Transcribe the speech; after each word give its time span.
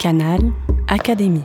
Canal 0.00 0.40
Académie. 0.88 1.44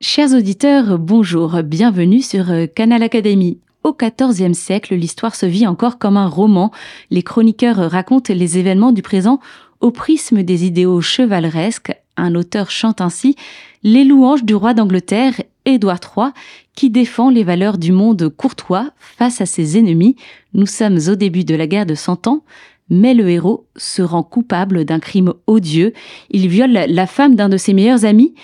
Chers 0.00 0.32
auditeurs, 0.34 0.98
bonjour, 0.98 1.62
bienvenue 1.62 2.22
sur 2.22 2.50
euh, 2.50 2.66
Canal 2.66 3.04
Académie. 3.04 3.60
Au 3.84 3.96
XIVe 3.96 4.52
siècle, 4.52 4.96
l'histoire 4.96 5.36
se 5.36 5.46
vit 5.46 5.68
encore 5.68 6.00
comme 6.00 6.16
un 6.16 6.26
roman. 6.26 6.72
Les 7.12 7.22
chroniqueurs 7.22 7.88
racontent 7.88 8.34
les 8.34 8.58
événements 8.58 8.90
du 8.90 9.02
présent 9.02 9.38
au 9.80 9.92
prisme 9.92 10.42
des 10.42 10.64
idéaux 10.64 11.00
chevaleresques. 11.00 11.94
Un 12.16 12.34
auteur 12.34 12.72
chante 12.72 13.00
ainsi 13.00 13.36
les 13.84 14.02
louanges 14.02 14.42
du 14.42 14.56
roi 14.56 14.74
d'Angleterre, 14.74 15.34
Édouard 15.64 16.00
III, 16.16 16.30
qui 16.74 16.90
défend 16.90 17.30
les 17.30 17.44
valeurs 17.44 17.78
du 17.78 17.92
monde 17.92 18.28
courtois 18.28 18.90
face 18.98 19.40
à 19.40 19.46
ses 19.46 19.78
ennemis. 19.78 20.16
Nous 20.52 20.66
sommes 20.66 20.98
au 21.08 21.14
début 21.14 21.44
de 21.44 21.54
la 21.54 21.68
guerre 21.68 21.86
de 21.86 21.94
Cent 21.94 22.26
Ans 22.26 22.42
mais 22.88 23.14
le 23.14 23.28
héros 23.28 23.66
se 23.76 24.02
rend 24.02 24.22
coupable 24.22 24.84
d'un 24.84 25.00
crime 25.00 25.34
odieux. 25.46 25.92
Il 26.30 26.48
viole 26.48 26.72
la 26.72 27.06
femme 27.06 27.34
d'un 27.34 27.48
de 27.48 27.56
ses 27.56 27.74
meilleurs 27.74 28.04
amis. 28.04 28.34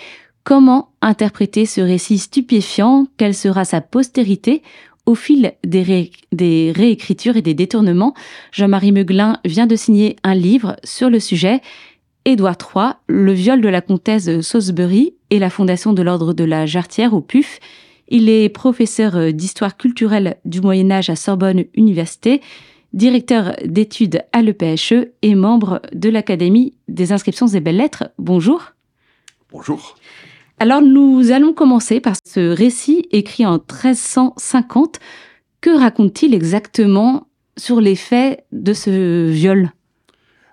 Comment 0.43 0.89
interpréter 1.01 1.65
ce 1.65 1.79
récit 1.79 2.17
stupéfiant? 2.17 3.07
Quelle 3.17 3.35
sera 3.35 3.63
sa 3.63 3.81
postérité? 3.81 4.61
Au 5.05 5.15
fil 5.15 5.53
des, 5.65 6.71
réécritures 6.73 7.35
et 7.35 7.41
des 7.41 7.53
détournements 7.53 8.13
Jean-Marie 8.53 8.93
Meuglin 8.93 9.39
vient 9.43 9.67
de 9.67 9.75
signer 9.75 10.15
un 10.23 10.33
livre 10.33 10.77
sur 10.83 11.09
le 11.09 11.19
sujet. 11.19 11.61
Édouard 12.25 12.55
III, 12.57 12.93
le 13.07 13.33
viol 13.33 13.59
de 13.59 13.67
la 13.67 13.81
comtesse 13.81 14.39
Salisbury 14.39 15.13
et 15.29 15.39
la 15.39 15.49
fondation 15.49 15.91
de 15.91 16.01
l'ordre 16.01 16.33
de 16.33 16.45
la 16.45 16.65
Jarretière 16.65 17.13
au 17.13 17.19
PUF. 17.19 17.59
Il 18.07 18.29
est 18.29 18.47
professeur 18.47 19.33
d'histoire 19.33 19.75
culturelle 19.75 20.37
du 20.45 20.61
Moyen 20.61 20.89
Âge 20.91 21.09
à 21.09 21.17
Sorbonne 21.17 21.65
Université 21.73 22.41
directeur 22.93 23.55
d'études 23.65 24.23
à 24.31 24.41
l'EPHE 24.41 25.11
et 25.21 25.35
membre 25.35 25.81
de 25.93 26.09
l'Académie 26.09 26.73
des 26.87 27.11
inscriptions 27.11 27.47
et 27.47 27.59
belles-lettres. 27.59 28.11
Bonjour. 28.17 28.73
Bonjour. 29.51 29.95
Alors 30.59 30.81
nous 30.81 31.31
allons 31.31 31.53
commencer 31.53 31.99
par 31.99 32.15
ce 32.25 32.39
récit 32.39 33.07
écrit 33.11 33.45
en 33.45 33.53
1350. 33.53 34.99
Que 35.61 35.77
raconte-t-il 35.77 36.33
exactement 36.33 37.27
sur 37.57 37.81
les 37.81 37.95
faits 37.95 38.45
de 38.51 38.73
ce 38.73 39.27
viol? 39.29 39.71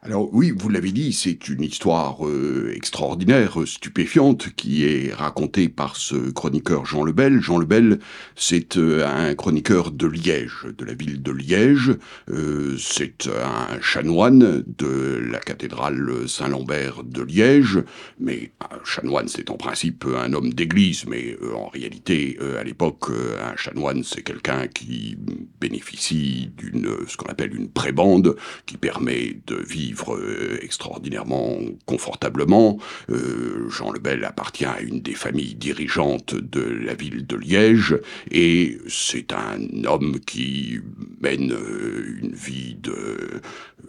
Alors 0.02 0.30
oui, 0.32 0.50
vous 0.50 0.70
l'avez 0.70 0.92
dit, 0.92 1.12
c'est 1.12 1.50
une 1.50 1.62
histoire 1.62 2.26
euh, 2.26 2.72
extraordinaire, 2.74 3.58
stupéfiante, 3.66 4.48
qui 4.56 4.86
est 4.86 5.12
racontée 5.12 5.68
par 5.68 5.96
ce 5.96 6.30
chroniqueur 6.30 6.86
Jean 6.86 7.04
Lebel. 7.04 7.42
Jean 7.42 7.58
Lebel, 7.58 7.98
c'est 8.34 8.78
euh, 8.78 9.06
un 9.06 9.34
chroniqueur 9.34 9.90
de 9.90 10.06
Liège, 10.06 10.68
de 10.78 10.86
la 10.86 10.94
ville 10.94 11.20
de 11.20 11.32
Liège. 11.32 11.98
Euh, 12.30 12.78
c'est 12.78 13.28
un 13.28 13.78
chanoine 13.82 14.64
de 14.78 15.20
la 15.30 15.38
cathédrale 15.38 16.26
Saint-Lambert 16.26 17.04
de 17.04 17.22
Liège. 17.22 17.80
Mais 18.18 18.52
un 18.70 18.82
chanoine, 18.86 19.28
c'est 19.28 19.50
en 19.50 19.58
principe 19.58 20.06
un 20.06 20.32
homme 20.32 20.54
d'église, 20.54 21.04
mais 21.08 21.36
en 21.54 21.68
réalité, 21.68 22.38
à 22.58 22.64
l'époque, 22.64 23.10
un 23.10 23.56
chanoine, 23.56 24.02
c'est 24.02 24.22
quelqu'un 24.22 24.66
qui 24.66 25.18
bénéficie 25.60 26.50
d'une 26.56 26.88
ce 27.06 27.18
qu'on 27.18 27.28
appelle 27.28 27.54
une 27.54 27.68
prébande, 27.68 28.36
qui 28.64 28.78
permet 28.78 29.36
de 29.46 29.56
vivre 29.56 29.89
euh, 30.14 30.58
extraordinairement 30.62 31.58
confortablement. 31.86 32.78
Euh, 33.10 33.68
Jean 33.68 33.92
Lebel 33.92 34.24
appartient 34.24 34.64
à 34.64 34.80
une 34.80 35.00
des 35.00 35.14
familles 35.14 35.54
dirigeantes 35.54 36.34
de 36.34 36.62
la 36.62 36.94
ville 36.94 37.26
de 37.26 37.36
Liège 37.36 37.96
et 38.30 38.78
c'est 38.88 39.32
un 39.32 39.84
homme 39.84 40.20
qui 40.20 40.80
mène 41.20 41.52
euh, 41.52 42.18
une 42.22 42.34
vie 42.34 42.74
de 42.74 43.40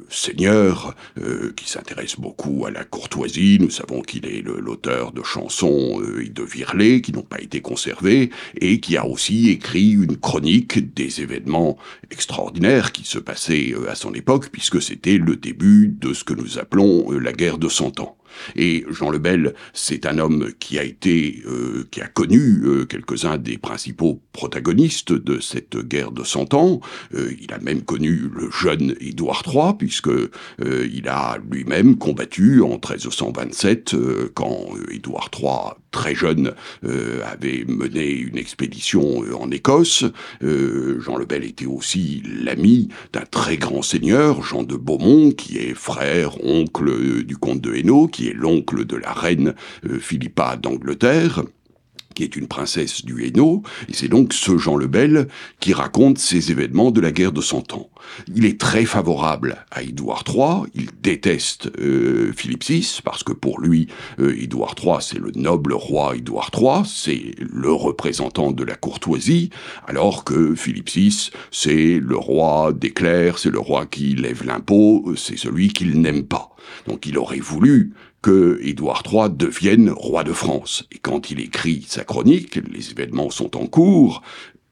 seigneur, 0.10 0.96
qui 1.56 1.70
s'intéresse 1.70 2.20
beaucoup 2.20 2.66
à 2.66 2.72
la 2.72 2.84
courtoisie. 2.84 3.58
Nous 3.60 3.70
savons 3.70 4.02
qu'il 4.02 4.26
est 4.26 4.42
l'auteur 4.42 5.12
de 5.12 5.24
chansons 5.24 6.02
et 6.22 6.30
de 6.30 6.44
virelais 6.44 7.02
qui 7.02 7.12
n'ont 7.12 7.22
pas 7.22 7.40
été 7.40 7.62
conservées 7.62 8.30
et 8.60 8.80
qui 8.80 8.98
a 8.98 9.06
aussi 9.06 9.50
écrit 9.50 9.92
une 9.92 10.18
chronique 10.18 10.94
des 10.94 11.22
événements 11.22 11.78
extraordinaires 12.10 12.92
qui 12.92 13.06
se 13.06 13.20
passaient 13.20 13.74
à 13.88 13.96
son 13.96 14.14
époque 14.14 14.50
puisque 14.52 14.82
c'était 14.82 15.18
le 15.18 15.36
début 15.36 15.88
de 15.88 16.14
ce 16.14 16.24
que 16.24 16.34
nous 16.34 16.60
appelons 16.60 17.12
euh, 17.12 17.20
la 17.20 17.34
guerre 17.34 17.58
de 17.58 17.70
Cent 17.70 18.00
Ans. 18.00 18.18
Et 18.56 18.86
Jean 18.90 19.10
Lebel, 19.10 19.54
c'est 19.74 20.06
un 20.06 20.18
homme 20.18 20.52
qui 20.60 20.80
a 20.80 20.84
été, 20.84 21.44
euh, 21.46 21.88
qui 21.92 22.02
a 22.02 22.08
connu 22.08 22.62
euh, 22.64 22.86
quelques-uns 22.86 23.38
des 23.38 23.58
principaux 23.58 24.22
protagonistes 24.34 25.14
de 25.14 25.40
cette 25.40 25.78
guerre 25.78 26.12
de 26.12 26.24
Cent 26.24 26.54
Ans. 26.54 26.82
Euh, 27.14 27.32
il 27.42 27.54
a 27.54 27.60
même 27.60 27.82
connu 27.82 28.30
le 28.34 28.50
jeune 28.52 28.96
Édouard 29.00 29.44
III, 29.46 29.74
puisque 29.78 30.10
il 30.60 31.08
a 31.08 31.38
lui-même 31.50 31.98
combattu 31.98 32.62
en 32.62 32.72
1327 32.72 33.96
quand 34.34 34.70
Édouard 34.92 35.30
III, 35.38 35.81
très 35.92 36.16
jeune, 36.16 36.54
avait 37.26 37.66
mené 37.68 38.10
une 38.12 38.38
expédition 38.38 39.24
en 39.40 39.52
Écosse. 39.52 40.06
Jean 40.42 41.18
Lebel 41.18 41.44
était 41.44 41.66
aussi 41.66 42.24
l'ami 42.26 42.90
d'un 43.14 43.26
très 43.30 43.58
grand 43.58 43.82
seigneur, 43.82 44.42
Jean 44.44 44.64
de 44.64 44.76
Beaumont, 44.76 45.32
qui 45.32 45.58
est 45.58 45.74
frère, 45.74 46.44
oncle 46.44 47.24
du 47.24 47.38
comte 47.38 47.62
de 47.62 47.74
Hainaut, 47.74 48.08
qui 48.08 48.28
est 48.28 48.34
l'oncle 48.34 48.86
de 48.86 48.96
la 48.96 49.14
reine 49.14 49.54
euh, 49.86 50.00
Philippa 50.00 50.58
d'Angleterre 50.58 51.44
qui 52.14 52.24
est 52.24 52.36
une 52.36 52.48
princesse 52.48 53.06
du 53.06 53.26
Hainaut, 53.26 53.64
et 53.90 53.94
c'est 53.94 54.08
donc 54.08 54.34
ce 54.34 54.58
Jean 54.58 54.76
le 54.76 54.88
Bel 54.88 55.28
qui 55.60 55.74
raconte 55.74 56.18
ces 56.18 56.52
événements 56.52 56.92
de 56.92 57.02
la 57.02 57.12
guerre 57.12 57.32
de 57.32 57.42
Cent 57.42 57.74
Ans. 57.74 57.90
Il 58.34 58.46
est 58.46 58.60
très 58.60 58.86
favorable 58.86 59.66
à 59.72 59.84
Édouard 59.84 60.24
III, 60.28 60.70
il 60.74 60.90
déteste 61.02 61.72
euh, 61.80 62.32
Philippe 62.36 62.64
VI, 62.64 63.00
parce 63.04 63.24
que 63.24 63.34
pour 63.34 63.60
lui, 63.60 63.88
euh, 64.20 64.36
Édouard 64.38 64.76
III, 64.82 64.96
c'est 65.00 65.20
le 65.20 65.32
noble 65.36 65.74
roi 65.74 66.16
Édouard 66.16 66.52
III, 66.56 66.84
c'est 66.86 67.36
le 67.40 67.72
représentant 67.72 68.52
de 68.52 68.64
la 68.64 68.76
courtoisie, 68.76 69.50
alors 69.88 70.24
que 70.24 70.56
Philippe 70.56 70.90
VI, 70.90 71.32
c'est 71.52 72.00
le 72.00 72.18
roi 72.18 72.74
des 72.74 72.92
clercs, 72.92 73.40
c'est 73.40 73.52
le 73.52 73.60
roi 73.60 73.86
qui 73.86 74.16
lève 74.16 74.46
l'impôt, 74.46 75.14
c'est 75.16 75.38
celui 75.38 75.70
qu'il 75.70 76.02
n'aime 76.02 76.24
pas. 76.24 76.50
Donc 76.88 77.06
il 77.06 77.18
aurait 77.18 77.40
voulu 77.40 77.94
que 78.22 78.60
Édouard 78.62 79.04
III 79.12 79.30
devienne 79.30 79.90
roi 79.90 80.24
de 80.24 80.34
France. 80.34 80.86
Et 80.92 81.00
quand 81.00 81.32
il 81.32 81.40
écrit 81.40 81.86
sa 81.88 82.04
chronique, 82.04 82.60
les 82.72 82.92
événements 82.92 83.30
sont 83.30 83.58
en 83.58 83.66
cours, 83.66 84.22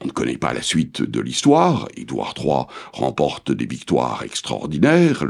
on 0.01 0.07
ne 0.07 0.11
connaît 0.11 0.37
pas 0.37 0.53
la 0.53 0.61
suite 0.61 1.01
de 1.01 1.19
l'histoire. 1.19 1.89
Édouard 1.97 2.33
III 2.37 2.67
remporte 2.93 3.51
des 3.51 3.65
victoires 3.65 4.23
extraordinaires. 4.23 5.25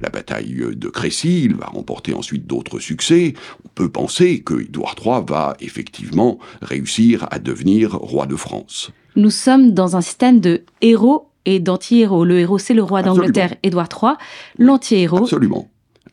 la 0.00 0.08
bataille 0.08 0.64
de 0.74 0.88
Crécy, 0.88 1.44
il 1.44 1.56
va 1.56 1.66
remporter 1.66 2.14
ensuite 2.14 2.46
d'autres 2.46 2.78
succès. 2.78 3.34
On 3.66 3.68
peut 3.74 3.90
penser 3.90 4.40
que 4.40 4.62
Édouard 4.62 4.96
III 5.04 5.22
va 5.26 5.56
effectivement 5.60 6.38
réussir 6.62 7.26
à 7.30 7.38
devenir 7.38 7.92
roi 7.92 8.26
de 8.26 8.36
France. 8.36 8.90
Nous 9.14 9.30
sommes 9.30 9.74
dans 9.74 9.96
un 9.96 10.00
système 10.00 10.40
de 10.40 10.62
héros 10.80 11.28
et 11.44 11.60
d'anti-héros. 11.60 12.24
Le 12.24 12.38
héros, 12.38 12.58
c'est 12.58 12.74
le 12.74 12.82
roi 12.82 13.02
d'Angleterre, 13.02 13.56
Édouard 13.62 13.88
III. 13.92 14.12
L'anti-héros, 14.58 15.26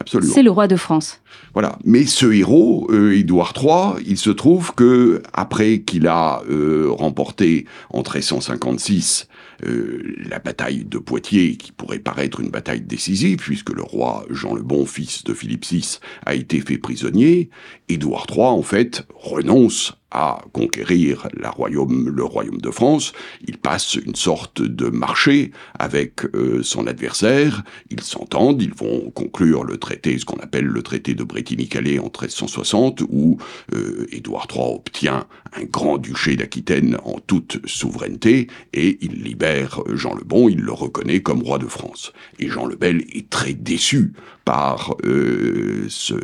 Absolument. 0.06 0.34
C'est 0.34 0.44
le 0.44 0.52
roi 0.52 0.68
de 0.68 0.76
France. 0.76 1.20
Voilà. 1.54 1.80
Mais 1.84 2.06
ce 2.06 2.32
héros, 2.32 2.88
euh, 2.92 3.18
Édouard 3.18 3.54
III, 3.60 4.04
il 4.06 4.18
se 4.18 4.30
trouve 4.30 4.74
que 4.76 5.24
après 5.34 5.80
qu'il 5.82 6.06
a 6.08 6.44
euh, 6.48 6.88
remporté 6.90 7.66
en 7.90 8.00
1356 8.00 9.28
euh, 9.66 10.04
la 10.30 10.38
bataille 10.38 10.84
de 10.84 11.00
Poitiers, 11.00 11.56
qui 11.56 11.72
pourrait 11.72 12.00
paraître 12.00 12.40
une 12.40 12.50
bataille 12.50 12.82
décisive, 12.82 13.38
puisque 13.38 13.72
le 13.72 13.82
roi 13.82 14.26
Jean 14.30 14.54
le 14.54 14.62
Bon, 14.62 14.86
fils 14.86 15.24
de 15.24 15.34
Philippe 15.34 15.66
VI, 15.66 16.00
a 16.26 16.36
été 16.36 16.60
fait 16.62 16.78
prisonnier, 16.78 17.50
Édouard 17.90 18.28
III, 18.30 18.46
en 18.46 18.62
fait, 18.62 19.08
renonce 19.16 19.94
à 20.16 20.40
conquérir 20.54 21.28
la 21.38 21.50
royaume, 21.50 22.08
le 22.08 22.24
royaume 22.24 22.62
de 22.62 22.72
France. 22.72 23.12
Il 23.46 23.58
passe 23.58 23.96
une 23.96 24.16
sorte 24.16 24.62
de 24.62 24.88
marché 24.88 25.52
avec 25.78 26.24
euh, 26.34 26.64
son 26.64 26.88
adversaire. 26.88 27.64
Ils 27.92 28.00
s'entendent, 28.00 28.62
ils 28.62 28.74
vont 28.74 29.12
conclure 29.12 29.66
le 29.66 29.76
traité, 29.76 30.18
ce 30.18 30.24
qu'on 30.24 30.40
appelle 30.40 30.68
le 30.68 30.82
traité 30.84 31.16
de 31.16 31.24
Bretigny-Calais 31.26 32.00
en 32.00 32.04
1360, 32.04 33.02
où 33.10 33.40
euh, 33.74 34.08
Édouard 34.14 34.48
III 34.50 34.76
obtient 34.76 35.28
un 35.54 35.66
grand-duché 35.66 36.38
d'Aquitaine 36.38 36.98
en 37.04 37.20
toute 37.20 37.60
souveraineté 37.68 38.48
et 38.72 38.98
il 39.02 39.22
libère 39.22 39.82
Jean 39.94 40.16
le 40.16 40.24
Bon, 40.24 40.48
il 40.48 40.62
le 40.62 40.72
reconnaît 40.72 41.22
comme 41.22 41.44
roi 41.44 41.58
de 41.58 41.68
France. 41.68 42.14
Et 42.40 42.48
Jean 42.48 42.66
le 42.66 42.78
Bel 42.78 43.04
est 43.14 43.30
très 43.30 43.54
déçu 43.54 44.14
par 44.46 44.96
euh, 45.04 45.88
ce, 45.90 46.16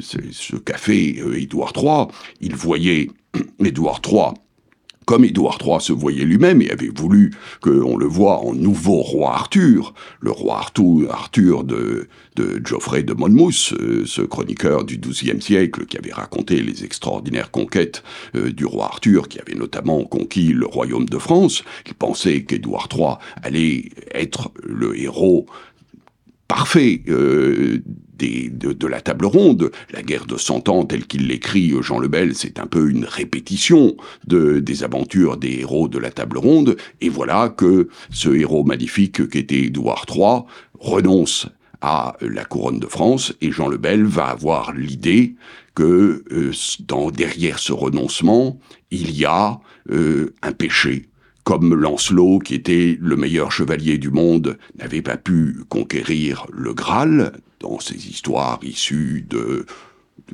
ce, 0.00 0.56
qu'a 0.56 0.78
fait 0.78 1.16
Édouard 1.34 1.72
III. 1.76 2.06
Il 2.40 2.54
voyait 2.54 3.08
Édouard 3.64 4.00
III 4.06 4.34
comme 5.06 5.24
Édouard 5.24 5.58
III 5.64 5.80
se 5.80 5.92
voyait 5.92 6.24
lui-même 6.24 6.60
et 6.60 6.70
avait 6.70 6.90
voulu 6.94 7.32
qu'on 7.60 7.96
le 7.96 8.06
voit 8.06 8.40
en 8.40 8.52
nouveau 8.52 9.02
roi 9.02 9.34
Arthur, 9.34 9.94
le 10.20 10.32
roi 10.32 10.58
Arthur, 10.58 11.10
Arthur 11.12 11.62
de, 11.62 12.08
Geoffrey 12.64 13.04
de 13.04 13.14
Monmouth, 13.14 13.72
euh, 13.80 14.02
ce 14.04 14.22
chroniqueur 14.22 14.84
du 14.84 14.98
XIIe 14.98 15.40
siècle 15.40 15.86
qui 15.86 15.96
avait 15.96 16.12
raconté 16.12 16.60
les 16.60 16.84
extraordinaires 16.84 17.52
conquêtes 17.52 18.02
euh, 18.34 18.50
du 18.50 18.64
roi 18.64 18.86
Arthur, 18.86 19.28
qui 19.28 19.38
avait 19.38 19.54
notamment 19.54 20.02
conquis 20.02 20.52
le 20.52 20.66
royaume 20.66 21.08
de 21.08 21.18
France, 21.18 21.62
il 21.86 21.94
pensait 21.94 22.42
qu'Édouard 22.42 22.88
III 22.92 23.14
allait 23.44 23.90
être 24.12 24.50
le 24.64 24.98
héros 24.98 25.46
parfait 26.48 27.02
euh, 27.08 27.80
de, 28.18 28.86
la 28.86 29.00
table 29.00 29.26
ronde. 29.26 29.70
La 29.92 30.02
guerre 30.02 30.26
de 30.26 30.36
Cent 30.36 30.68
Ans, 30.68 30.84
telle 30.84 31.06
qu'il 31.06 31.28
l'écrit 31.28 31.74
Jean 31.80 31.98
Lebel, 31.98 32.34
c'est 32.34 32.58
un 32.58 32.66
peu 32.66 32.90
une 32.90 33.04
répétition 33.04 33.96
de, 34.26 34.58
des 34.58 34.84
aventures 34.84 35.36
des 35.36 35.60
héros 35.60 35.88
de 35.88 35.98
la 35.98 36.10
table 36.10 36.38
ronde. 36.38 36.76
Et 37.00 37.08
voilà 37.08 37.48
que 37.48 37.88
ce 38.10 38.28
héros 38.30 38.64
magnifique 38.64 39.28
qu'était 39.28 39.64
Édouard 39.64 40.06
III 40.08 40.42
renonce 40.78 41.48
à 41.80 42.16
la 42.20 42.44
couronne 42.44 42.80
de 42.80 42.86
France 42.86 43.34
et 43.40 43.52
Jean 43.52 43.68
Lebel 43.68 44.04
va 44.04 44.26
avoir 44.26 44.72
l'idée 44.72 45.36
que 45.74 46.24
euh, 46.32 47.10
derrière 47.12 47.58
ce 47.58 47.72
renoncement, 47.72 48.58
il 48.90 49.16
y 49.16 49.24
a 49.24 49.60
euh, 49.90 50.34
un 50.42 50.52
péché, 50.52 51.10
comme 51.44 51.74
Lancelot, 51.74 52.40
qui 52.40 52.54
était 52.54 52.98
le 53.00 53.16
meilleur 53.16 53.52
chevalier 53.52 53.98
du 53.98 54.10
monde, 54.10 54.58
n'avait 54.78 55.02
pas 55.02 55.16
pu 55.16 55.58
conquérir 55.68 56.46
le 56.50 56.72
Graal, 56.72 57.34
dans 57.60 57.80
ces 57.80 58.08
histoires 58.08 58.60
issues 58.62 59.26
de, 59.28 59.66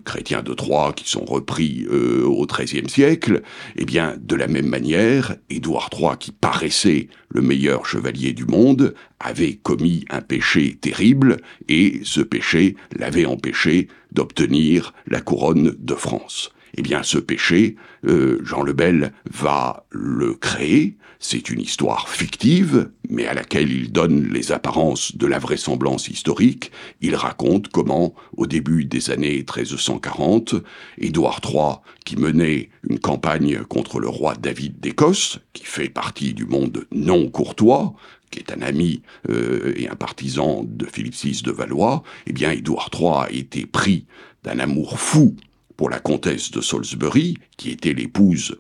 chrétiens 0.04 0.42
de 0.42 0.54
Troyes 0.54 0.92
qui 0.94 1.08
sont 1.08 1.24
repris 1.24 1.86
euh, 1.90 2.24
au 2.24 2.46
XIIIe 2.46 2.88
siècle, 2.88 3.42
eh 3.76 3.84
bien, 3.84 4.16
de 4.20 4.36
la 4.36 4.48
même 4.48 4.66
manière, 4.66 5.36
Édouard 5.50 5.90
III, 5.96 6.16
qui 6.18 6.32
paraissait 6.32 7.08
le 7.28 7.42
meilleur 7.42 7.86
chevalier 7.86 8.32
du 8.32 8.44
monde, 8.44 8.94
avait 9.20 9.54
commis 9.54 10.04
un 10.10 10.20
péché 10.20 10.76
terrible, 10.80 11.38
et 11.68 12.00
ce 12.04 12.20
péché 12.20 12.76
l'avait 12.96 13.26
empêché 13.26 13.88
d'obtenir 14.12 14.94
la 15.06 15.20
couronne 15.20 15.74
de 15.78 15.94
France. 15.94 16.52
Eh 16.76 16.82
bien, 16.82 17.02
ce 17.02 17.18
péché, 17.18 17.76
euh, 18.06 18.38
Jean 18.42 18.62
Lebel 18.62 19.12
va 19.30 19.86
le 19.90 20.34
créer. 20.34 20.96
C'est 21.24 21.50
une 21.50 21.60
histoire 21.60 22.08
fictive, 22.08 22.90
mais 23.08 23.28
à 23.28 23.32
laquelle 23.32 23.70
il 23.70 23.92
donne 23.92 24.32
les 24.32 24.50
apparences 24.50 25.16
de 25.16 25.28
la 25.28 25.38
vraisemblance 25.38 26.08
historique. 26.08 26.72
Il 27.00 27.14
raconte 27.14 27.68
comment, 27.68 28.12
au 28.36 28.48
début 28.48 28.84
des 28.84 29.10
années 29.10 29.36
1340, 29.36 30.56
Édouard 30.98 31.40
III, 31.44 31.76
qui 32.04 32.16
menait 32.16 32.70
une 32.90 32.98
campagne 32.98 33.62
contre 33.62 34.00
le 34.00 34.08
roi 34.08 34.34
David 34.34 34.80
d'Écosse, 34.80 35.38
qui 35.52 35.64
fait 35.64 35.88
partie 35.88 36.34
du 36.34 36.44
monde 36.44 36.86
non 36.90 37.30
courtois, 37.30 37.94
qui 38.32 38.40
est 38.40 38.50
un 38.50 38.60
ami 38.60 39.02
euh, 39.30 39.74
et 39.76 39.88
un 39.88 39.94
partisan 39.94 40.64
de 40.64 40.86
Philippe 40.86 41.14
VI 41.14 41.42
de 41.42 41.52
Valois, 41.52 42.02
eh 42.26 42.32
bien, 42.32 42.50
Édouard 42.50 42.90
III 42.92 43.08
a 43.08 43.28
été 43.30 43.64
pris 43.64 44.06
d'un 44.42 44.58
amour 44.58 44.98
fou 44.98 45.36
pour 45.76 45.88
la 45.88 46.00
comtesse 46.00 46.50
de 46.50 46.60
Salisbury, 46.60 47.38
qui 47.56 47.70
était 47.70 47.94
l'épouse 47.94 48.58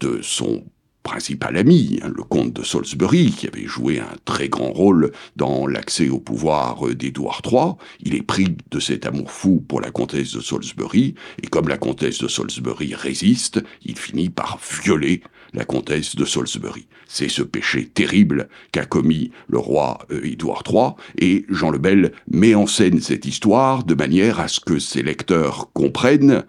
de 0.00 0.18
son 0.22 0.64
principal 1.02 1.56
ami, 1.56 1.98
hein, 2.02 2.12
le 2.14 2.22
comte 2.22 2.52
de 2.52 2.62
Salisbury, 2.62 3.32
qui 3.32 3.46
avait 3.46 3.66
joué 3.66 4.00
un 4.00 4.16
très 4.24 4.48
grand 4.48 4.72
rôle 4.72 5.12
dans 5.36 5.66
l'accès 5.66 6.08
au 6.08 6.18
pouvoir 6.18 6.94
d'Édouard 6.94 7.42
III. 7.44 7.72
Il 8.00 8.14
est 8.14 8.22
pris 8.22 8.56
de 8.70 8.80
cet 8.80 9.06
amour 9.06 9.30
fou 9.30 9.64
pour 9.66 9.80
la 9.80 9.90
comtesse 9.90 10.32
de 10.32 10.40
Salisbury, 10.40 11.14
et 11.42 11.46
comme 11.46 11.68
la 11.68 11.78
comtesse 11.78 12.18
de 12.18 12.28
Salisbury 12.28 12.94
résiste, 12.94 13.62
il 13.84 13.98
finit 13.98 14.30
par 14.30 14.60
violer 14.82 15.22
la 15.52 15.64
comtesse 15.64 16.16
de 16.16 16.24
Salisbury. 16.24 16.86
C'est 17.08 17.28
ce 17.28 17.42
péché 17.42 17.86
terrible 17.86 18.48
qu'a 18.72 18.86
commis 18.86 19.32
le 19.48 19.58
roi 19.58 19.98
euh, 20.12 20.20
Édouard 20.24 20.62
III, 20.68 20.92
et 21.18 21.44
Jean 21.48 21.70
le 21.70 21.78
Bel 21.78 22.12
met 22.30 22.54
en 22.54 22.66
scène 22.66 23.00
cette 23.00 23.26
histoire 23.26 23.84
de 23.84 23.94
manière 23.94 24.38
à 24.38 24.48
ce 24.48 24.60
que 24.60 24.78
ses 24.78 25.02
lecteurs 25.02 25.70
comprennent 25.72 26.44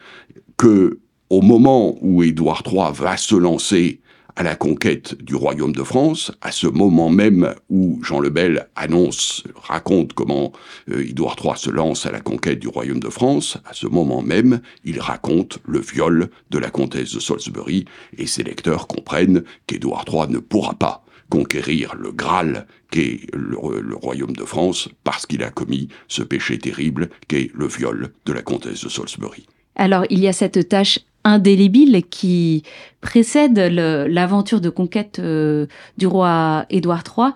que 0.58 1.00
au 1.30 1.42
moment 1.42 1.98
où 2.02 2.24
Édouard 2.24 2.64
III 2.70 2.92
va 2.94 3.16
se 3.16 3.36
lancer 3.36 4.02
à 4.36 4.44
la 4.44 4.56
conquête 4.56 5.22
du 5.22 5.36
royaume 5.36 5.74
de 5.74 5.84
France, 5.84 6.32
à 6.42 6.52
ce 6.52 6.68
moment 6.68 7.10
même 7.10 7.54
où 7.70 8.00
Jean 8.04 8.20
le 8.20 8.30
Bel 8.30 8.68
annonce, 8.76 9.44
raconte 9.56 10.14
comment 10.14 10.52
euh, 10.90 11.08
Édouard 11.08 11.36
III 11.44 11.58
se 11.58 11.70
lance 11.70 12.06
à 12.06 12.12
la 12.12 12.22
conquête 12.22 12.60
du 12.60 12.68
royaume 12.68 13.00
de 13.00 13.10
France, 13.10 13.58
à 13.66 13.74
ce 13.74 13.88
moment 13.88 14.22
même, 14.22 14.62
il 14.84 15.00
raconte 15.00 15.60
le 15.66 15.80
viol 15.80 16.30
de 16.50 16.58
la 16.58 16.70
comtesse 16.70 17.14
de 17.14 17.20
Salisbury, 17.20 17.86
et 18.18 18.28
ses 18.28 18.44
lecteurs 18.44 18.88
comprennent 18.88 19.44
qu'Édouard 19.68 20.06
III 20.08 20.28
ne 20.30 20.40
pourra 20.40 20.74
pas 20.74 21.04
conquérir 21.30 21.96
le 21.96 22.12
Graal 22.12 22.68
qu'est 22.92 23.22
le, 23.34 23.80
le, 23.80 23.96
royaume 23.96 24.36
de 24.36 24.44
France 24.44 24.90
parce 25.06 25.26
qu'il 25.26 25.44
a 25.44 25.50
commis 25.50 25.88
ce 26.10 26.24
péché 26.24 26.60
terrible 26.60 27.10
qu'est 27.30 27.50
le 27.54 27.68
viol 27.68 28.12
de 28.26 28.34
la 28.34 28.42
comtesse 28.42 28.84
de 28.84 28.90
Salisbury. 28.90 29.46
Alors 29.76 30.06
il 30.10 30.20
y 30.20 30.28
a 30.28 30.34
cette 30.34 30.68
tâche 30.68 31.00
indélébile 31.24 32.04
qui 32.10 32.64
précède 33.02 33.58
l'aventure 33.58 34.62
de 34.62 34.70
conquête 34.70 35.20
euh, 35.20 35.68
du 35.98 36.08
roi 36.08 36.66
Édouard 36.70 37.04
III, 37.06 37.32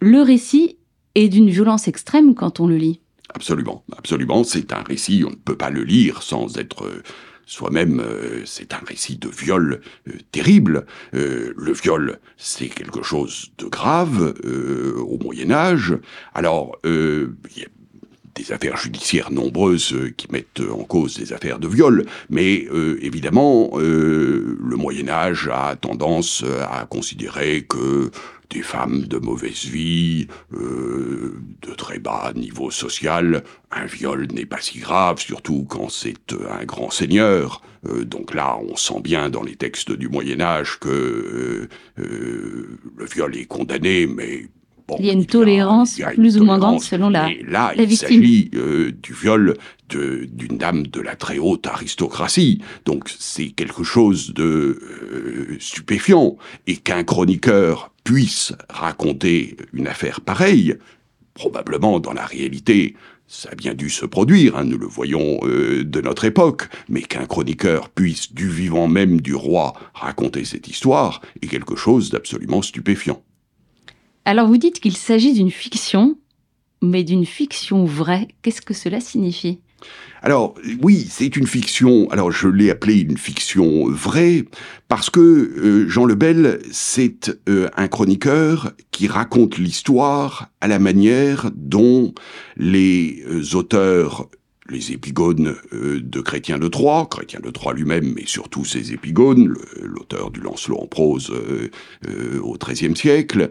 le 0.00 0.20
récit 0.20 0.78
est 1.14 1.28
d'une 1.28 1.50
violence 1.50 1.88
extrême 1.88 2.34
quand 2.34 2.60
on 2.60 2.66
le 2.66 2.76
lit. 2.76 3.00
Absolument, 3.34 3.84
absolument. 3.96 4.44
C'est 4.44 4.72
un 4.72 4.82
récit, 4.82 5.24
on 5.26 5.30
ne 5.30 5.36
peut 5.36 5.56
pas 5.56 5.70
le 5.70 5.82
lire 5.82 6.22
sans 6.22 6.58
être 6.58 6.84
euh, 6.84 7.02
soi-même, 7.46 8.00
euh, 8.00 8.42
c'est 8.44 8.72
un 8.74 8.80
récit 8.86 9.16
de 9.16 9.28
viol 9.28 9.80
terrible. 10.32 10.86
le 11.12 11.72
viol, 11.72 12.18
c'est 12.36 12.68
quelque 12.68 13.02
chose 13.02 13.52
de 13.58 13.66
grave 13.66 14.34
au 14.98 15.18
Moyen 15.18 15.50
Âge. 15.50 15.96
Alors, 16.34 16.78
des 18.34 18.52
affaires 18.52 18.76
judiciaires 18.76 19.30
nombreuses 19.30 19.92
euh, 19.92 20.12
qui 20.16 20.30
mettent 20.30 20.60
en 20.60 20.84
cause 20.84 21.16
des 21.16 21.32
affaires 21.32 21.58
de 21.58 21.68
viol, 21.68 22.04
mais 22.30 22.66
euh, 22.72 22.98
évidemment, 23.02 23.70
euh, 23.74 24.58
le 24.60 24.76
Moyen 24.76 25.08
Âge 25.08 25.48
a 25.52 25.76
tendance 25.76 26.44
à 26.70 26.86
considérer 26.86 27.62
que 27.62 28.10
des 28.50 28.62
femmes 28.62 29.02
de 29.02 29.18
mauvaise 29.18 29.64
vie, 29.64 30.28
de 30.52 31.74
très 31.76 31.98
bas 31.98 32.32
niveau 32.36 32.70
social, 32.70 33.42
un 33.72 33.86
viol 33.86 34.28
n'est 34.32 34.46
pas 34.46 34.60
si 34.60 34.78
grave, 34.78 35.18
surtout 35.18 35.66
quand 35.68 35.88
c'est 35.88 36.32
un 36.32 36.64
grand 36.64 36.90
seigneur. 36.90 37.62
donc 38.04 38.34
là, 38.34 38.58
on 38.68 38.76
sent 38.76 39.00
bien 39.02 39.28
dans 39.30 39.42
les 39.42 39.56
textes 39.56 39.90
du 39.92 40.08
Moyen 40.08 40.40
Âge 40.40 40.78
que 40.78 41.68
le 41.96 43.06
viol 43.12 43.36
est 43.36 43.46
condamné, 43.46 44.06
mais 44.06 44.46
il 44.98 45.06
y 45.06 45.10
a 45.10 45.12
une 45.12 45.26
tolérance 45.26 46.00
plus 46.14 46.38
ou 46.38 46.44
moins 46.44 46.58
grande 46.58 46.80
selon 46.80 47.08
la, 47.08 47.30
et 47.30 47.42
là, 47.42 47.72
il 47.76 47.96
s'agit 47.96 48.50
euh, 48.54 48.92
du 49.02 49.14
viol 49.14 49.56
d'une 49.88 50.58
dame 50.58 50.86
de 50.86 51.00
la 51.00 51.14
très 51.14 51.38
haute 51.38 51.66
aristocratie. 51.66 52.60
Donc 52.84 53.08
c'est 53.18 53.50
quelque 53.50 53.84
chose 53.84 54.32
de 54.34 54.80
euh, 54.82 55.56
stupéfiant. 55.60 56.36
Et 56.66 56.76
qu'un 56.76 57.04
chroniqueur 57.04 57.92
puisse 58.02 58.52
raconter 58.68 59.56
une 59.72 59.86
affaire 59.86 60.20
pareille, 60.20 60.76
probablement 61.34 62.00
dans 62.00 62.12
la 62.12 62.26
réalité, 62.26 62.94
ça 63.26 63.50
a 63.52 63.54
bien 63.54 63.74
dû 63.74 63.88
se 63.88 64.04
produire, 64.04 64.56
hein, 64.56 64.64
nous 64.64 64.78
le 64.78 64.86
voyons 64.86 65.40
euh, 65.44 65.82
de 65.84 66.00
notre 66.00 66.24
époque, 66.24 66.68
mais 66.88 67.02
qu'un 67.02 67.26
chroniqueur 67.26 67.88
puisse, 67.88 68.32
du 68.32 68.48
vivant 68.48 68.86
même 68.86 69.20
du 69.20 69.34
roi, 69.34 69.72
raconter 69.94 70.44
cette 70.44 70.68
histoire, 70.68 71.20
est 71.40 71.46
quelque 71.46 71.76
chose 71.76 72.10
d'absolument 72.10 72.62
stupéfiant. 72.62 73.22
Alors 74.24 74.46
vous 74.46 74.56
dites 74.56 74.80
qu'il 74.80 74.96
s'agit 74.96 75.34
d'une 75.34 75.50
fiction, 75.50 76.16
mais 76.80 77.04
d'une 77.04 77.26
fiction 77.26 77.84
vraie. 77.84 78.28
Qu'est-ce 78.42 78.62
que 78.62 78.74
cela 78.74 79.00
signifie? 79.00 79.60
Alors 80.22 80.54
oui, 80.80 81.06
c'est 81.10 81.36
une 81.36 81.46
fiction. 81.46 82.08
Alors 82.10 82.32
je 82.32 82.48
l'ai 82.48 82.70
appelée 82.70 83.00
une 83.00 83.18
fiction 83.18 83.86
vraie 83.90 84.44
parce 84.88 85.10
que 85.10 85.20
euh, 85.20 85.88
Jean 85.88 86.06
Lebel, 86.06 86.60
c'est 86.72 87.36
euh, 87.48 87.68
un 87.76 87.88
chroniqueur 87.88 88.72
qui 88.90 89.06
raconte 89.06 89.58
l'histoire 89.58 90.48
à 90.62 90.68
la 90.68 90.78
manière 90.78 91.50
dont 91.54 92.14
les 92.56 93.22
euh, 93.28 93.54
auteurs 93.54 94.30
les 94.68 94.92
épigones 94.92 95.56
euh, 95.72 96.00
de 96.00 96.20
Chrétien 96.20 96.58
de 96.58 96.68
Troyes, 96.68 97.06
Chrétien 97.10 97.40
de 97.40 97.50
Troyes 97.50 97.74
lui-même, 97.74 98.14
mais 98.14 98.24
surtout 98.26 98.64
ses 98.64 98.92
épigones, 98.92 99.54
l'auteur 99.82 100.30
du 100.30 100.40
Lancelot 100.40 100.78
en 100.78 100.86
prose 100.86 101.30
euh, 101.30 101.70
euh, 102.08 102.40
au 102.40 102.56
XIIIe 102.56 102.96
siècle, 102.96 103.50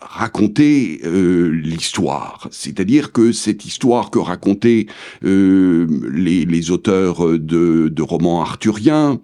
raconter 0.00 1.00
l'histoire. 1.04 2.48
C'est-à-dire 2.50 3.12
que 3.12 3.32
cette 3.32 3.64
histoire 3.64 4.10
que 4.10 4.18
racontaient 4.18 4.86
les, 5.22 6.44
les, 6.44 6.70
auteurs 6.70 7.38
de, 7.38 7.88
de 7.88 8.02
romans 8.02 8.40
arthuriens, 8.40 9.20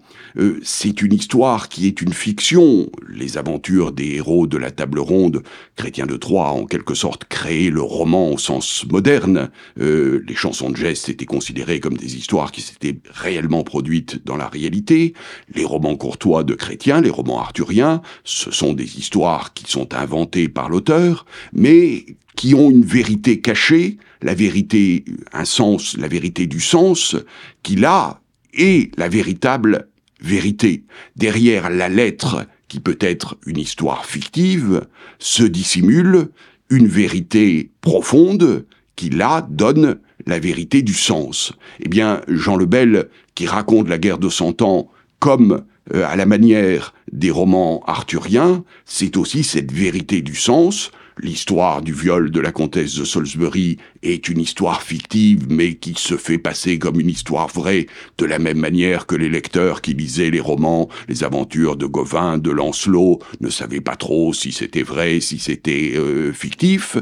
c'est 0.63 1.01
une 1.01 1.13
histoire 1.13 1.69
qui 1.69 1.87
est 1.87 2.01
une 2.01 2.13
fiction. 2.13 2.89
Les 3.09 3.37
aventures 3.37 3.91
des 3.91 4.15
héros 4.15 4.47
de 4.47 4.57
la 4.57 4.71
table 4.71 4.99
ronde, 4.99 5.43
Chrétien 5.75 6.05
de 6.05 6.17
Troyes 6.17 6.51
en 6.51 6.65
quelque 6.65 6.93
sorte 6.93 7.25
créé 7.25 7.69
le 7.69 7.81
roman 7.81 8.31
au 8.31 8.37
sens 8.37 8.85
moderne. 8.89 9.49
les 9.77 10.35
chansons 10.35 10.73
gestes 10.75 11.09
étaient 11.09 11.25
considérés 11.25 11.79
comme 11.79 11.97
des 11.97 12.17
histoires 12.17 12.51
qui 12.51 12.61
s'étaient 12.61 12.97
réellement 13.09 13.63
produites 13.63 14.25
dans 14.25 14.37
la 14.37 14.47
réalité. 14.47 15.13
Les 15.53 15.65
romans 15.65 15.95
courtois 15.95 16.43
de 16.43 16.53
Chrétien, 16.53 17.01
les 17.01 17.09
romans 17.09 17.39
arthuriens, 17.39 18.01
ce 18.23 18.51
sont 18.51 18.73
des 18.73 18.97
histoires 18.97 19.53
qui 19.53 19.69
sont 19.69 19.93
inventées 19.93 20.49
par 20.49 20.64
l'auteur, 20.69 21.25
mais 21.53 22.05
qui 22.35 22.53
ont 22.53 22.69
une 22.69 22.83
vérité 22.83 23.39
cachée, 23.39 23.97
la 24.21 24.33
vérité, 24.33 25.05
un 25.33 25.45
sens, 25.45 25.97
la 25.97 26.07
vérité 26.07 26.47
du 26.47 26.59
sens, 26.59 27.15
qui 27.63 27.75
là 27.75 28.21
est 28.53 28.97
la 28.97 29.07
véritable 29.07 29.87
vérité. 30.21 30.83
Derrière 31.15 31.69
la 31.69 31.89
lettre, 31.89 32.45
qui 32.67 32.79
peut 32.79 32.97
être 32.99 33.37
une 33.45 33.59
histoire 33.59 34.05
fictive, 34.05 34.85
se 35.19 35.43
dissimule 35.43 36.29
une 36.69 36.87
vérité 36.87 37.71
profonde 37.81 38.65
qui 38.95 39.09
là 39.09 39.45
donne 39.49 39.99
la 40.25 40.39
vérité 40.39 40.81
du 40.81 40.93
sens. 40.93 41.53
Eh 41.79 41.89
bien, 41.89 42.21
Jean 42.27 42.55
le 42.55 42.65
Bel, 42.65 43.09
qui 43.35 43.45
raconte 43.45 43.87
la 43.87 43.97
guerre 43.97 44.17
de 44.17 44.29
Cent 44.29 44.61
Ans 44.61 44.89
comme 45.19 45.63
euh, 45.93 46.05
à 46.07 46.15
la 46.15 46.25
manière 46.25 46.93
des 47.11 47.31
romans 47.31 47.83
arthuriens, 47.85 48.63
c'est 48.85 49.17
aussi 49.17 49.43
cette 49.43 49.71
vérité 49.71 50.21
du 50.21 50.35
sens. 50.35 50.91
L'histoire 51.17 51.81
du 51.81 51.93
viol 51.93 52.29
de 52.29 52.41
la 52.41 52.51
comtesse 52.51 52.95
de 52.95 53.05
Salisbury 53.05 53.77
est 54.03 54.27
une 54.27 54.41
histoire 54.41 54.81
fictive, 54.81 55.45
mais 55.49 55.75
qui 55.75 55.93
se 55.97 56.17
fait 56.17 56.37
passer 56.37 56.77
comme 56.77 56.99
une 56.99 57.09
histoire 57.09 57.47
vraie, 57.47 57.87
de 58.17 58.25
la 58.25 58.37
même 58.37 58.57
manière 58.57 59.05
que 59.05 59.15
les 59.15 59.29
lecteurs 59.29 59.81
qui 59.81 59.93
lisaient 59.93 60.29
les 60.29 60.41
romans, 60.41 60.89
les 61.07 61.23
aventures 61.23 61.77
de 61.77 61.85
Gauvin, 61.85 62.37
de 62.37 62.51
Lancelot, 62.51 63.19
ne 63.39 63.49
savaient 63.49 63.79
pas 63.79 63.95
trop 63.95 64.33
si 64.33 64.51
c'était 64.51 64.83
vrai, 64.83 65.21
si 65.21 65.39
c'était 65.39 65.93
euh, 65.95 66.33
fictif. 66.33 66.97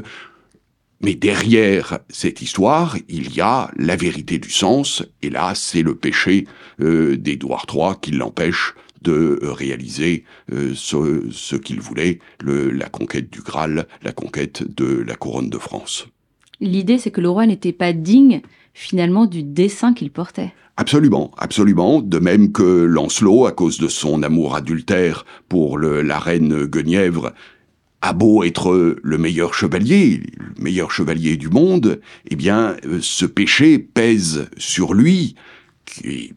Mais 1.04 1.14
derrière 1.14 1.98
cette 2.08 2.40
histoire, 2.40 2.96
il 3.10 3.34
y 3.36 3.42
a 3.42 3.70
la 3.76 3.94
vérité 3.94 4.38
du 4.38 4.48
sens, 4.48 5.02
et 5.20 5.28
là, 5.28 5.52
c'est 5.54 5.82
le 5.82 5.94
péché 5.94 6.46
euh, 6.80 7.18
d'Édouard 7.18 7.66
III 7.70 7.90
qui 8.00 8.12
l'empêche 8.12 8.74
de 9.02 9.38
réaliser 9.42 10.24
euh, 10.50 10.72
ce, 10.74 11.56
qu'il 11.56 11.82
voulait, 11.82 12.20
la 12.42 12.88
conquête 12.88 13.30
du 13.30 13.42
Graal, 13.42 13.86
la 14.02 14.12
conquête 14.12 14.64
de 14.78 15.04
la 15.06 15.14
couronne 15.14 15.50
de 15.50 15.58
France. 15.58 16.06
L'idée, 16.60 16.96
c'est 16.96 17.10
que 17.10 17.20
le 17.20 17.28
roi 17.28 17.44
n'était 17.44 17.74
pas 17.74 17.92
digne 17.92 18.40
finalement 18.72 19.26
du 19.26 19.42
dessin 19.42 19.92
qu'il 19.92 20.10
portait. 20.10 20.54
Absolument, 20.78 21.32
absolument. 21.36 22.00
De 22.00 22.18
même 22.18 22.50
que 22.50 22.62
Lancelot, 22.62 23.44
à 23.44 23.52
cause 23.52 23.78
de 23.78 23.88
son 23.88 24.22
amour 24.22 24.56
adultère 24.56 25.26
pour 25.50 25.78
la 25.78 26.18
reine 26.18 26.64
Guenièvre, 26.64 27.34
a 28.04 28.12
beau 28.12 28.44
être 28.44 28.98
le 29.02 29.18
meilleur 29.18 29.54
chevalier, 29.54 30.20
le 30.36 30.62
meilleur 30.62 30.90
chevalier 30.90 31.38
du 31.38 31.48
monde, 31.48 32.02
eh 32.28 32.36
bien, 32.36 32.76
euh, 32.84 32.98
ce 33.00 33.24
péché 33.24 33.78
pèse 33.78 34.50
sur 34.58 34.92
lui, 34.92 35.36
qui 35.86 36.34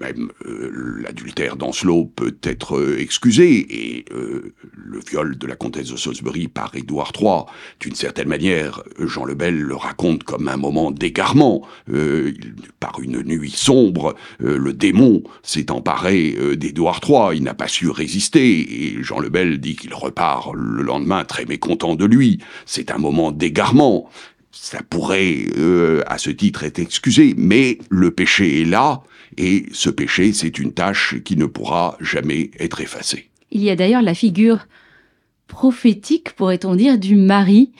même 0.00 0.30
euh, 0.46 1.00
l'adultère 1.02 1.56
d'Ancelot 1.56 2.10
peut 2.16 2.36
être 2.42 2.76
euh, 2.76 2.98
excusé, 2.98 3.66
et 3.70 4.04
euh, 4.12 4.54
le 4.72 5.00
viol 5.00 5.36
de 5.36 5.46
la 5.46 5.56
comtesse 5.56 5.90
de 5.90 5.96
Salisbury 5.96 6.48
par 6.48 6.74
Édouard 6.74 7.12
III, 7.18 7.44
d'une 7.80 7.94
certaine 7.94 8.28
manière, 8.28 8.82
Jean 8.98 9.24
le 9.24 9.34
Bel 9.34 9.58
le 9.58 9.74
raconte 9.74 10.24
comme 10.24 10.48
un 10.48 10.56
moment 10.56 10.90
d'égarement. 10.90 11.62
par 12.80 13.00
une 13.00 13.22
nuit 13.22 13.50
sombre, 13.50 14.14
le 14.40 14.72
démon 14.72 15.22
s'est 15.42 15.70
emparé 15.70 16.36
d'Édouard 16.56 17.00
III, 17.06 17.36
il 17.36 17.42
n'a 17.42 17.54
pas 17.54 17.68
su 17.68 17.90
résister, 17.90 18.94
et 18.96 19.02
Jean 19.02 19.18
le 19.18 19.28
Bel 19.28 19.58
dit 19.58 19.76
qu'il 19.76 19.94
repart 19.94 20.52
le 20.54 20.82
lendemain 20.82 21.24
très 21.24 21.44
mécontent 21.44 21.94
de 21.94 22.04
lui. 22.04 22.38
C'est 22.64 22.90
un 22.90 22.98
moment 22.98 23.32
d'égarement 23.32 24.10
ça 24.52 24.80
pourrait, 24.82 25.44
à 26.06 26.18
ce 26.18 26.30
titre, 26.30 26.64
être 26.64 26.78
excusé, 26.78 27.34
mais 27.36 27.78
le 27.90 28.10
péché 28.10 28.62
est 28.62 28.64
là, 28.64 29.02
et 29.36 29.66
ce 29.72 29.90
péché, 29.90 30.32
c'est 30.32 30.58
une 30.58 30.72
tâche 30.72 31.16
qui 31.24 31.36
ne 31.36 31.46
pourra 31.46 31.96
jamais 32.00 32.50
être 32.58 32.80
effacée. 32.80 33.30
Il 33.50 33.62
y 33.62 33.70
a 33.70 33.76
d'ailleurs 33.76 34.02
la 34.02 34.14
figure 34.14 34.66
prophétique, 35.46 36.32
pourrait-on 36.34 36.74
dire, 36.74 36.98
du 36.98 37.16
mari 37.16 37.72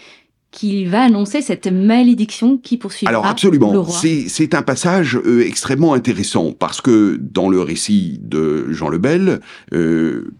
qui 0.50 0.86
va 0.86 1.02
annoncer 1.02 1.42
cette 1.42 1.66
malédiction 1.66 2.56
qui 2.56 2.78
poursuivra 2.78 3.10
Alors 3.10 3.26
absolument, 3.26 3.84
c'est 3.84 4.54
un 4.54 4.62
passage 4.62 5.16
euh, 5.16 5.44
extrêmement 5.46 5.92
intéressant 5.92 6.52
parce 6.52 6.80
que 6.80 7.18
dans 7.20 7.50
le 7.50 7.60
récit 7.60 8.18
de 8.22 8.72
Jean 8.72 8.88
le 8.88 8.96
Bel, 8.96 9.40
euh, 9.74 10.34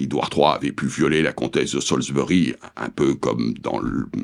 Édouard 0.00 0.30
III 0.34 0.44
avait 0.56 0.72
pu 0.72 0.86
violer 0.86 1.22
la 1.22 1.32
comtesse 1.32 1.74
de 1.74 1.80
Salisbury, 1.80 2.54
un 2.76 2.88
peu 2.88 3.14
comme 3.14 3.54
dans 3.62 3.80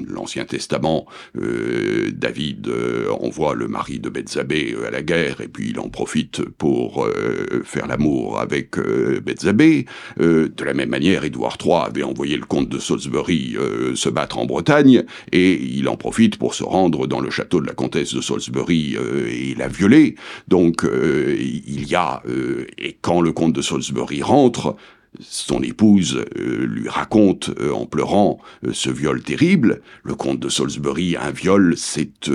l'Ancien 0.09 0.45
Testament, 0.45 1.06
euh, 1.40 2.11
David 2.12 2.68
euh, 2.68 3.11
envoie 3.21 3.54
le 3.54 3.68
mari 3.68 3.99
de 3.99 4.09
Bethzabée 4.09 4.75
euh, 4.76 4.88
à 4.88 4.90
la 4.90 5.02
guerre 5.02 5.40
et 5.40 5.49
puis 5.49 5.71
il 5.71 5.78
en 5.78 5.88
profite 5.88 6.42
pour 6.42 7.06
faire 7.64 7.87
l'amour 7.87 8.40
avec 8.40 8.78
Bethzabée. 8.78 9.87
de 10.18 10.64
la 10.64 10.75
même 10.75 10.88
manière, 10.88 11.25
Édouard 11.25 11.59
III 11.62 11.87
avait 11.87 12.02
envoyé 12.02 12.37
le 12.37 12.45
comte 12.45 12.68
de 12.68 12.78
Salisbury 12.78 13.56
se 13.95 14.09
battre 14.09 14.38
en 14.38 14.47
Bretagne 14.47 15.04
et 15.33 15.62
il 15.62 15.88
en 15.88 15.97
profite 15.97 16.37
pour 16.38 16.54
se 16.54 16.64
rendre 16.64 17.06
dans 17.06 17.21
le 17.21 17.30
château 17.30 17.61
de 17.61 17.66
la 17.66 17.75
comtesse 17.75 18.14
de 18.14 18.21
Salisbury 18.21 18.97
et 19.28 19.54
la 19.54 19.68
violer. 19.68 20.16
Donc 20.49 20.85
il 20.85 21.88
y 21.88 21.95
a, 21.95 22.23
et 22.78 22.97
quand 23.00 23.21
le 23.21 23.33
comte 23.33 23.52
de 23.52 23.62
Salisbury 23.62 24.23
rentre, 24.23 24.76
son 25.20 25.62
épouse 25.62 26.25
euh, 26.38 26.66
lui 26.66 26.88
raconte 26.88 27.50
euh, 27.61 27.73
en 27.73 27.87
pleurant 27.87 28.38
euh, 28.64 28.73
ce 28.73 28.90
viol 28.90 29.23
terrible. 29.23 29.80
Le 30.02 30.14
comte 30.14 30.40
de 30.40 30.49
Salisbury, 30.49 31.16
un 31.16 31.30
viol, 31.30 31.75
c'est 31.76 32.30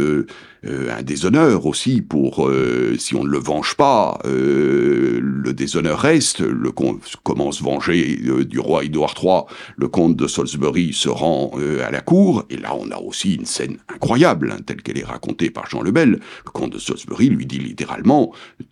un 0.64 1.02
déshonneur 1.02 1.66
aussi 1.66 2.02
pour, 2.02 2.50
si 2.98 3.16
on 3.16 3.24
ne 3.24 3.30
le 3.30 3.40
venge 3.40 3.76
pas, 3.76 4.20
le 4.26 5.52
déshonneur 5.54 6.00
reste. 6.00 6.42
Le 6.42 6.72
comte 6.72 7.16
commence 7.24 7.62
venger 7.62 8.20
du 8.46 8.60
roi 8.60 8.84
Édouard 8.84 9.16
III. 9.22 9.42
Le 9.76 9.88
comte 9.88 10.16
de 10.16 10.28
Salisbury 10.28 10.94
se 10.94 11.10
rend 11.10 11.52
à 11.84 11.90
la 11.90 12.02
cour. 12.02 12.46
Et 12.52 12.58
là, 12.58 12.76
on 12.76 12.92
a 12.92 12.98
aussi 12.98 13.36
une 13.36 13.46
scène 13.46 13.78
incroyable, 13.88 14.52
hein, 14.52 14.62
telle 14.64 14.84
qu'elle 14.84 15.00
est 15.00 15.06
racontée 15.06 15.50
par 15.50 15.68
Jean 15.68 15.82
le 15.82 15.92
Bel. 15.92 16.20
Le 16.46 16.52
comte 16.52 16.74
de 16.74 16.80
Salisbury 16.80 17.30
lui 17.30 17.48
dit 17.48 17.60
littéralement, 17.60 18.32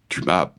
tu 0.10 0.22
m'as 0.24 0.52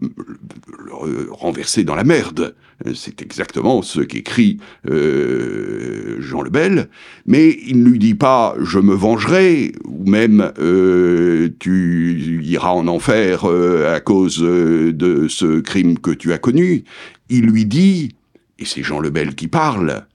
renversé 1.30 1.84
dans 1.84 1.94
la 1.94 2.04
merde. 2.04 2.54
C'est 2.94 3.20
exactement 3.20 3.82
ce 3.82 4.00
qu'écrit 4.00 4.58
euh, 4.88 6.16
Jean 6.20 6.40
le 6.40 6.48
Bel, 6.48 6.88
mais 7.26 7.58
il 7.66 7.82
ne 7.82 7.90
lui 7.90 7.98
dit 7.98 8.14
pas 8.14 8.54
je 8.58 8.78
me 8.78 8.94
vengerai 8.94 9.72
ou 9.84 10.08
même 10.08 10.52
euh, 10.58 11.19
tu 11.58 12.40
iras 12.42 12.70
en 12.70 12.86
enfer 12.88 13.44
euh, 13.44 13.94
à 13.94 14.00
cause 14.00 14.40
de 14.40 15.26
ce 15.28 15.60
crime 15.60 15.98
que 15.98 16.10
tu 16.10 16.32
as 16.32 16.38
connu. 16.38 16.84
Il 17.28 17.46
lui 17.46 17.66
dit, 17.66 18.16
et 18.58 18.64
c'est 18.64 18.82
Jean 18.82 19.00
le 19.00 19.10
Bel 19.10 19.34
qui 19.34 19.48
parle, 19.48 20.06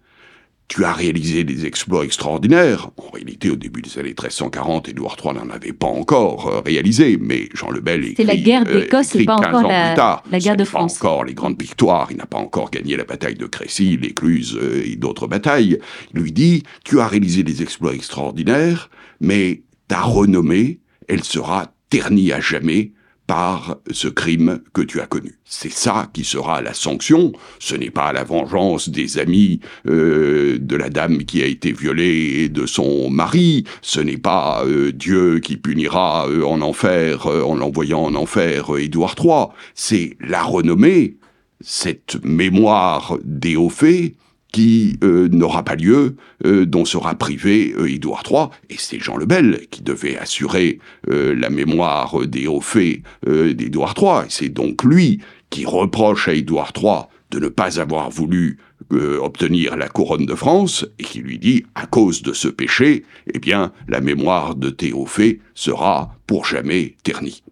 tu 0.67 0.83
as 0.83 0.93
réalisé 0.93 1.43
des 1.43 1.65
exploits 1.65 2.03
extraordinaires. 2.03 2.89
En 2.97 3.11
réalité, 3.11 3.49
au 3.51 3.55
début 3.55 3.81
des 3.81 3.99
années 3.99 4.09
1340, 4.09 4.89
Édouard 4.89 5.15
III 5.23 5.35
n'en 5.35 5.49
avait 5.49 5.73
pas 5.73 5.87
encore 5.87 6.47
euh, 6.47 6.61
réalisé, 6.61 7.17
mais 7.21 7.49
Jean 7.53 7.69
le 7.69 7.81
Bel 7.81 8.03
écrit... 8.03 8.15
C'est 8.17 8.23
la 8.23 8.35
guerre 8.35 8.63
euh, 8.67 8.81
d'Écosse, 8.81 9.15
pas 9.25 9.35
encore 9.35 9.61
la, 9.67 10.23
la 10.29 10.39
guerre 10.39 10.57
de 10.57 10.63
France. 10.63 10.97
pas 10.97 11.07
encore 11.07 11.23
les 11.23 11.33
grandes 11.33 11.61
victoires, 11.61 12.07
il 12.09 12.17
n'a 12.17 12.25
pas 12.25 12.39
encore 12.39 12.71
gagné 12.71 12.97
la 12.97 13.03
bataille 13.03 13.35
de 13.35 13.45
Crécy, 13.45 13.97
l'Écluse 13.97 14.57
euh, 14.59 14.83
et 14.85 14.95
d'autres 14.95 15.27
batailles. 15.27 15.79
Il 16.13 16.21
lui 16.21 16.31
dit, 16.31 16.63
tu 16.83 16.99
as 16.99 17.07
réalisé 17.07 17.43
des 17.43 17.61
exploits 17.61 17.93
extraordinaires, 17.93 18.89
mais 19.19 19.61
ta 19.87 20.01
renommée, 20.01 20.79
elle 21.07 21.23
sera 21.23 21.73
ternie 21.89 22.31
à 22.31 22.39
jamais 22.39 22.91
par 23.27 23.77
ce 23.89 24.07
crime 24.07 24.61
que 24.73 24.81
tu 24.81 25.01
as 25.01 25.07
connu. 25.07 25.39
C'est 25.45 25.71
ça 25.71 26.09
qui 26.13 26.23
sera 26.23 26.61
la 26.61 26.73
sanction. 26.73 27.33
Ce 27.59 27.75
n'est 27.75 27.89
pas 27.89 28.13
la 28.13 28.23
vengeance 28.23 28.89
des 28.89 29.17
amis 29.17 29.61
euh, 29.87 30.57
de 30.59 30.75
la 30.75 30.89
dame 30.89 31.23
qui 31.23 31.41
a 31.41 31.47
été 31.47 31.71
violée 31.71 32.43
et 32.43 32.49
de 32.49 32.65
son 32.65 33.09
mari. 33.09 33.63
Ce 33.81 33.99
n'est 33.99 34.17
pas 34.17 34.63
euh, 34.65 34.91
Dieu 34.91 35.39
qui 35.39 35.57
punira 35.57 36.27
euh, 36.27 36.43
en 36.43 36.61
enfer 36.61 37.25
en 37.25 37.55
l'envoyant 37.55 38.03
en 38.03 38.15
enfer 38.15 38.77
Édouard 38.77 39.15
III. 39.19 39.47
C'est 39.73 40.17
la 40.19 40.43
renommée, 40.43 41.17
cette 41.61 42.23
mémoire 42.23 43.17
des 43.23 43.55
faits 43.69 44.13
qui 44.55 44.97
euh, 45.03 45.27
n'aura 45.27 45.63
pas 45.63 45.75
lieu, 45.75 46.15
euh, 46.45 46.65
dont 46.65 46.85
sera 46.85 47.13
privé 47.15 47.73
euh, 47.77 47.91
Édouard 47.91 48.23
III, 48.25 48.45
et 48.69 48.77
c'est 48.77 49.01
Jean 49.01 49.17
le 49.17 49.25
Bel 49.25 49.67
qui 49.69 49.81
devait 49.81 50.17
assurer 50.17 50.79
la 51.07 51.49
mémoire 51.49 52.25
des 52.25 52.47
hauts 52.47 52.61
faits 52.61 53.01
d'Édouard 53.27 53.93
III, 53.97 54.25
c'est 54.29 54.49
donc 54.49 54.83
lui 54.83 55.19
qui 55.49 55.65
reproche 55.65 56.29
à 56.29 56.33
Édouard 56.33 56.71
III 56.75 57.07
de 57.31 57.39
ne 57.39 57.49
pas 57.49 57.79
avoir 57.79 58.09
voulu 58.09 58.57
obtenir 58.91 59.75
la 59.75 59.89
couronne 59.89 60.25
de 60.25 60.35
France, 60.35 60.85
et 60.99 61.03
qui 61.03 61.19
lui 61.19 61.37
dit, 61.37 61.65
à 61.75 61.85
cause 61.85 62.21
de 62.21 62.33
ce 62.33 62.47
péché, 62.47 63.03
eh 63.33 63.39
bien, 63.39 63.71
la 63.87 63.99
mémoire 63.99 64.55
de 64.55 64.75
faits 65.05 65.39
sera 65.53 66.15
pour 66.27 66.45
jamais 66.45 66.95
ternie. 67.03 67.43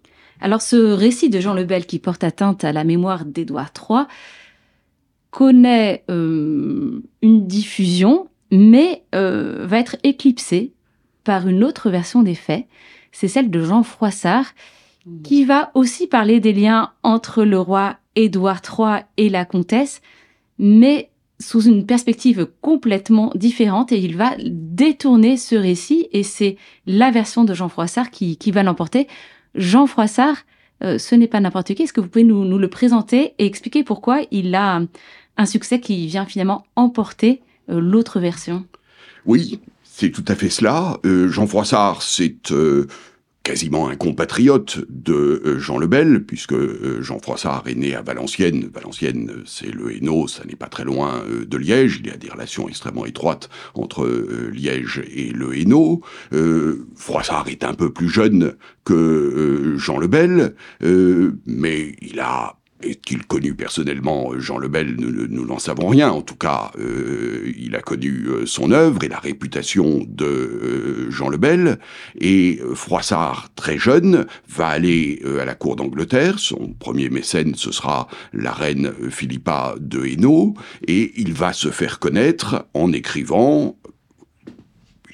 Alors 0.41 0.61
ce 0.61 0.75
récit 0.75 1.29
de 1.29 1.39
Jean 1.39 1.53
le 1.53 1.63
Bel 1.63 1.85
qui 1.85 1.99
porte 1.99 2.23
atteinte 2.23 2.63
à 2.63 2.73
la 2.73 2.83
mémoire 2.83 3.25
d'Édouard 3.25 3.71
III, 3.77 4.05
connaît 5.33 6.03
euh, 6.11 7.01
une 7.23 7.47
diffusion, 7.47 8.27
mais 8.51 9.03
euh, 9.15 9.65
va 9.65 9.79
être 9.79 9.97
éclipsée 10.03 10.73
par 11.23 11.47
une 11.47 11.63
autre 11.63 11.89
version 11.89 12.21
des 12.21 12.35
faits. 12.35 12.65
C'est 13.11 13.27
celle 13.27 13.49
de 13.49 13.63
Jean 13.63 13.81
Froissart, 13.81 14.53
qui 15.23 15.43
va 15.43 15.71
aussi 15.73 16.07
parler 16.07 16.39
des 16.39 16.53
liens 16.53 16.91
entre 17.03 17.43
le 17.43 17.59
roi 17.59 17.97
Édouard 18.15 18.61
III 18.61 19.03
et 19.17 19.27
la 19.27 19.43
comtesse, 19.43 20.01
mais 20.59 21.09
sous 21.39 21.61
une 21.61 21.85
perspective 21.85 22.47
complètement 22.61 23.31
différente 23.35 23.91
et 23.91 23.99
il 23.99 24.15
va 24.15 24.31
détourner 24.39 25.35
ce 25.35 25.55
récit 25.55 26.07
et 26.13 26.23
c'est 26.23 26.57
la 26.85 27.11
version 27.11 27.43
de 27.43 27.53
Jean 27.53 27.67
Froissart 27.69 28.11
qui, 28.11 28.37
va 28.51 28.63
l'emporter. 28.63 29.07
Jean 29.55 29.87
Froissart, 29.87 30.37
euh, 30.83 30.97
ce 30.97 31.15
n'est 31.15 31.27
pas 31.27 31.41
n'importe 31.41 31.73
qui. 31.73 31.83
Est-ce 31.83 31.91
que 31.91 32.01
vous 32.01 32.07
pouvez 32.07 32.23
nous, 32.23 32.57
le 32.57 32.67
présenter 32.69 33.33
et 33.39 33.45
expliquer 33.45 33.83
pourquoi 33.83 34.21
il 34.31 34.55
a 34.55 34.81
un 35.37 35.45
succès 35.45 35.79
qui 35.79 36.07
vient 36.07 36.25
finalement 36.25 36.65
emporter 36.75 37.41
euh, 37.69 37.79
l'autre 37.79 38.19
version. 38.19 38.65
Oui, 39.25 39.59
c'est 39.83 40.11
tout 40.11 40.25
à 40.27 40.35
fait 40.35 40.49
cela. 40.49 40.99
Jean 41.03 41.47
Froissart, 41.47 42.01
c'est 42.01 42.51
quasiment 43.43 43.89
un 43.89 43.95
compatriote 43.95 44.79
de 44.89 45.41
euh, 45.45 45.59
Jean 45.59 45.77
le 45.77 45.87
Bel, 45.87 46.23
puisque 46.23 46.53
euh, 46.53 47.01
Jean 47.01 47.19
Froissart 47.19 47.63
est 47.67 47.75
né 47.75 47.93
à 47.93 48.01
Valenciennes. 48.01 48.69
Valenciennes, 48.73 49.43
c'est 49.45 49.69
le 49.69 49.95
Hainaut, 49.95 50.29
ça 50.29 50.45
n'est 50.45 50.55
pas 50.55 50.67
très 50.67 50.85
loin 50.85 51.21
euh, 51.29 51.45
de 51.45 51.57
Liège. 51.57 51.99
Il 51.99 52.07
y 52.07 52.11
a 52.11 52.17
des 52.17 52.29
relations 52.29 52.69
extrêmement 52.69 53.05
étroites 53.05 53.49
entre 53.73 54.07
Liège 54.51 55.03
et 55.13 55.29
le 55.31 55.57
Hainaut. 55.57 56.01
Froissart 56.95 57.47
est 57.49 57.63
un 57.63 57.73
peu 57.73 57.91
plus 57.91 58.07
jeune 58.07 58.55
que 58.85 59.75
Jean 59.77 59.97
le 59.97 60.07
Bel, 60.07 60.55
mais 61.45 61.95
il 62.01 62.19
a 62.19 62.55
est-il 62.83 63.25
connu 63.25 63.53
personnellement 63.53 64.31
Jean 64.37 64.57
Lebel 64.57 64.95
Nous 64.97 65.45
n'en 65.45 65.59
savons 65.59 65.87
rien. 65.87 66.09
En 66.09 66.21
tout 66.21 66.35
cas, 66.35 66.71
euh, 66.79 67.51
il 67.57 67.75
a 67.75 67.81
connu 67.81 68.27
euh, 68.27 68.45
son 68.45 68.71
œuvre 68.71 69.03
et 69.03 69.07
la 69.07 69.19
réputation 69.19 70.05
de 70.07 70.25
euh, 70.25 71.11
Jean 71.11 71.29
Lebel. 71.29 71.79
Et 72.19 72.59
Froissart, 72.73 73.49
très 73.55 73.77
jeune, 73.77 74.25
va 74.49 74.67
aller 74.67 75.21
à 75.39 75.45
la 75.45 75.55
cour 75.55 75.75
d'Angleterre. 75.75 76.39
Son 76.39 76.73
premier 76.79 77.09
mécène, 77.09 77.55
ce 77.55 77.71
sera 77.71 78.07
la 78.33 78.51
reine 78.51 78.93
Philippa 79.09 79.75
de 79.79 80.05
Hainaut. 80.05 80.53
Et 80.87 81.13
il 81.17 81.33
va 81.33 81.53
se 81.53 81.69
faire 81.69 81.99
connaître 81.99 82.67
en 82.73 82.91
écrivant 82.91 83.77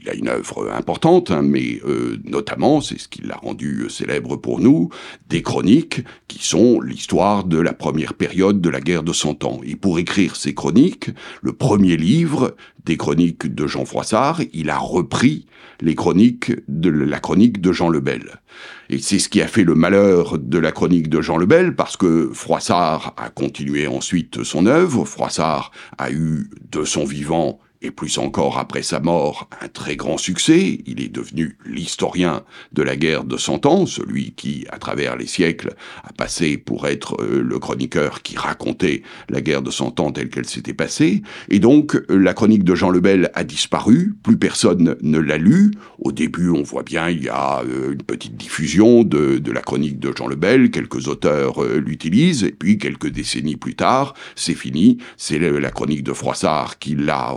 il 0.01 0.09
a 0.09 0.13
une 0.13 0.29
œuvre 0.29 0.71
importante, 0.71 1.31
hein, 1.31 1.41
mais 1.41 1.81
euh, 1.85 2.17
notamment, 2.23 2.81
c'est 2.81 2.99
ce 2.99 3.07
qui 3.07 3.21
l'a 3.21 3.35
rendu 3.35 3.83
euh, 3.83 3.89
célèbre 3.89 4.37
pour 4.37 4.59
nous, 4.59 4.89
des 5.27 5.41
chroniques 5.41 6.01
qui 6.27 6.45
sont 6.45 6.79
l'histoire 6.79 7.43
de 7.43 7.59
la 7.59 7.73
première 7.73 8.13
période 8.13 8.61
de 8.61 8.69
la 8.69 8.81
guerre 8.81 9.03
de 9.03 9.13
Cent 9.13 9.43
Ans. 9.43 9.61
Et 9.63 9.75
pour 9.75 9.99
écrire 9.99 10.35
ces 10.35 10.53
chroniques, 10.53 11.09
le 11.41 11.53
premier 11.53 11.97
livre 11.97 12.55
des 12.85 12.97
chroniques 12.97 13.53
de 13.53 13.67
Jean 13.67 13.85
Froissart, 13.85 14.41
il 14.53 14.69
a 14.69 14.77
repris 14.77 15.45
les 15.81 15.95
chroniques 15.95 16.53
de 16.67 16.89
la 16.89 17.19
chronique 17.19 17.61
de 17.61 17.71
Jean 17.71 17.89
Lebel. 17.89 18.41
Et 18.89 18.99
c'est 18.99 19.19
ce 19.19 19.29
qui 19.29 19.41
a 19.41 19.47
fait 19.47 19.63
le 19.63 19.75
malheur 19.75 20.37
de 20.37 20.57
la 20.57 20.71
chronique 20.71 21.09
de 21.09 21.21
Jean 21.21 21.37
Lebel, 21.37 21.75
parce 21.75 21.97
que 21.97 22.31
Froissart 22.33 23.13
a 23.17 23.29
continué 23.29 23.87
ensuite 23.87 24.43
son 24.43 24.65
œuvre. 24.65 25.05
Froissart 25.05 25.71
a 25.97 26.11
eu 26.11 26.49
de 26.71 26.83
son 26.83 27.05
vivant 27.05 27.59
et 27.81 27.91
plus 27.91 28.17
encore 28.17 28.57
après 28.57 28.83
sa 28.83 29.00
mort, 29.00 29.50
un 29.62 29.67
très 29.67 29.95
grand 29.95 30.17
succès. 30.17 30.79
Il 30.86 31.01
est 31.01 31.09
devenu 31.09 31.57
l'historien 31.65 32.43
de 32.74 32.83
la 32.83 32.95
guerre 32.95 33.24
de 33.24 33.38
Cent 33.38 33.65
Ans, 33.65 33.86
celui 33.86 34.33
qui, 34.33 34.65
à 34.69 34.77
travers 34.77 35.15
les 35.15 35.27
siècles, 35.27 35.75
a 36.03 36.12
passé 36.12 36.57
pour 36.57 36.88
être 36.88 37.21
euh, 37.21 37.41
le 37.41 37.59
chroniqueur 37.59 38.21
qui 38.21 38.38
racontait 38.38 39.03
la 39.29 39.41
guerre 39.41 39.62
de 39.62 39.71
Cent 39.71 40.00
Ans 40.00 40.12
telle 40.12 40.29
qu'elle 40.29 40.48
s'était 40.48 40.74
passée. 40.74 41.21
Et 41.50 41.59
donc, 41.59 41.95
euh, 41.95 42.17
la 42.17 42.33
chronique 42.33 42.63
de 42.63 42.75
Jean 42.75 42.89
Lebel 42.89 43.31
a 43.33 43.43
disparu, 43.43 44.13
plus 44.24 44.38
personne 44.38 44.98
ne 45.01 45.19
l'a 45.19 45.38
lu. 45.38 45.71
Au 46.00 46.12
début, 46.12 46.50
on 46.50 46.63
voit 46.63 46.83
bien, 46.83 47.09
il 47.09 47.24
y 47.24 47.29
a 47.29 47.62
euh, 47.62 47.93
une 47.93 48.03
petite 48.03 48.36
diffusion 48.36 49.03
de, 49.03 49.38
de 49.38 49.51
la 49.51 49.62
chronique 49.62 50.00
de 50.00 50.13
Jean 50.15 50.27
Lebel, 50.27 50.71
quelques 50.71 51.07
auteurs 51.07 51.63
l'utilisent, 51.63 52.43
et 52.43 52.51
puis 52.51 52.77
quelques 52.77 53.07
décennies 53.09 53.55
plus 53.55 53.75
tard, 53.75 54.13
c'est 54.36 54.53
fini, 54.53 54.98
c'est 55.17 55.39
la 55.39 55.71
chronique 55.71 56.03
de 56.03 56.13
Froissart 56.13 56.79
qui 56.79 56.95
l'a 56.95 57.31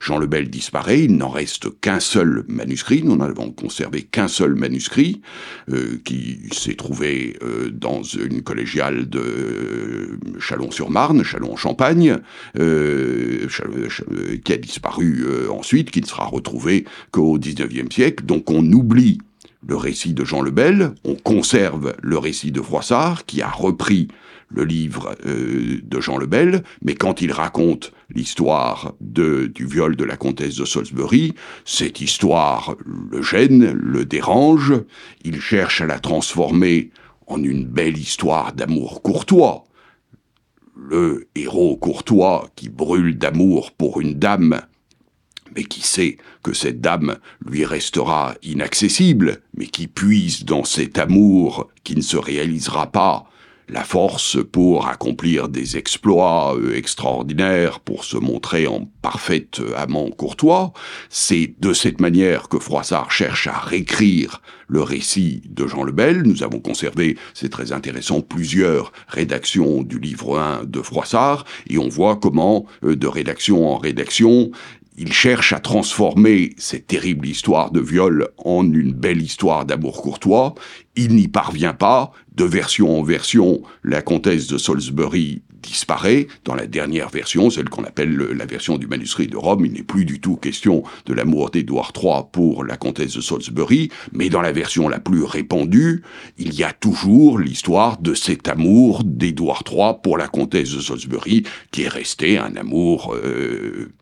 Jean 0.00 0.18
le 0.18 0.26
Bel 0.26 0.50
disparaît, 0.50 1.04
il 1.04 1.16
n'en 1.16 1.30
reste 1.30 1.68
qu'un 1.80 2.00
seul 2.00 2.44
manuscrit, 2.48 3.02
nous 3.02 3.16
n'avons 3.16 3.50
conservé 3.50 4.02
qu'un 4.02 4.28
seul 4.28 4.54
manuscrit, 4.54 5.20
euh, 5.70 5.98
qui 6.04 6.40
s'est 6.52 6.74
trouvé 6.74 7.36
euh, 7.42 7.70
dans 7.70 8.02
une 8.02 8.42
collégiale 8.42 9.08
de 9.08 9.18
euh, 9.18 10.18
Chalon-sur-Marne, 10.38 11.22
Chalon-en-Champagne, 11.22 12.18
qui 12.54 14.52
a 14.52 14.56
disparu 14.56 15.24
ensuite, 15.50 15.90
qui 15.90 16.00
ne 16.00 16.06
sera 16.06 16.24
retrouvé 16.24 16.84
qu'au 17.10 17.38
XIXe 17.38 17.94
siècle, 17.94 18.24
donc 18.24 18.50
on 18.50 18.64
oublie 18.72 19.18
le 19.66 19.76
récit 19.76 20.14
de 20.14 20.24
Jean 20.24 20.42
le 20.42 20.50
Bel, 20.50 20.92
on 21.04 21.14
conserve 21.14 21.94
le 22.02 22.18
récit 22.18 22.50
de 22.50 22.60
Froissart, 22.60 23.24
qui 23.26 23.42
a 23.42 23.48
repris 23.48 24.08
le 24.48 24.64
livre 24.64 25.14
de 25.24 26.00
Jean 26.00 26.18
le 26.18 26.26
Bel, 26.26 26.62
mais 26.82 26.94
quand 26.94 27.22
il 27.22 27.32
raconte 27.32 27.92
l'histoire 28.14 28.94
du 29.00 29.66
viol 29.66 29.96
de 29.96 30.04
la 30.04 30.16
comtesse 30.16 30.56
de 30.56 30.64
Salisbury, 30.64 31.34
cette 31.64 32.00
histoire 32.00 32.76
le 32.84 33.22
gêne, 33.22 33.72
le 33.72 34.04
dérange, 34.04 34.74
il 35.24 35.40
cherche 35.40 35.80
à 35.80 35.86
la 35.86 35.98
transformer 35.98 36.90
en 37.26 37.42
une 37.42 37.66
belle 37.66 37.98
histoire 37.98 38.52
d'amour 38.52 39.02
courtois. 39.02 39.64
Le 40.76 41.28
héros 41.34 41.76
courtois 41.76 42.48
qui 42.56 42.68
brûle 42.68 43.18
d'amour 43.18 43.72
pour 43.72 44.00
une 44.00 44.14
dame 44.14 44.60
mais 45.54 45.64
qui 45.64 45.82
sait 45.82 46.16
que 46.42 46.52
cette 46.52 46.80
dame 46.80 47.18
lui 47.44 47.64
restera 47.64 48.34
inaccessible, 48.42 49.42
mais 49.54 49.66
qui 49.66 49.86
puise 49.86 50.44
dans 50.44 50.64
cet 50.64 50.98
amour 50.98 51.68
qui 51.84 51.96
ne 51.96 52.00
se 52.00 52.16
réalisera 52.16 52.90
pas 52.90 53.26
la 53.68 53.84
force 53.84 54.38
pour 54.50 54.88
accomplir 54.88 55.48
des 55.48 55.76
exploits 55.76 56.56
euh, 56.56 56.76
extraordinaires, 56.76 57.80
pour 57.80 58.04
se 58.04 58.16
montrer 58.16 58.66
en 58.66 58.88
parfait 59.02 59.48
euh, 59.60 59.72
amant 59.76 60.10
courtois. 60.10 60.72
C'est 61.08 61.54
de 61.58 61.72
cette 61.72 62.00
manière 62.00 62.48
que 62.48 62.58
Froissart 62.58 63.10
cherche 63.10 63.46
à 63.46 63.58
réécrire 63.58 64.42
le 64.68 64.82
récit 64.82 65.42
de 65.48 65.66
Jean 65.66 65.82
le 65.82 65.92
Bel. 65.92 66.22
Nous 66.22 66.42
avons 66.42 66.60
conservé, 66.60 67.16
c'est 67.34 67.50
très 67.50 67.72
intéressant, 67.72 68.20
plusieurs 68.20 68.92
rédactions 69.08 69.82
du 69.82 69.98
livre 69.98 70.38
1 70.38 70.64
de 70.64 70.80
Froissart, 70.80 71.44
et 71.68 71.78
on 71.78 71.88
voit 71.88 72.16
comment, 72.16 72.66
euh, 72.84 72.96
de 72.96 73.06
rédaction 73.06 73.68
en 73.72 73.76
rédaction, 73.76 74.50
il 74.96 75.12
cherche 75.12 75.52
à 75.52 75.60
transformer 75.60 76.54
cette 76.58 76.86
terrible 76.86 77.26
histoire 77.26 77.70
de 77.70 77.80
viol 77.80 78.28
en 78.38 78.70
une 78.70 78.92
belle 78.92 79.22
histoire 79.22 79.64
d'amour 79.64 80.02
courtois. 80.02 80.54
Il 80.96 81.14
n'y 81.14 81.28
parvient 81.28 81.74
pas. 81.74 82.12
De 82.34 82.44
version 82.44 82.98
en 82.98 83.02
version, 83.02 83.62
la 83.84 84.00
comtesse 84.00 84.46
de 84.46 84.56
Salisbury 84.56 85.42
disparaît. 85.62 86.26
Dans 86.44 86.54
la 86.54 86.66
dernière 86.66 87.08
version, 87.08 87.50
celle 87.50 87.68
qu'on 87.68 87.84
appelle 87.84 88.16
la 88.16 88.46
version 88.46 88.78
du 88.78 88.86
manuscrit 88.86 89.28
de 89.28 89.36
Rome, 89.36 89.64
il 89.64 89.72
n'est 89.72 89.82
plus 89.82 90.04
du 90.04 90.20
tout 90.20 90.36
question 90.36 90.82
de 91.06 91.14
l'amour 91.14 91.50
d'Édouard 91.50 91.92
III 91.94 92.22
pour 92.32 92.64
la 92.64 92.76
comtesse 92.76 93.14
de 93.14 93.20
Salisbury, 93.20 93.90
mais 94.12 94.28
dans 94.28 94.40
la 94.42 94.52
version 94.52 94.88
la 94.88 94.98
plus 94.98 95.22
répandue, 95.22 96.02
il 96.38 96.54
y 96.54 96.64
a 96.64 96.72
toujours 96.72 97.38
l'histoire 97.38 97.98
de 97.98 98.14
cet 98.14 98.48
amour 98.48 99.02
d'Édouard 99.04 99.62
III 99.70 99.94
pour 100.02 100.18
la 100.18 100.28
comtesse 100.28 100.72
de 100.72 100.80
Salisbury, 100.80 101.44
qui 101.70 101.82
est 101.82 101.88
resté 101.88 102.38
un 102.38 102.56
amour 102.56 103.14
euh, 103.14 103.92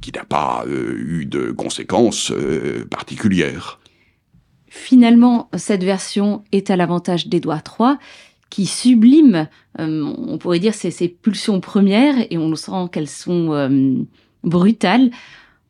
qui 0.00 0.12
n'a 0.12 0.24
pas 0.24 0.64
euh, 0.66 0.94
eu 0.96 1.26
de 1.26 1.50
conséquences 1.50 2.30
euh, 2.30 2.86
particulières. 2.90 3.80
Finalement, 4.68 5.48
cette 5.56 5.82
version 5.82 6.44
est 6.52 6.70
à 6.70 6.76
l'avantage 6.76 7.26
d'Édouard 7.26 7.62
III, 7.78 7.94
qui 8.50 8.66
sublime, 8.66 9.48
euh, 9.78 10.14
on 10.16 10.38
pourrait 10.38 10.58
dire, 10.58 10.74
ses, 10.74 10.90
ses, 10.90 11.08
pulsions 11.08 11.60
premières, 11.60 12.14
et 12.30 12.38
on 12.38 12.54
sent 12.54 12.88
qu'elles 12.92 13.08
sont 13.08 14.06
brutales, 14.42 15.10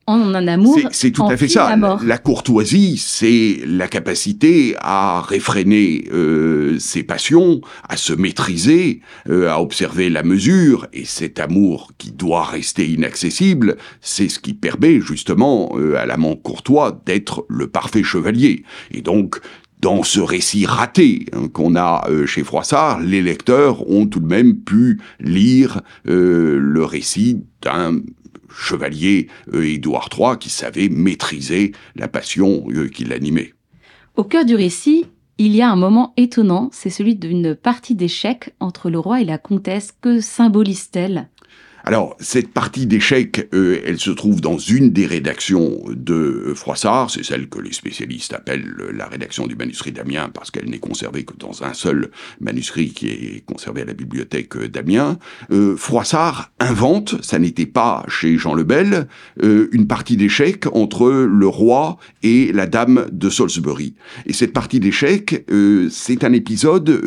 en 0.06 0.34
un 0.34 0.48
amour. 0.48 0.78
C'est 0.90 1.10
tout 1.10 1.26
à 1.28 1.36
fait 1.36 1.48
ça. 1.48 1.76
La, 2.02 2.18
courtoisie, 2.18 2.96
c'est 2.96 3.60
la 3.64 3.88
capacité 3.88 4.74
à 4.80 5.22
réfréner 5.22 6.04
euh, 6.12 6.78
ses 6.78 7.02
passions, 7.02 7.60
à 7.88 7.96
se 7.96 8.12
maîtriser, 8.12 9.00
euh, 9.28 9.50
à 9.50 9.60
observer 9.60 10.10
la 10.10 10.22
mesure. 10.22 10.86
Et 10.92 11.04
cet 11.04 11.38
amour 11.38 11.92
qui 11.98 12.12
doit 12.12 12.44
rester 12.44 12.86
inaccessible, 12.86 13.76
c'est 14.00 14.28
ce 14.28 14.38
qui 14.38 14.54
permet 14.54 15.00
justement 15.00 15.70
euh, 15.76 15.96
à 15.96 16.06
l'amant 16.06 16.36
courtois 16.36 17.00
d'être 17.06 17.44
le 17.48 17.68
parfait 17.68 18.02
chevalier. 18.02 18.64
Et 18.90 19.02
donc, 19.02 19.40
dans 19.80 20.02
ce 20.02 20.20
récit 20.20 20.66
raté 20.66 21.26
hein, 21.32 21.48
qu'on 21.50 21.74
a 21.74 22.06
chez 22.26 22.44
Froissart, 22.44 23.00
les 23.00 23.22
lecteurs 23.22 23.88
ont 23.88 24.06
tout 24.06 24.20
de 24.20 24.26
même 24.26 24.56
pu 24.56 25.00
lire 25.20 25.80
le 26.04 26.84
récit 26.84 27.44
d'un 27.62 28.00
chevalier 28.54 29.28
euh, 29.52 29.64
Édouard 29.64 30.08
III 30.16 30.38
qui 30.38 30.50
savait 30.50 30.88
maîtriser 30.88 31.72
la 31.96 32.08
passion 32.08 32.64
euh, 32.70 32.88
qui 32.88 33.04
l'animait. 33.04 33.54
Au 34.16 34.24
cœur 34.24 34.44
du 34.44 34.54
récit, 34.54 35.06
il 35.38 35.54
y 35.56 35.62
a 35.62 35.70
un 35.70 35.76
moment 35.76 36.12
étonnant, 36.16 36.68
c'est 36.72 36.90
celui 36.90 37.14
d'une 37.14 37.54
partie 37.54 37.94
d'échecs 37.94 38.54
entre 38.60 38.90
le 38.90 38.98
roi 38.98 39.22
et 39.22 39.24
la 39.24 39.38
comtesse. 39.38 39.92
Que 40.00 40.20
symbolise-t-elle? 40.20 41.28
Alors, 41.90 42.16
cette 42.20 42.52
partie 42.52 42.86
d'échecs, 42.86 43.48
euh, 43.52 43.80
elle 43.84 43.98
se 43.98 44.12
trouve 44.12 44.40
dans 44.40 44.58
une 44.58 44.90
des 44.90 45.06
rédactions 45.06 45.76
de 45.88 46.14
euh, 46.14 46.54
Froissart, 46.54 47.10
c'est 47.10 47.24
celle 47.24 47.48
que 47.48 47.58
les 47.58 47.72
spécialistes 47.72 48.32
appellent 48.32 48.72
la 48.94 49.08
rédaction 49.08 49.48
du 49.48 49.56
manuscrit 49.56 49.90
d'Amiens, 49.90 50.30
parce 50.32 50.52
qu'elle 50.52 50.70
n'est 50.70 50.78
conservée 50.78 51.24
que 51.24 51.34
dans 51.36 51.64
un 51.64 51.74
seul 51.74 52.12
manuscrit 52.40 52.90
qui 52.90 53.08
est 53.08 53.44
conservé 53.44 53.82
à 53.82 53.86
la 53.86 53.94
bibliothèque 53.94 54.54
euh, 54.54 54.68
d'Amiens. 54.68 55.18
Froissart 55.76 56.52
invente, 56.60 57.20
ça 57.24 57.40
n'était 57.40 57.66
pas 57.66 58.04
chez 58.06 58.38
Jean 58.38 58.54
le 58.54 58.62
Bel, 58.62 59.08
une 59.42 59.88
partie 59.88 60.16
d'échecs 60.16 60.66
entre 60.72 61.10
le 61.10 61.46
roi 61.48 61.98
et 62.22 62.52
la 62.52 62.68
dame 62.68 63.08
de 63.10 63.28
Salisbury. 63.28 63.96
Et 64.26 64.32
cette 64.32 64.52
partie 64.52 64.78
d'échecs, 64.78 65.44
c'est 65.90 66.22
un 66.22 66.32
épisode 66.32 67.02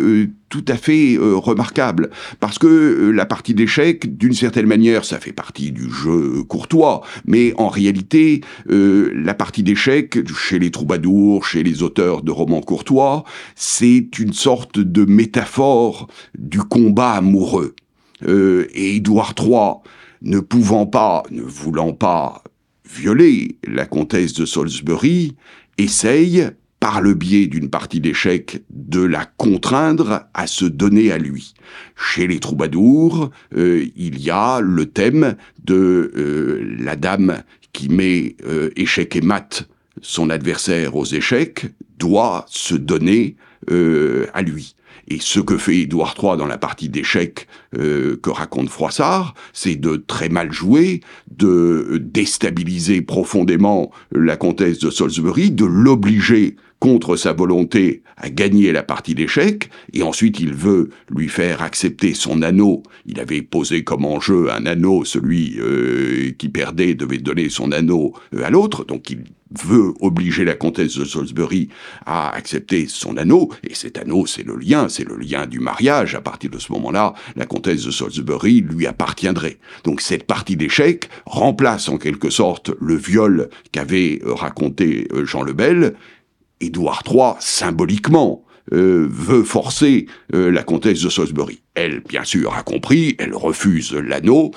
tout 0.54 0.66
à 0.68 0.78
fait 0.78 1.18
remarquable, 1.20 2.12
parce 2.40 2.60
que 2.60 3.10
la 3.10 3.26
partie 3.26 3.56
d'échecs, 3.56 4.16
d'une 4.18 4.34
certaine 4.34 4.68
manière, 4.68 5.04
ça 5.04 5.20
fait 5.20 5.32
partie 5.32 5.72
du 5.72 5.90
jeu 5.90 6.44
courtois, 6.44 7.02
mais 7.26 7.56
en 7.58 7.70
réalité, 7.70 8.42
la 8.68 9.34
partie 9.34 9.64
d'échecs, 9.64 10.20
chez 10.32 10.60
les 10.60 10.70
troubadours, 10.70 11.44
chez 11.48 11.64
les 11.64 11.82
auteurs 11.82 12.22
de 12.22 12.30
romans 12.30 12.62
courtois, 12.62 13.24
c'est 13.56 14.20
une 14.20 14.34
sorte 14.34 14.78
de 14.78 15.06
métaphore 15.06 16.08
du 16.38 16.60
combat 16.60 17.14
amoureux. 17.14 17.74
et 18.24 18.96
Édouard 18.98 19.34
III, 19.36 19.82
ne 20.22 20.40
pouvant 20.40 20.86
pas, 20.86 21.24
ne 21.32 21.42
voulant 21.42 21.94
pas 21.94 22.44
violer 22.88 23.58
la 23.68 23.88
comtesse 23.88 24.34
de 24.34 24.46
Salisbury, 24.46 25.36
essaye, 25.80 26.48
par 26.84 27.00
le 27.00 27.14
biais 27.14 27.48
d'une 27.48 27.70
partie 27.70 28.02
d'échecs, 28.02 28.62
de 28.70 29.00
la 29.00 29.24
contraindre 29.24 30.26
à 30.34 30.48
se 30.48 30.66
donner 30.66 31.14
à 31.14 31.18
lui. 31.18 31.54
Chez 31.96 32.28
les 32.28 32.42
troubadours, 32.42 33.30
euh, 33.56 33.86
il 33.96 34.20
y 34.20 34.30
a 34.30 34.60
le 34.60 34.86
thème 34.88 35.38
de 35.64 36.12
euh, 36.14 36.76
la 36.78 36.98
dame 36.98 37.42
qui 37.72 37.88
met 37.88 38.36
euh, 38.46 38.70
échec 38.76 39.16
et 39.16 39.22
mat 39.22 39.66
son 40.02 40.30
adversaire 40.30 40.98
aux 40.98 41.06
échecs, 41.06 41.68
doit 42.00 42.46
se 42.50 42.76
donner 42.76 43.38
à 44.34 44.42
lui. 44.42 44.76
Et 45.08 45.20
ce 45.20 45.40
que 45.40 45.58
fait 45.58 45.80
Édouard 45.80 46.16
III 46.22 46.38
dans 46.38 46.46
la 46.46 46.58
partie 46.58 46.90
d'échecs 46.90 47.48
euh, 47.78 48.18
que 48.22 48.30
raconte 48.30 48.70
Froissart, 48.70 49.34
c'est 49.52 49.76
de 49.76 49.98
très 49.98 50.30
mal 50.30 50.52
jouer, 50.52 51.02
de 51.30 52.00
déstabiliser 52.02 53.02
profondément 53.02 53.92
la 54.12 54.38
comtesse 54.38 54.80
de 54.80 54.90
Salisbury, 54.90 55.52
de 55.52 55.66
l'obliger 55.66 56.56
contre 56.84 57.16
sa 57.16 57.32
volonté 57.32 58.04
à 58.18 58.30
gagner 58.30 58.74
la 58.74 58.84
partie 58.84 59.16
d'échecs, 59.16 59.70
et 59.94 60.04
ensuite 60.04 60.42
il 60.42 60.54
veut 60.54 60.90
lui 61.10 61.30
faire 61.30 61.62
accepter 61.62 62.14
son 62.14 62.42
anneau. 62.42 62.84
Il 63.06 63.22
avait 63.22 63.42
posé 63.42 63.86
comme 63.86 64.04
enjeu 64.04 64.52
un 64.52 64.66
anneau, 64.66 65.06
celui 65.06 65.56
euh, 65.60 66.32
qui 66.38 66.50
perdait 66.50 66.94
devait 66.94 67.20
donner 67.20 67.48
son 67.48 67.72
anneau 67.72 68.12
euh, 68.36 68.44
à 68.44 68.50
l'autre, 68.50 68.84
donc 68.84 69.10
il 69.10 69.24
veut 69.64 69.94
obliger 70.02 70.44
la 70.44 70.56
comtesse 70.56 70.98
de 70.98 71.06
Salisbury 71.06 71.70
à 72.06 72.32
accepter 72.32 72.88
son 72.90 73.16
anneau, 73.16 73.50
et 73.64 73.76
cet 73.76 73.98
anneau, 73.98 74.26
c'est 74.26 74.46
le 74.46 74.58
lien, 74.58 74.90
c'est 74.90 75.08
le 75.08 75.16
lien 75.16 75.46
du 75.48 75.60
mariage. 75.60 76.16
À 76.16 76.22
partir 76.22 76.50
de 76.50 76.60
ce 76.60 76.70
moment-là, 76.74 77.14
la 77.38 77.46
comtesse 77.46 77.86
de 77.86 77.92
Salisbury 77.92 78.60
lui 78.60 78.88
appartiendrait. 78.88 79.58
Donc 79.86 80.02
cette 80.02 80.26
partie 80.26 80.58
d'échec 80.58 81.08
remplace 81.26 81.88
en 81.88 81.98
quelque 81.98 82.30
sorte 82.30 82.72
le 82.82 82.98
viol 82.98 83.50
qu'avait 83.72 84.20
raconté 84.26 85.08
euh, 85.14 85.24
Jean 85.24 85.44
le 85.44 85.54
Bel. 85.54 85.96
Édouard 86.64 87.04
III, 87.10 87.34
symboliquement, 87.40 88.44
euh, 88.72 89.08
veut 89.10 89.44
forcer 89.44 90.08
la 90.32 90.64
comtesse 90.64 91.02
de 91.02 91.10
Salisbury. 91.10 91.62
Elle, 91.76 92.00
bien 92.00 92.24
sûr, 92.24 92.54
a 92.56 92.64
compris, 92.64 93.16
elle 93.20 93.36
refuse 93.36 93.94
l'anneau, 93.94 94.52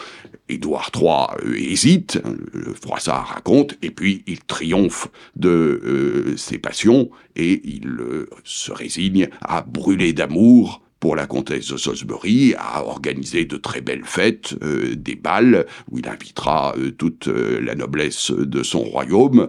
Édouard 0.49 0.91
III 0.95 1.49
euh, 1.49 1.55
hésite, 1.57 2.21
hein, 2.25 2.37
le 2.53 2.73
Froissart 2.73 3.27
raconte, 3.27 3.77
et 3.83 3.91
puis 3.91 4.23
il 4.27 4.41
triomphe 4.41 5.09
de 5.35 5.49
euh, 5.49 6.37
ses 6.37 6.59
passions 6.59 7.11
et 7.35 7.61
il 7.65 7.89
euh, 7.89 8.29
se 8.45 8.73
résigne 8.73 9.29
à 9.41 9.63
brûler 9.63 10.13
d'amour 10.13 10.83
pour 11.07 11.15
la 11.15 11.29
comtesse 11.29 11.69
de 11.69 11.77
Salisbury, 11.77 12.57
à 12.59 12.85
organiser 12.85 13.45
de 13.45 13.57
très 13.57 13.81
belles 13.81 14.03
fêtes, 14.05 14.57
des 14.61 15.15
bals, 15.15 15.65
où 15.89 16.01
il 16.01 16.09
invitera 16.09 16.75
toute 16.99 17.29
la 17.29 17.77
noblesse 17.77 18.33
de 18.33 18.65
son 18.65 18.81
royaume, 18.81 19.49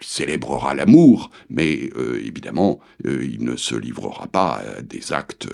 célébrera 0.00 0.72
l'amour, 0.72 1.30
mais 1.50 1.90
évidemment, 2.24 2.80
il 3.04 3.44
ne 3.44 3.54
se 3.56 3.74
livrera 3.74 4.28
pas 4.28 4.62
à 4.78 4.80
des 4.80 5.12
actes 5.12 5.46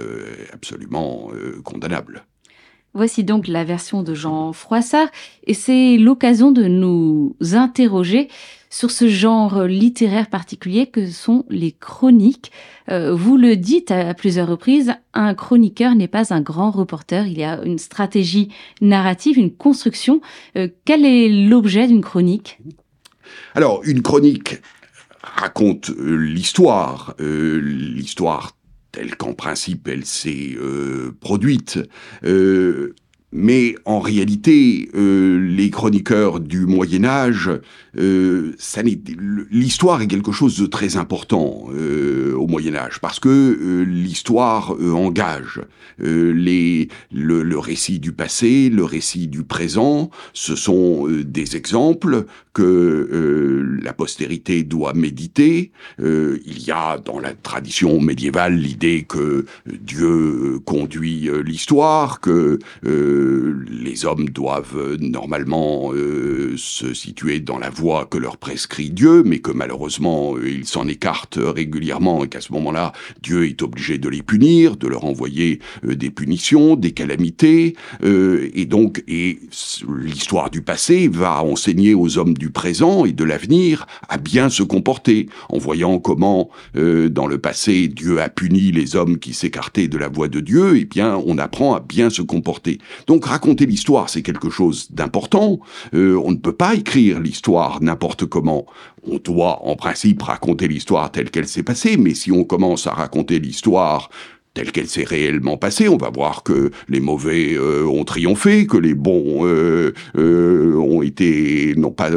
absolument 0.52 1.32
condamnables. 1.64 2.24
Voici 2.94 3.24
donc 3.24 3.48
la 3.48 3.64
version 3.64 4.04
de 4.04 4.14
Jean 4.14 4.52
Froissart 4.52 5.08
et 5.48 5.54
c'est 5.54 5.96
l'occasion 5.96 6.52
de 6.52 6.62
nous 6.62 7.34
interroger 7.54 8.28
sur 8.76 8.90
ce 8.90 9.08
genre 9.08 9.62
littéraire 9.62 10.28
particulier 10.28 10.86
que 10.86 11.10
sont 11.10 11.46
les 11.48 11.72
chroniques. 11.72 12.52
Euh, 12.90 13.14
vous 13.14 13.38
le 13.38 13.56
dites 13.56 13.90
à 13.90 14.12
plusieurs 14.12 14.48
reprises, 14.48 14.92
un 15.14 15.32
chroniqueur 15.32 15.94
n'est 15.94 16.08
pas 16.08 16.34
un 16.34 16.42
grand 16.42 16.70
reporter, 16.70 17.26
il 17.26 17.38
y 17.38 17.44
a 17.44 17.62
une 17.64 17.78
stratégie 17.78 18.50
narrative, 18.82 19.38
une 19.38 19.50
construction. 19.50 20.20
Euh, 20.56 20.68
quel 20.84 21.06
est 21.06 21.30
l'objet 21.30 21.86
d'une 21.86 22.02
chronique? 22.02 22.58
Alors, 23.54 23.80
une 23.84 24.02
chronique 24.02 24.60
raconte 25.22 25.88
euh, 25.88 26.14
l'histoire, 26.16 27.14
l'histoire 27.18 28.58
telle 28.92 29.16
qu'en 29.16 29.32
principe 29.32 29.88
elle 29.88 30.04
s'est 30.04 30.54
produite. 31.20 31.78
Euh, 33.36 33.46
mais 33.46 33.74
en 33.84 34.00
réalité, 34.00 34.88
euh, 34.94 35.38
les 35.38 35.70
chroniqueurs 35.70 36.40
du 36.40 36.66
Moyen 36.66 37.04
Âge, 37.04 37.50
euh, 37.98 38.54
l'histoire 39.50 40.02
est 40.02 40.06
quelque 40.06 40.32
chose 40.32 40.58
de 40.58 40.66
très 40.66 40.96
important 40.96 41.68
euh, 41.74 42.34
au 42.34 42.46
Moyen 42.46 42.74
Âge 42.74 43.00
parce 43.00 43.20
que 43.20 43.28
euh, 43.28 43.84
l'histoire 43.84 44.72
engage 44.94 45.60
les, 45.98 46.88
le, 47.10 47.42
le, 47.42 47.58
récit 47.58 47.98
du 47.98 48.12
passé, 48.12 48.68
le 48.68 48.84
récit 48.84 49.28
du 49.28 49.44
présent. 49.44 50.10
Ce 50.34 50.54
sont 50.54 51.08
des 51.08 51.56
exemples 51.56 52.26
que 52.52 53.78
la 53.82 53.92
postérité 53.92 54.62
doit 54.62 54.92
méditer. 54.92 55.72
il 55.98 56.62
y 56.62 56.70
a 56.70 56.98
dans 56.98 57.18
la 57.18 57.32
tradition 57.32 57.98
médiévale 58.00 58.56
l'idée 58.56 59.06
que 59.08 59.46
Dieu 59.66 60.58
conduit 60.64 61.30
l'histoire, 61.44 62.20
que 62.20 62.58
les 63.70 64.04
hommes 64.04 64.28
doivent 64.28 64.96
normalement 65.00 65.92
se 66.56 66.94
situer 66.94 67.40
dans 67.40 67.58
la 67.58 67.70
voie 67.70 68.06
que 68.06 68.18
leur 68.18 68.36
prescrit 68.36 68.90
Dieu, 68.90 69.22
mais 69.24 69.38
que 69.38 69.50
malheureusement 69.50 70.36
euh, 70.36 70.48
ils 70.48 70.66
s'en 70.66 70.88
écartent 70.88 71.38
régulièrement 71.40 72.24
et 72.24 72.28
qu'à 72.28 72.40
ce 72.40 72.52
moment-là, 72.52 72.92
Dieu 73.22 73.46
est 73.46 73.62
obligé 73.62 73.98
de 73.98 74.08
les 74.08 74.22
punir, 74.22 74.76
de 74.76 74.86
leur 74.86 75.04
envoyer 75.04 75.60
euh, 75.84 75.94
des 75.94 76.10
punitions, 76.10 76.76
des 76.76 76.92
calamités, 76.92 77.76
euh, 78.04 78.48
et 78.54 78.64
donc 78.64 79.02
et 79.08 79.38
l'histoire 80.00 80.50
du 80.50 80.62
passé 80.62 81.08
va 81.08 81.42
enseigner 81.42 81.94
aux 81.94 82.18
hommes 82.18 82.34
du 82.34 82.50
présent 82.50 83.04
et 83.04 83.12
de 83.12 83.24
l'avenir 83.24 83.86
à 84.08 84.18
bien 84.18 84.48
se 84.48 84.62
comporter, 84.62 85.28
en 85.48 85.58
voyant 85.58 85.98
comment 85.98 86.50
dans 86.74 87.26
le 87.26 87.38
passé 87.38 87.88
Dieu 87.88 88.20
a 88.20 88.28
puni 88.28 88.72
les 88.72 88.96
hommes 88.96 89.18
qui 89.18 89.34
s'écartaient 89.34 89.88
de 89.88 89.98
la 89.98 90.08
voie 90.08 90.28
de 90.28 90.40
Dieu, 90.40 90.76
et 90.76 90.84
bien 90.84 91.16
on 91.26 91.38
apprend 91.38 91.74
à 91.74 91.80
bien 91.80 92.10
se 92.10 92.22
comporter. 92.22 92.78
Donc 93.06 93.15
raconter 93.24 93.66
l'histoire, 93.66 94.08
c'est 94.08 94.22
quelque 94.22 94.50
chose 94.50 94.88
d'important. 94.90 95.60
on 95.92 96.30
ne 96.30 96.36
peut 96.36 96.52
pas 96.52 96.74
écrire 96.74 97.20
l'histoire 97.20 97.82
n'importe 97.82 98.26
comment. 98.26 98.66
On 99.08 99.18
doit 99.18 99.62
en 99.64 99.76
principe 99.76 100.22
raconter 100.22 100.68
l'histoire 100.68 101.10
telle 101.10 101.30
qu'elle 101.30 101.48
s'est 101.48 101.62
passée, 101.62 101.96
mais 101.96 102.14
si 102.14 102.32
on 102.32 102.44
commence 102.44 102.86
à 102.86 102.92
raconter 102.92 103.38
l'histoire 103.38 104.10
telle 104.56 104.72
qu'elle 104.72 104.88
s'est 104.88 105.04
réellement 105.04 105.58
passée, 105.58 105.86
on 105.86 105.98
va 105.98 106.08
voir 106.08 106.42
que 106.42 106.70
les 106.88 107.00
mauvais 107.00 107.52
euh, 107.54 107.84
ont 107.84 108.04
triomphé, 108.04 108.66
que 108.66 108.78
les 108.78 108.94
bons 108.94 109.46
euh, 109.46 109.92
euh, 110.16 110.74
ont 110.76 111.02
été 111.02 111.74
n'ont 111.76 111.90
pas 111.90 112.08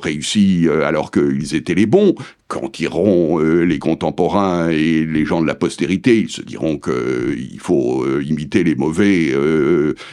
réussi 0.00 0.68
alors 0.84 1.10
qu'ils 1.10 1.54
étaient 1.54 1.74
les 1.74 1.84
bons, 1.84 2.14
quand 2.52 2.78
iront 2.80 3.40
euh, 3.40 3.62
les 3.62 3.78
contemporains 3.78 4.68
et 4.68 5.06
les 5.06 5.24
gens 5.24 5.40
de 5.40 5.46
la 5.46 5.54
postérité, 5.54 6.18
ils 6.18 6.30
se 6.30 6.42
diront 6.42 6.76
qu'il 6.76 6.92
euh, 6.92 7.58
faut 7.58 8.04
euh, 8.04 8.22
imiter 8.22 8.62
les 8.62 8.74
mauvais 8.74 9.32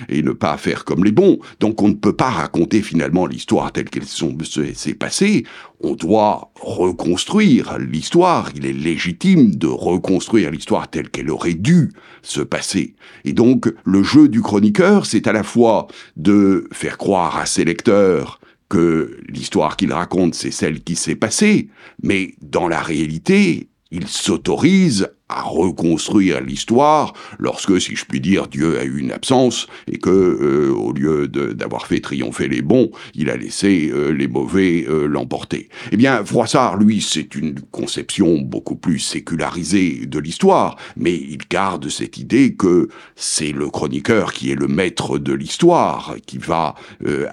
et 0.08 0.22
ne 0.22 0.32
pas 0.32 0.56
faire 0.56 0.86
comme 0.86 1.04
les 1.04 1.12
bons. 1.12 1.40
Donc 1.60 1.82
on 1.82 1.90
ne 1.90 1.96
peut 1.96 2.16
pas 2.16 2.30
raconter 2.30 2.82
finalement 2.82 3.26
l'histoire 3.26 3.74
telle 3.74 3.90
qu'elle 3.90 4.06
s'est 4.06 4.94
passée. 4.94 5.44
On 5.82 5.96
doit 5.96 6.52
reconstruire 6.62 7.78
l'histoire. 7.78 8.50
Il 8.56 8.66
est 8.66 8.74
légitime 8.74 9.56
de 9.56 9.68
reconstruire 9.68 10.50
l'histoire 10.50 10.90
telle 10.90 11.10
qu'elle 11.10 11.30
aurait 11.30 11.56
dû 11.56 11.92
se 12.22 12.42
passer. 12.42 12.96
Et 13.26 13.34
donc 13.34 13.74
le 13.84 14.02
jeu 14.02 14.30
du 14.30 14.42
chroniqueur, 14.42 15.06
c'est 15.06 15.28
à 15.28 15.34
la 15.34 15.44
fois 15.44 15.88
de 16.16 16.70
faire 16.72 16.98
croire 16.98 17.38
à 17.38 17.46
ses 17.46 17.66
lecteurs 17.66 18.39
que 18.70 19.20
l'histoire 19.28 19.76
qu'il 19.76 19.92
raconte, 19.92 20.36
c'est 20.36 20.52
celle 20.52 20.82
qui 20.84 20.96
s'est 20.96 21.16
passée, 21.16 21.70
mais 22.02 22.36
dans 22.42 22.68
la 22.68 22.82
réalité, 22.82 23.70
il 23.92 24.08
s'autorise 24.08 25.10
à 25.30 25.44
reconstruire 25.44 26.42
l'histoire 26.42 27.14
lorsque, 27.38 27.80
si 27.80 27.96
je 27.96 28.06
puis 28.06 28.20
dire, 28.20 28.48
Dieu 28.48 28.80
a 28.80 28.84
eu 28.84 28.98
une 28.98 29.12
absence 29.12 29.68
et 29.88 30.00
que, 30.00 30.10
euh, 30.10 30.74
au 30.74 30.92
lieu 30.92 31.28
d'avoir 31.28 31.86
fait 31.86 32.00
triompher 32.00 32.48
les 32.48 32.64
bons, 32.64 32.90
il 33.14 33.30
a 33.30 33.38
laissé 33.38 33.92
euh, 33.94 34.12
les 34.12 34.28
mauvais 34.28 34.86
euh, 34.90 35.08
l'emporter. 35.08 35.70
Eh 35.92 35.98
bien, 35.98 36.26
Froissart, 36.26 36.78
lui, 36.78 37.02
c'est 37.02 37.36
une 37.36 37.60
conception 37.72 38.40
beaucoup 38.40 38.76
plus 38.76 39.00
sécularisée 39.00 40.06
de 40.08 40.20
l'histoire, 40.20 40.78
mais 40.98 41.16
il 41.16 41.40
garde 41.50 41.90
cette 41.90 42.18
idée 42.18 42.56
que 42.56 42.90
c'est 43.16 43.52
le 43.52 43.70
chroniqueur 43.70 44.34
qui 44.34 44.52
est 44.52 44.56
le 44.56 44.68
maître 44.68 45.20
de 45.20 45.34
l'histoire, 45.34 46.16
qui 46.26 46.38
va 46.38 46.76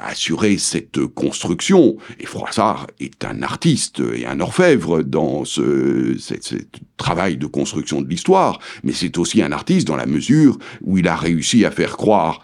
assurer 0.02 0.58
cette 0.58 1.04
construction. 1.06 1.96
Et 2.20 2.26
Froissart 2.26 2.86
est 3.00 3.24
un 3.24 3.42
artiste 3.42 4.02
et 4.14 4.26
un 4.26 4.40
orfèvre 4.40 5.02
dans 5.02 5.44
ce, 5.44 6.16
ce 6.18 6.56
travail 6.96 7.36
de 7.36 7.46
construction 7.46 7.85
de 7.94 8.08
l'histoire, 8.08 8.58
mais 8.82 8.92
c'est 8.92 9.18
aussi 9.18 9.42
un 9.42 9.52
artiste 9.52 9.86
dans 9.86 9.96
la 9.96 10.06
mesure 10.06 10.58
où 10.82 10.98
il 10.98 11.08
a 11.08 11.16
réussi 11.16 11.64
à 11.64 11.70
faire 11.70 11.96
croire 11.96 12.42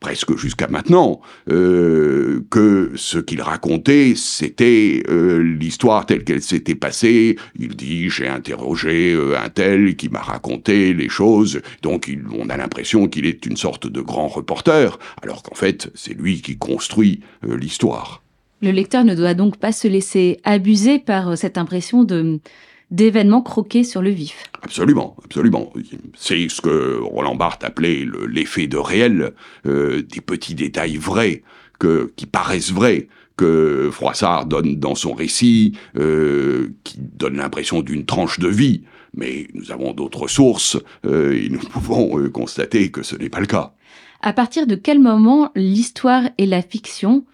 presque 0.00 0.34
jusqu'à 0.36 0.66
maintenant, 0.66 1.20
euh, 1.50 2.42
que 2.50 2.92
ce 2.96 3.18
qu'il 3.18 3.42
racontait, 3.42 4.14
c'était 4.16 5.02
euh, 5.08 5.38
l'histoire 5.38 6.06
telle 6.06 6.24
qu'elle 6.24 6.42
s'était 6.42 6.74
passée. 6.74 7.36
Il 7.58 7.76
dit, 7.76 8.08
j'ai 8.08 8.26
interrogé 8.26 9.12
euh, 9.12 9.38
un 9.38 9.50
tel 9.50 9.94
qui 9.96 10.08
m'a 10.08 10.20
raconté 10.20 10.94
les 10.94 11.10
choses, 11.10 11.60
donc 11.82 12.10
on 12.36 12.48
a 12.48 12.56
l'impression 12.56 13.06
qu'il 13.08 13.26
est 13.26 13.44
une 13.44 13.58
sorte 13.58 13.86
de 13.86 14.00
grand 14.00 14.28
reporter, 14.28 14.98
alors 15.22 15.42
qu'en 15.42 15.54
fait, 15.54 15.90
c'est 15.94 16.14
lui 16.14 16.40
qui 16.40 16.56
construit 16.56 17.20
l'histoire. 17.42 18.22
Le 18.62 18.70
lecteur 18.70 19.04
ne 19.04 19.14
doit 19.14 19.34
donc 19.34 19.58
pas 19.58 19.72
se 19.72 19.88
laisser 19.88 20.40
abuser 20.44 20.98
par 20.98 21.36
cette 21.36 21.58
impression 21.58 22.04
de 22.04 22.40
d'événements 22.90 23.42
croqués 23.42 23.84
sur 23.84 24.02
le 24.02 24.10
vif. 24.10 24.44
Absolument, 24.62 25.16
absolument. 25.24 25.72
C'est 26.16 26.48
ce 26.48 26.60
que 26.60 26.98
Roland 27.00 27.36
Barthes 27.36 27.64
appelait 27.64 28.06
l'effet 28.28 28.66
de 28.66 28.76
réel, 28.76 29.32
euh, 29.66 30.02
des 30.02 30.20
petits 30.20 30.54
détails 30.54 30.96
vrais, 30.96 31.42
que, 31.78 32.12
qui 32.16 32.26
paraissent 32.26 32.72
vrais, 32.72 33.08
que 33.36 33.88
Froissart 33.92 34.46
donne 34.46 34.76
dans 34.76 34.94
son 34.94 35.14
récit, 35.14 35.78
euh, 35.96 36.70
qui 36.84 36.98
donne 36.98 37.36
l'impression 37.36 37.80
d'une 37.80 38.04
tranche 38.04 38.38
de 38.38 38.48
vie. 38.48 38.82
Mais 39.14 39.48
nous 39.54 39.72
avons 39.72 39.92
d'autres 39.92 40.28
sources 40.28 40.78
euh, 41.06 41.32
et 41.32 41.48
nous 41.48 41.58
pouvons 41.58 42.28
constater 42.30 42.90
que 42.90 43.02
ce 43.02 43.16
n'est 43.16 43.30
pas 43.30 43.40
le 43.40 43.46
cas. 43.46 43.74
À 44.20 44.32
partir 44.32 44.66
de 44.66 44.74
quel 44.74 44.98
moment 44.98 45.50
l'histoire 45.54 46.24
et 46.36 46.46
la 46.46 46.60
fiction 46.60 47.24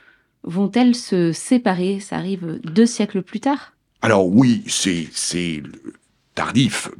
vont-elles 0.44 0.94
se 0.94 1.32
séparer? 1.32 1.98
Ça 1.98 2.16
arrive 2.16 2.60
deux 2.62 2.86
siècles 2.86 3.22
plus 3.22 3.40
tard? 3.40 3.75
Alors 4.02 4.26
oui, 4.26 4.62
c'est 4.66 5.62
tardif. 6.34 6.90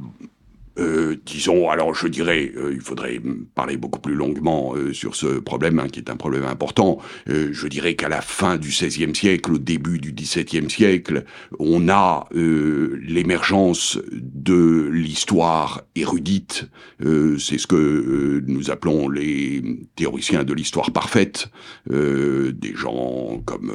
Euh, 0.79 1.15
disons, 1.25 1.69
alors 1.69 1.95
je 1.95 2.07
dirais, 2.07 2.51
euh, 2.55 2.71
il 2.73 2.81
faudrait 2.81 3.19
parler 3.55 3.77
beaucoup 3.77 3.99
plus 3.99 4.13
longuement 4.13 4.73
euh, 4.75 4.93
sur 4.93 5.15
ce 5.15 5.39
problème, 5.39 5.79
hein, 5.79 5.87
qui 5.87 5.99
est 5.99 6.09
un 6.09 6.15
problème 6.15 6.45
important. 6.45 6.99
je 7.27 7.67
dirais 7.67 7.95
qu'à 7.95 8.09
la 8.09 8.21
fin 8.21 8.57
du 8.57 8.69
XVIe 8.69 9.15
siècle, 9.15 9.53
au 9.53 9.57
début 9.57 9.99
du 9.99 10.13
XVIIe 10.13 10.69
siècle, 10.69 11.23
on 11.59 11.89
a 11.89 12.27
l'émergence 12.31 13.99
de 14.11 14.89
l'histoire 14.91 15.81
érudite. 15.95 16.69
C'est 16.99 17.57
ce 17.57 17.67
que 17.67 18.43
nous 18.45 18.71
appelons 18.71 19.09
les 19.09 19.63
théoriciens 19.95 20.43
de 20.43 20.53
l'histoire 20.53 20.91
parfaite, 20.91 21.49
des 21.89 22.75
gens 22.75 23.41
comme 23.45 23.71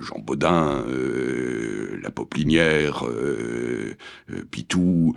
Jean 0.00 0.18
Baudin, 0.20 0.84
la 2.02 2.10
Poplinière, 2.10 3.04
Pitou, 4.50 5.14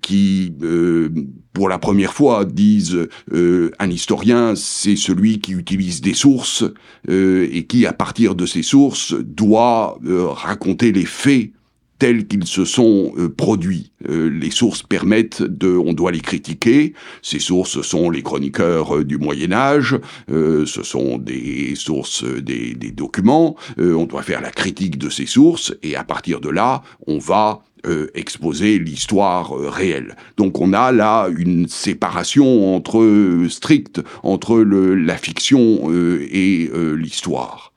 qui 0.00 0.27
euh, 0.62 1.10
pour 1.52 1.68
la 1.68 1.78
première 1.78 2.14
fois, 2.14 2.44
disent 2.44 3.08
euh, 3.32 3.70
un 3.78 3.90
historien, 3.90 4.54
c'est 4.56 4.96
celui 4.96 5.40
qui 5.40 5.52
utilise 5.52 6.00
des 6.00 6.14
sources 6.14 6.64
euh, 7.08 7.48
et 7.52 7.66
qui, 7.66 7.86
à 7.86 7.92
partir 7.92 8.34
de 8.34 8.46
ces 8.46 8.62
sources, 8.62 9.14
doit 9.14 9.98
raconter 10.04 10.92
les 10.92 11.04
faits 11.04 11.52
tels 11.98 12.26
qu'ils 12.26 12.46
se 12.46 12.64
sont 12.64 13.12
produits. 13.36 13.92
les 14.08 14.50
sources 14.50 14.82
permettent 14.82 15.42
de, 15.42 15.68
on 15.68 15.92
doit 15.92 16.12
les 16.12 16.20
critiquer. 16.20 16.94
Ces 17.22 17.38
sources 17.38 17.82
sont 17.82 18.10
les 18.10 18.22
chroniqueurs 18.22 19.04
du 19.04 19.18
Moyen 19.18 19.52
Âge, 19.52 19.98
ce 20.28 20.82
sont 20.82 21.18
des 21.18 21.74
sources, 21.74 22.24
des, 22.24 22.74
documents. 22.92 23.56
on 23.78 24.04
doit 24.04 24.22
faire 24.22 24.40
la 24.40 24.50
critique 24.50 24.98
de 24.98 25.10
ces 25.10 25.26
sources 25.26 25.74
et 25.82 25.96
à 25.96 26.04
partir 26.04 26.40
de 26.40 26.48
là, 26.48 26.82
on 27.06 27.18
va 27.18 27.62
euh, 27.86 28.08
exposer 28.14 28.78
l'histoire 28.78 29.56
euh, 29.56 29.68
réelle. 29.68 30.16
Donc 30.36 30.60
on 30.60 30.72
a 30.72 30.90
là 30.90 31.28
une 31.36 31.68
séparation 31.68 32.74
entre 32.74 33.00
euh, 33.00 33.48
stricte 33.48 34.00
entre 34.24 34.58
la 34.58 35.16
fiction 35.16 35.92
et 35.92 36.70
l'histoire. 36.96 37.67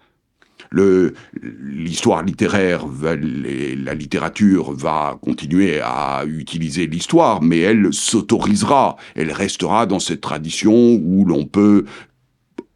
L'histoire 0.73 2.23
littéraire, 2.23 2.85
la 2.87 3.93
littérature 3.93 4.71
va 4.71 5.19
continuer 5.21 5.81
à 5.81 6.23
utiliser 6.25 6.87
l'histoire, 6.87 7.41
mais 7.41 7.59
elle 7.59 7.93
s'autorisera, 7.93 8.95
elle 9.15 9.33
restera 9.33 9.85
dans 9.85 9.99
cette 9.99 10.21
tradition 10.21 10.93
où 10.93 11.25
l'on 11.25 11.45
peut, 11.45 11.83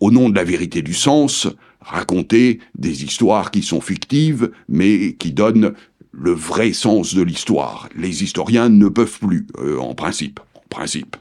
au 0.02 0.12
nom 0.12 0.30
de 0.30 0.36
la 0.36 0.44
vérité 0.44 0.82
du 0.82 0.94
sens, 0.94 1.48
raconter 1.80 2.60
des 2.78 3.06
histoires 3.06 3.50
qui 3.52 3.62
sont 3.62 3.80
fictives, 3.80 4.52
mais 4.68 5.14
qui 5.14 5.32
donnent 5.32 5.74
le 6.12 6.32
vrai 6.32 6.74
sens 6.74 7.16
de 7.16 7.22
l'histoire. 7.22 7.88
Les 7.96 8.24
historiens 8.24 8.70
ne 8.70 8.90
peuvent 8.90 9.20
plus, 9.20 9.48
euh, 9.60 9.78
en 9.78 9.96
principe. 9.96 10.40
En 10.56 10.64
principe. 10.70 11.16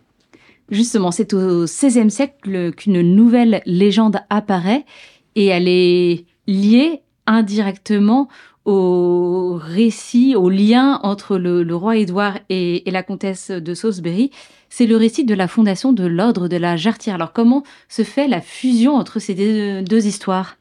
Justement, 0.71 1.11
c'est 1.11 1.35
au 1.35 1.65
XVIe 1.65 2.11
siècle 2.11 2.73
qu'une 2.73 3.03
nouvelle 3.03 3.63
légende 3.67 4.19
apparaît 4.31 4.85
et 5.37 5.47
elle 5.47 5.69
est 5.69 6.25
liée 6.47 7.03
indirectement 7.27 8.29
au 8.65 9.59
récit, 9.61 10.37
au 10.37 10.49
lien 10.49 11.01
entre 11.03 11.37
le, 11.37 11.75
roi 11.75 11.97
Édouard 11.97 12.39
et, 12.49 12.83
la 12.87 13.03
comtesse 13.03 13.51
de 13.51 13.75
Salisbury. 13.75 14.31
C'est 14.71 14.87
le 14.87 14.97
récit 14.97 15.25
de 15.25 15.35
la 15.35 15.49
fondation 15.49 15.93
de 15.93 16.05
l'ordre 16.07 16.49
de 16.49 16.57
la 16.57 16.77
Jarretière. 16.77 17.17
Alors 17.17 17.33
comment 17.33 17.63
se 17.89 18.03
fait 18.03 18.27
la 18.27 18.41
fusion 18.41 18.95
entre 18.95 19.19
ces 19.19 19.83
deux 19.83 20.07
histoires? 20.07 20.57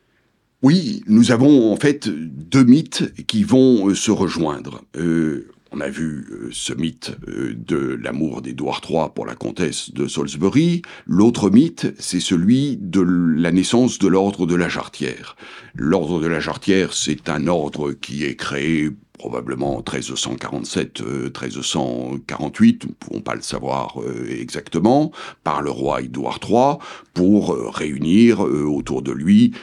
Oui, 0.62 1.04
nous 1.08 1.32
avons 1.32 1.74
en 1.74 1.76
fait 1.76 2.08
deux 2.08 2.63
mythes 2.63 3.12
qui 3.28 3.43
vont 3.43 3.89
euh, 3.89 3.96
se 3.96 4.12
rejoindre. 4.12 4.82
Euh, 4.96 5.50
on 5.73 5.81
a 5.81 5.89
vu 5.89 6.25
euh, 6.31 6.49
ce 6.51 6.73
mythe 6.73 7.15
de 7.27 7.99
l'amour 8.01 8.41
d'Édouard 8.41 8.81
III 8.88 9.07
pour 9.13 9.25
la 9.25 9.36
comtesse 9.36 9.91
de 9.91 10.07
Salisbury. 10.07 10.81
L'autre 11.05 11.49
mythe, 11.49 11.93
c'est 11.99 12.19
celui 12.19 12.77
de 12.77 13.01
la 13.01 13.51
naissance 13.51 13.99
de 13.99 14.07
l'ordre 14.07 14.45
de 14.45 14.55
la 14.55 14.69
Jarretière. 14.69 15.36
L'ordre 15.75 16.21
de 16.21 16.27
la 16.27 16.39
Jarretière, 16.39 16.93
c'est 16.93 17.29
un 17.29 17.47
ordre 17.47 17.91
qui 17.91 18.23
est 18.23 18.36
créé 18.36 18.91
probablement 19.23 19.77
1347, 19.77 21.01
1348, 21.01 22.83
nous 22.83 22.89
ne 22.89 22.95
pouvons 22.95 23.21
pas 23.21 23.36
le 23.36 23.41
savoir 23.41 24.01
euh, 24.01 24.27
exactement, 24.29 25.13
par 25.45 25.62
le 25.62 25.71
roi 25.71 26.01
Édouard 26.01 26.41
III, 26.45 26.77
pour 27.13 27.53
euh, 27.53 27.69
réunir 27.69 28.45
euh, 28.45 28.65
autour 28.65 29.01
de 29.01 29.13
lui 29.13 29.53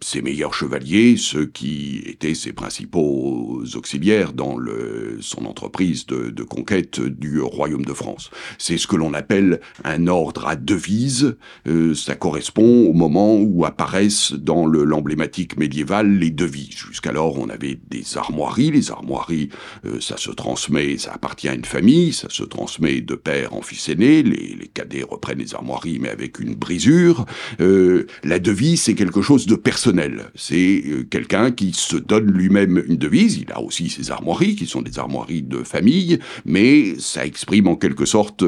ses 0.00 0.20
meilleurs 0.20 0.52
chevaliers, 0.52 1.16
ceux 1.16 1.46
qui 1.46 2.02
étaient 2.06 2.34
ses 2.34 2.52
principaux 2.52 3.62
auxiliaires 3.74 4.32
dans 4.32 4.56
le, 4.56 5.18
son 5.20 5.44
entreprise 5.44 6.06
de, 6.06 6.42
conquête 6.42 7.00
du 7.00 7.40
royaume 7.40 7.84
de 7.84 7.92
France. 7.92 8.30
C'est 8.58 8.78
ce 8.78 8.88
que 8.88 8.96
l'on 8.96 9.14
appelle 9.14 9.60
un 9.84 10.08
ordre 10.08 10.46
à 10.46 10.56
devise, 10.56 11.36
ça 11.94 12.16
correspond 12.16 12.86
au 12.88 12.92
moment 12.92 13.36
où 13.36 13.64
apparaissent 13.64 14.32
dans 14.32 14.66
l'emblématique 14.66 15.56
médiéval 15.56 16.18
les 16.18 16.30
devises. 16.30 16.76
Jusqu'alors, 16.88 17.38
on 17.38 17.48
avait 17.48 17.78
des 17.90 18.16
armoiries, 18.16 18.71
les 18.72 18.90
armoiries, 18.90 19.50
euh, 19.84 20.00
ça 20.00 20.16
se 20.16 20.30
transmet, 20.30 20.98
ça 20.98 21.12
appartient 21.12 21.48
à 21.48 21.54
une 21.54 21.64
famille, 21.64 22.12
ça 22.12 22.28
se 22.30 22.42
transmet 22.42 23.00
de 23.00 23.14
père 23.14 23.54
en 23.54 23.62
fils 23.62 23.88
aîné, 23.88 24.22
les, 24.22 24.56
les 24.58 24.68
cadets 24.68 25.04
reprennent 25.08 25.38
les 25.38 25.54
armoiries 25.54 25.98
mais 26.00 26.08
avec 26.08 26.40
une 26.40 26.54
brisure. 26.54 27.26
Euh, 27.60 28.06
la 28.24 28.38
devise, 28.38 28.82
c'est 28.82 28.94
quelque 28.94 29.22
chose 29.22 29.46
de 29.46 29.54
personnel. 29.54 30.30
C'est 30.34 30.82
euh, 30.86 31.04
quelqu'un 31.08 31.52
qui 31.52 31.72
se 31.72 31.96
donne 31.96 32.30
lui-même 32.30 32.82
une 32.88 32.96
devise, 32.96 33.38
il 33.38 33.52
a 33.52 33.60
aussi 33.60 33.88
ses 33.88 34.10
armoiries, 34.10 34.56
qui 34.56 34.66
sont 34.66 34.82
des 34.82 34.98
armoiries 34.98 35.42
de 35.42 35.62
famille, 35.62 36.18
mais 36.44 36.98
ça 36.98 37.24
exprime 37.26 37.68
en 37.68 37.76
quelque 37.76 38.06
sorte 38.06 38.44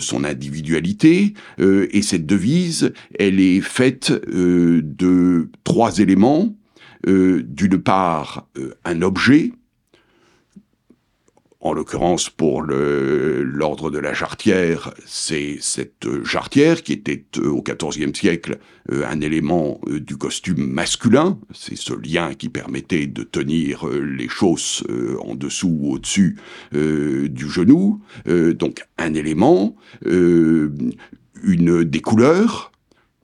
son 0.00 0.24
individualité, 0.24 1.34
et 1.58 2.02
cette 2.02 2.26
devise, 2.26 2.92
elle 3.18 3.40
est 3.40 3.60
faite 3.60 4.12
de 4.12 5.50
trois 5.64 5.98
éléments, 5.98 6.57
euh, 7.06 7.42
d'une 7.46 7.78
part 7.78 8.48
euh, 8.58 8.74
un 8.84 9.02
objet, 9.02 9.52
en 11.60 11.72
l'occurrence 11.72 12.30
pour 12.30 12.62
l'ordre 12.62 13.90
de 13.90 13.98
la 13.98 14.14
jarretière, 14.14 14.94
c'est 15.06 15.58
cette 15.60 16.06
jarretière 16.24 16.82
qui 16.82 16.92
était 16.92 17.24
euh, 17.38 17.48
au 17.48 17.62
XIVe 17.62 18.14
siècle 18.14 18.58
un 18.90 19.20
élément 19.20 19.80
du 19.86 20.16
costume 20.16 20.66
masculin, 20.66 21.38
c'est 21.52 21.76
ce 21.76 21.92
lien 21.92 22.32
qui 22.32 22.48
permettait 22.48 23.06
de 23.06 23.22
tenir 23.22 23.86
les 23.86 24.28
chausses 24.28 24.82
en 25.20 25.34
dessous 25.34 25.76
ou 25.78 25.92
au-dessus 25.92 26.38
du 26.72 27.50
genou, 27.50 28.00
donc 28.24 28.86
un 28.96 29.12
élément, 29.12 29.76
une 30.06 31.84
des 31.84 32.00
couleurs, 32.00 32.72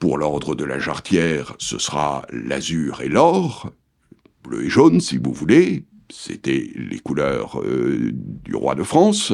pour 0.04 0.18
l'ordre 0.18 0.54
de 0.54 0.64
la 0.64 0.78
jarretière, 0.78 1.54
ce 1.58 1.78
sera 1.78 2.26
l'azur 2.30 3.00
et 3.00 3.08
l'or, 3.08 3.72
bleu 4.42 4.66
et 4.66 4.68
jaune 4.68 5.00
si 5.00 5.16
vous 5.16 5.32
voulez, 5.32 5.86
c'était 6.12 6.70
les 6.74 6.98
couleurs 6.98 7.58
euh, 7.62 8.12
du 8.12 8.54
roi 8.54 8.74
de 8.74 8.82
France. 8.82 9.32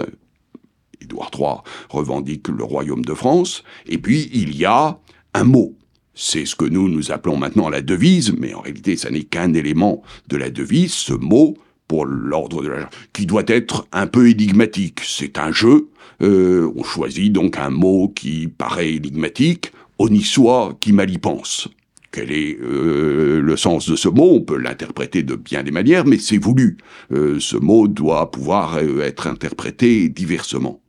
Édouard 1.00 1.32
III 1.36 1.54
revendique 1.88 2.46
le 2.46 2.62
royaume 2.62 3.04
de 3.04 3.14
France. 3.14 3.64
Et 3.88 3.98
puis 3.98 4.30
il 4.32 4.56
y 4.56 4.64
a 4.64 5.00
un 5.34 5.42
mot. 5.42 5.76
C'est 6.14 6.46
ce 6.46 6.54
que 6.54 6.66
nous 6.66 6.88
nous 6.88 7.10
appelons 7.10 7.36
maintenant 7.36 7.68
la 7.68 7.82
devise, 7.82 8.32
mais 8.38 8.54
en 8.54 8.60
réalité 8.60 8.96
ça 8.96 9.10
n'est 9.10 9.24
qu'un 9.24 9.54
élément 9.54 10.04
de 10.28 10.36
la 10.36 10.50
devise, 10.50 10.92
ce 10.92 11.14
mot 11.14 11.56
pour 11.88 12.06
l'ordre 12.06 12.62
de 12.62 12.68
la 12.68 12.90
qui 13.12 13.26
doit 13.26 13.42
être 13.48 13.88
un 13.90 14.06
peu 14.06 14.30
énigmatique. 14.30 15.00
C'est 15.02 15.36
un 15.36 15.50
jeu, 15.50 15.88
euh, 16.22 16.72
on 16.76 16.84
choisit 16.84 17.32
donc 17.32 17.58
un 17.58 17.70
mot 17.70 18.08
qui 18.14 18.46
paraît 18.46 18.94
énigmatique, 18.94 19.72
on 20.02 20.08
y 20.08 20.22
soit 20.22 20.78
qui 20.80 20.94
mal 20.94 21.10
y 21.10 21.18
pense. 21.18 21.68
Quel 22.10 22.32
est 22.32 22.58
euh, 22.62 23.40
le 23.42 23.56
sens 23.58 23.88
de 23.88 23.96
ce 23.96 24.08
mot? 24.08 24.30
On 24.32 24.40
peut 24.40 24.56
l'interpréter 24.56 25.22
de 25.22 25.36
bien 25.36 25.62
des 25.62 25.70
manières, 25.70 26.06
mais 26.06 26.18
c'est 26.18 26.38
voulu. 26.38 26.78
Euh, 27.12 27.38
ce 27.38 27.58
mot 27.58 27.86
doit 27.86 28.30
pouvoir 28.30 28.78
être 28.78 29.26
interprété 29.26 30.08
diversement. 30.08 30.80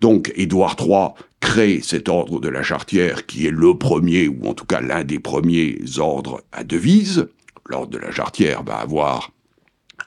Donc 0.00 0.32
Édouard 0.36 0.76
III 0.78 1.08
crée 1.40 1.80
cet 1.82 2.08
ordre 2.08 2.40
de 2.40 2.48
la 2.48 2.62
Chartière 2.62 3.26
qui 3.26 3.48
est 3.48 3.50
le 3.50 3.76
premier, 3.76 4.28
ou 4.28 4.46
en 4.46 4.54
tout 4.54 4.64
cas 4.64 4.80
l'un 4.80 5.02
des 5.02 5.18
premiers 5.18 5.80
ordres 5.98 6.42
à 6.52 6.62
devise. 6.62 7.26
L'ordre 7.68 7.90
de 7.90 7.98
la 7.98 8.12
Chartière 8.12 8.62
va 8.62 8.76
avoir 8.76 9.32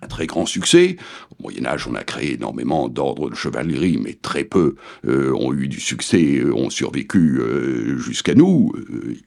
un 0.02 0.08
très 0.08 0.28
grand 0.28 0.46
succès. 0.46 0.96
Au 1.40 1.44
Moyen 1.44 1.66
Âge, 1.66 1.88
on 1.90 1.96
a 1.96 2.04
créé 2.04 2.36
énormément 2.36 2.88
d'ordres 2.88 3.30
de 3.30 3.36
chevalerie, 3.36 4.00
mais 4.02 4.14
très 4.14 4.44
peu 4.44 4.76
euh, 5.06 5.34
ont 5.34 5.54
eu 5.54 5.68
du 5.68 5.80
succès, 5.80 6.38
euh, 6.38 6.54
ont 6.56 6.70
survécu 6.70 7.40
euh, 7.40 7.98
jusqu'à 7.98 8.34
nous. 8.34 8.72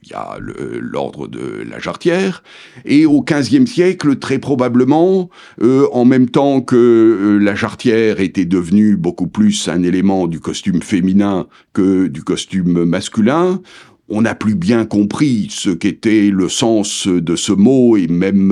Il 0.03 0.09
y 0.09 0.13
a 0.13 0.37
l'ordre 0.39 1.27
de 1.27 1.63
la 1.69 1.79
Jarretière. 1.79 2.43
Et 2.85 3.05
au 3.05 3.21
XVe 3.21 3.65
siècle, 3.65 4.17
très 4.17 4.39
probablement, 4.39 5.29
en 5.61 6.05
même 6.05 6.29
temps 6.29 6.61
que 6.61 7.37
la 7.41 7.55
Jarretière 7.55 8.19
était 8.19 8.45
devenue 8.45 8.95
beaucoup 8.95 9.27
plus 9.27 9.67
un 9.67 9.83
élément 9.83 10.27
du 10.27 10.39
costume 10.39 10.81
féminin 10.81 11.47
que 11.73 12.07
du 12.07 12.23
costume 12.23 12.85
masculin, 12.85 13.61
on 14.07 14.23
n'a 14.23 14.35
plus 14.35 14.55
bien 14.55 14.85
compris 14.85 15.47
ce 15.51 15.69
qu'était 15.69 16.29
le 16.31 16.49
sens 16.49 17.07
de 17.07 17.35
ce 17.35 17.51
mot 17.51 17.97
et 17.97 18.07
même 18.07 18.51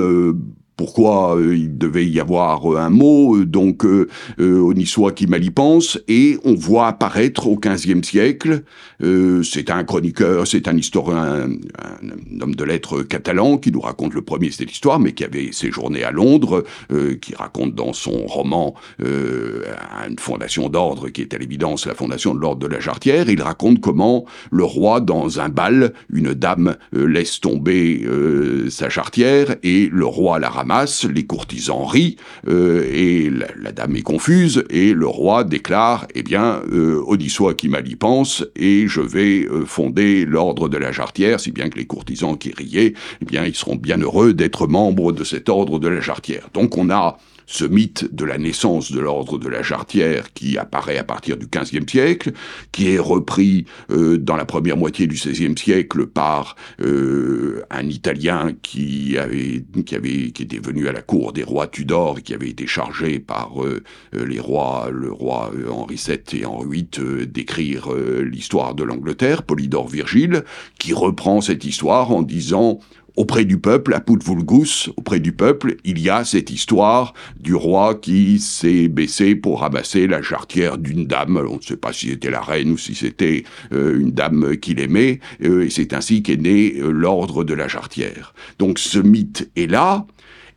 pourquoi 0.78 1.36
euh, 1.36 1.56
il 1.56 1.76
devait 1.76 2.06
y 2.06 2.20
avoir 2.20 2.72
euh, 2.72 2.78
un 2.78 2.88
mot, 2.88 3.36
euh, 3.36 3.44
donc 3.44 3.84
on 4.38 4.72
y 4.74 4.86
soit 4.86 5.10
qui 5.10 5.26
mal 5.26 5.44
y 5.44 5.50
pense, 5.50 5.98
et 6.06 6.38
on 6.44 6.54
voit 6.54 6.86
apparaître 6.86 7.48
au 7.48 7.58
XVe 7.58 8.04
siècle, 8.04 8.62
c'est 9.00 9.70
un 9.70 9.82
chroniqueur, 9.82 10.46
c'est 10.46 10.68
un 10.68 10.76
historien, 10.76 11.48
un, 11.48 12.40
homme 12.40 12.54
de 12.54 12.64
lettres 12.64 13.02
catalan 13.02 13.58
qui 13.58 13.72
nous 13.72 13.80
raconte 13.80 14.14
le 14.14 14.22
premier 14.22 14.52
c'était 14.52 14.66
l'histoire, 14.66 15.00
mais 15.00 15.12
qui 15.12 15.24
avait 15.24 15.50
séjourné 15.50 16.04
à 16.04 16.12
Londres, 16.12 16.62
qui 17.20 17.34
raconte 17.34 17.74
dans 17.74 17.92
son 17.92 18.26
roman 18.26 18.74
une 19.00 20.18
fondation 20.18 20.68
d'ordre 20.68 21.08
qui 21.08 21.22
est 21.22 21.34
à 21.34 21.38
l'évidence 21.38 21.86
la 21.86 21.94
fondation 21.94 22.34
de 22.34 22.40
l'ordre 22.40 22.60
de 22.60 22.72
la 22.72 22.78
Jarretière, 22.78 23.28
il 23.28 23.42
raconte 23.42 23.80
comment 23.80 24.24
le 24.52 24.64
roi, 24.64 25.00
dans 25.00 25.40
un 25.40 25.48
bal, 25.48 25.92
une 26.12 26.34
dame 26.34 26.76
laisse 26.92 27.40
tomber 27.40 28.06
sa 28.70 28.88
chartière 28.88 29.56
et 29.64 29.88
le 29.90 30.06
roi 30.06 30.38
la 30.38 30.50
ramène 30.50 30.67
les 31.12 31.26
courtisans 31.26 31.84
rient, 31.84 32.16
euh, 32.48 32.88
et 32.92 33.30
la, 33.30 33.72
dame 33.72 33.96
est 33.96 34.02
confuse, 34.02 34.64
et 34.70 34.92
le 34.92 35.06
roi 35.06 35.44
déclare, 35.44 36.06
eh 36.14 36.22
bien, 36.22 36.62
euh, 36.72 37.02
soit 37.28 37.54
qui 37.54 37.68
mal 37.68 37.86
y 37.86 37.96
pense, 37.96 38.44
et 38.56 38.86
je 38.88 39.00
vais 39.00 39.46
euh, 39.46 39.64
fonder 39.66 40.24
l'ordre 40.24 40.68
de 40.68 40.78
la 40.78 40.92
jarretière, 40.92 41.40
si 41.40 41.52
bien 41.52 41.68
que 41.68 41.78
les 41.78 41.86
courtisans 41.86 42.36
qui 42.36 42.52
riaient, 42.52 42.94
eh 43.20 43.24
bien, 43.24 43.44
ils 43.44 43.54
seront 43.54 43.76
bien 43.76 43.98
heureux 43.98 44.32
d'être 44.32 44.66
membres 44.66 45.12
de 45.12 45.24
cet 45.24 45.48
ordre 45.48 45.78
de 45.78 45.88
la 45.88 46.00
jarretière. 46.00 46.48
Donc 46.54 46.78
on 46.78 46.90
a 46.90 47.18
ce 47.48 47.64
mythe 47.64 48.14
de 48.14 48.26
la 48.26 48.36
naissance 48.36 48.92
de 48.92 49.00
l'ordre 49.00 49.38
de 49.38 49.48
la 49.48 49.62
Jarretière 49.62 50.34
qui 50.34 50.58
apparaît 50.58 50.98
à 50.98 51.02
partir 51.02 51.38
du 51.38 51.46
XVe 51.46 51.88
siècle, 51.88 52.32
qui 52.72 52.92
est 52.92 52.98
repris 52.98 53.64
euh, 53.90 54.18
dans 54.18 54.36
la 54.36 54.44
première 54.44 54.76
moitié 54.76 55.06
du 55.06 55.14
XVIe 55.14 55.56
siècle 55.56 56.06
par 56.06 56.56
euh, 56.82 57.62
un 57.70 57.88
Italien 57.88 58.52
qui 58.62 59.16
avait, 59.16 59.64
qui 59.86 59.94
avait, 59.94 60.30
qui 60.30 60.42
était 60.42 60.58
venu 60.58 60.88
à 60.88 60.92
la 60.92 61.00
cour 61.00 61.32
des 61.32 61.42
rois 61.42 61.66
Tudor 61.66 62.18
et 62.18 62.22
qui 62.22 62.34
avait 62.34 62.50
été 62.50 62.66
chargé 62.66 63.18
par 63.18 63.64
euh, 63.64 63.82
les 64.12 64.40
rois, 64.40 64.90
le 64.92 65.10
roi 65.10 65.50
Henri 65.70 65.96
VII 65.96 66.40
et 66.40 66.44
Henri 66.44 66.86
VIII 66.92 67.26
d'écrire 67.26 67.88
l'histoire 67.94 68.74
de 68.74 68.84
l'Angleterre, 68.84 69.42
Polydore 69.42 69.88
Virgile, 69.88 70.44
qui 70.78 70.92
reprend 70.92 71.40
cette 71.40 71.64
histoire 71.64 72.12
en 72.12 72.20
disant 72.20 72.80
auprès 73.18 73.44
du 73.44 73.58
peuple, 73.58 73.94
à 73.94 74.00
Put 74.00 74.20
Vulgus, 74.24 74.90
auprès 74.96 75.18
du 75.18 75.32
peuple, 75.32 75.74
il 75.82 75.98
y 75.98 76.08
a 76.08 76.24
cette 76.24 76.50
histoire 76.50 77.14
du 77.40 77.52
roi 77.52 77.96
qui 77.96 78.38
s'est 78.38 78.86
baissé 78.86 79.34
pour 79.34 79.60
ramasser 79.60 80.06
la 80.06 80.22
jarretière 80.22 80.78
d'une 80.78 81.04
dame. 81.04 81.36
On 81.36 81.56
ne 81.56 81.60
sait 81.60 81.76
pas 81.76 81.92
si 81.92 82.10
c'était 82.10 82.30
la 82.30 82.40
reine 82.40 82.70
ou 82.70 82.78
si 82.78 82.94
c'était 82.94 83.42
euh, 83.72 83.98
une 83.98 84.12
dame 84.12 84.56
qu'il 84.58 84.78
aimait, 84.78 85.18
euh, 85.42 85.64
et 85.64 85.70
c'est 85.70 85.94
ainsi 85.94 86.22
qu'est 86.22 86.36
né 86.36 86.74
euh, 86.78 86.92
l'ordre 86.92 87.42
de 87.42 87.54
la 87.54 87.66
jarretière. 87.66 88.34
Donc 88.60 88.78
ce 88.78 89.00
mythe 89.00 89.50
est 89.56 89.68
là, 89.68 90.06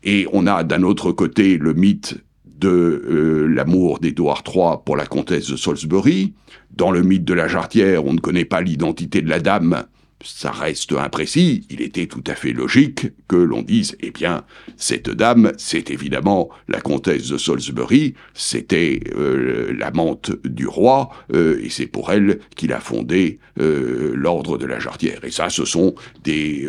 et 0.03 0.27
on 0.31 0.45
a 0.45 0.63
d'un 0.63 0.83
autre 0.83 1.11
côté 1.11 1.57
le 1.57 1.73
mythe 1.73 2.15
de 2.45 3.47
l'amour 3.49 3.97
d'Édouard 3.97 4.43
III 4.47 4.75
pour 4.85 4.95
la 4.95 5.07
comtesse 5.07 5.49
de 5.49 5.55
Salisbury. 5.55 6.35
Dans 6.69 6.91
le 6.91 7.01
mythe 7.01 7.25
de 7.25 7.33
la 7.33 7.47
jarretière, 7.47 8.05
on 8.05 8.13
ne 8.13 8.19
connaît 8.19 8.45
pas 8.45 8.61
l'identité 8.61 9.23
de 9.23 9.29
la 9.29 9.39
dame, 9.39 9.85
ça 10.23 10.51
reste 10.51 10.93
imprécis, 10.93 11.65
il 11.69 11.81
était 11.81 12.07
tout 12.07 12.23
à 12.27 12.35
fait 12.35 12.53
logique 12.53 13.07
que 13.27 13.35
l'on 13.35 13.61
dise, 13.61 13.95
eh 13.99 14.11
bien, 14.11 14.43
cette 14.77 15.09
dame, 15.09 15.51
c'est 15.57 15.91
évidemment 15.91 16.49
la 16.67 16.81
comtesse 16.81 17.29
de 17.29 17.37
Salisbury, 17.37 18.15
c'était 18.33 18.99
euh, 19.15 19.73
l'amante 19.77 20.31
du 20.45 20.67
roi, 20.67 21.09
euh, 21.33 21.59
et 21.63 21.69
c'est 21.69 21.87
pour 21.87 22.11
elle 22.11 22.39
qu'il 22.55 22.73
a 22.73 22.79
fondé 22.79 23.39
euh, 23.59 24.13
l'ordre 24.15 24.57
de 24.57 24.65
la 24.65 24.79
Jarretière. 24.79 25.23
Et 25.23 25.31
ça, 25.31 25.49
ce 25.49 25.65
sont 25.65 25.95
des 26.23 26.67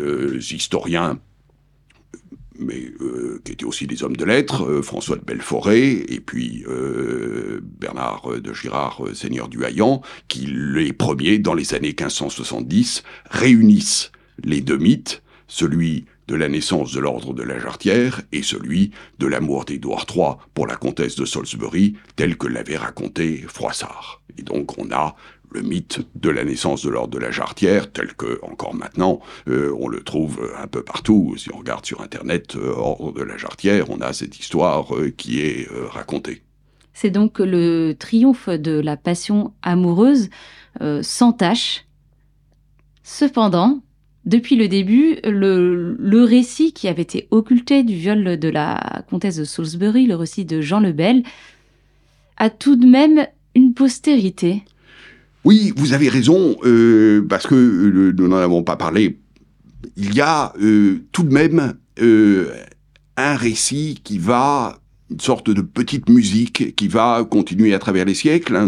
historiens 0.51 1.19
mais 2.59 2.91
euh, 3.01 3.41
qui 3.43 3.51
étaient 3.51 3.65
aussi 3.65 3.87
des 3.87 4.03
hommes 4.03 4.15
de 4.15 4.25
lettres, 4.25 4.63
euh, 4.63 4.81
François 4.81 5.17
de 5.17 5.23
Belforêt 5.23 6.03
et 6.07 6.19
puis 6.19 6.63
euh, 6.67 7.59
Bernard 7.63 8.41
de 8.41 8.53
Girard, 8.53 9.01
seigneur 9.13 9.49
du 9.49 9.63
Haillan, 9.63 10.01
qui 10.27 10.47
les 10.47 10.93
premiers, 10.93 11.39
dans 11.39 11.53
les 11.53 11.73
années 11.73 11.87
1570, 11.89 13.03
réunissent 13.29 14.11
les 14.43 14.61
deux 14.61 14.77
mythes, 14.77 15.23
celui 15.47 16.05
de 16.27 16.35
la 16.35 16.47
naissance 16.47 16.93
de 16.93 16.99
l'ordre 16.99 17.33
de 17.33 17.43
la 17.43 17.59
Jarretière 17.59 18.21
et 18.31 18.43
celui 18.43 18.91
de 19.19 19.27
l'amour 19.27 19.65
d'Édouard 19.65 20.05
III 20.09 20.35
pour 20.53 20.67
la 20.67 20.75
comtesse 20.75 21.15
de 21.15 21.25
Salisbury, 21.25 21.95
tel 22.15 22.37
que 22.37 22.47
l'avait 22.47 22.77
raconté 22.77 23.43
Froissart. 23.47 24.21
Et 24.37 24.41
donc 24.41 24.77
on 24.77 24.89
a 24.91 25.15
le 25.53 25.61
mythe 25.61 26.01
de 26.15 26.29
la 26.29 26.43
naissance 26.43 26.83
de 26.83 26.89
l'ordre 26.89 27.13
de 27.13 27.19
la 27.19 27.31
Jarretière, 27.31 27.91
tel 27.91 28.13
que, 28.13 28.39
encore 28.43 28.73
maintenant, 28.73 29.19
euh, 29.47 29.75
on 29.79 29.87
le 29.87 30.01
trouve 30.01 30.51
un 30.57 30.67
peu 30.67 30.83
partout. 30.83 31.35
Si 31.37 31.53
on 31.53 31.57
regarde 31.57 31.85
sur 31.85 32.01
Internet, 32.01 32.55
euh, 32.55 32.73
ordre 32.75 33.13
de 33.13 33.21
la 33.21 33.37
Jarretière, 33.37 33.89
on 33.89 34.01
a 34.01 34.13
cette 34.13 34.39
histoire 34.39 34.95
euh, 34.95 35.11
qui 35.15 35.41
est 35.41 35.67
racontée. 35.89 36.41
C'est 36.93 37.09
donc 37.09 37.39
le 37.39 37.95
triomphe 37.97 38.49
de 38.49 38.79
la 38.79 38.97
passion 38.97 39.53
amoureuse 39.63 40.29
sans 41.01 41.33
tâche. 41.33 41.85
Cependant, 43.03 43.81
depuis 44.25 44.55
le 44.55 44.67
début, 44.67 45.17
le, 45.23 45.95
le, 45.99 46.23
récit 46.23 46.71
qui 46.71 46.87
avait 46.87 47.01
été 47.01 47.27
occulté 47.31 47.83
du 47.83 47.95
viol 47.95 48.37
de 48.37 48.49
la 48.49 49.03
comtesse 49.09 49.37
de 49.37 49.43
Salisbury, 49.43 50.05
le 50.05 50.15
récit 50.15 50.45
de 50.45 50.61
Jean 50.61 50.79
le 50.79 50.91
Bel, 50.91 51.23
a 52.37 52.49
tout 52.49 52.75
de 52.75 52.85
même 52.85 53.27
une 53.55 53.73
postérité. 53.73 54.63
Oui, 55.45 55.73
vous 55.75 55.93
avez 55.93 56.07
raison, 56.07 56.55
euh, 56.63 57.25
parce 57.27 57.47
que 57.47 57.55
euh, 57.55 58.13
nous 58.17 58.27
n'en 58.27 58.37
avons 58.37 58.63
pas 58.63 58.77
parlé. 58.77 59.19
Il 59.97 60.15
y 60.15 60.21
a 60.21 60.53
euh, 60.61 61.03
tout 61.11 61.23
de 61.23 61.33
même 61.33 61.73
un 63.17 63.35
récit 63.35 63.99
qui 64.03 64.17
va 64.17 64.79
une 65.13 65.19
sorte 65.19 65.51
de 65.51 65.61
petite 65.61 66.09
musique 66.09 66.75
qui 66.75 66.87
va 66.87 67.23
continuer 67.29 67.75
à 67.75 67.79
travers 67.79 68.05
les 68.05 68.15
siècles. 68.15 68.55
Hein. 68.55 68.67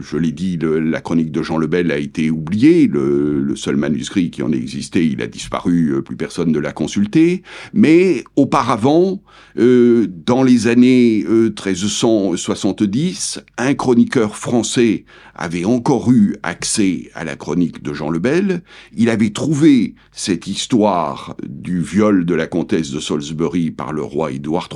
je 0.00 0.16
l'ai 0.16 0.32
dit, 0.32 0.58
la 0.60 1.02
chronique 1.02 1.30
de 1.30 1.42
Jean 1.42 1.58
Lebel 1.58 1.92
a 1.92 1.98
été 1.98 2.30
oubliée. 2.30 2.86
Le, 2.86 3.54
seul 3.54 3.76
manuscrit 3.76 4.30
qui 4.30 4.42
en 4.42 4.52
existait, 4.52 5.04
il 5.04 5.20
a 5.20 5.26
disparu. 5.26 5.92
Euh, 5.92 6.00
plus 6.00 6.16
personne 6.16 6.52
ne 6.52 6.58
l'a 6.58 6.72
consulté. 6.72 7.42
Mais 7.74 8.24
auparavant, 8.36 9.20
euh, 9.58 10.06
dans 10.08 10.42
les 10.42 10.68
années 10.68 11.24
1370, 11.28 13.38
euh, 13.38 13.42
un 13.58 13.74
chroniqueur 13.74 14.36
français 14.36 15.04
avait 15.34 15.64
encore 15.64 16.10
eu 16.10 16.36
accès 16.42 17.10
à 17.14 17.24
la 17.24 17.36
chronique 17.36 17.82
de 17.82 17.92
Jean 17.92 18.10
Lebel. 18.10 18.62
Il 18.96 19.10
avait 19.10 19.30
trouvé 19.30 19.94
cette 20.12 20.46
histoire 20.46 21.36
du 21.46 21.82
viol 21.82 22.24
de 22.24 22.34
la 22.34 22.46
comtesse 22.46 22.90
de 22.90 23.00
Salisbury 23.00 23.70
par 23.70 23.92
le 23.92 24.02
roi 24.02 24.32
Édouard 24.32 24.68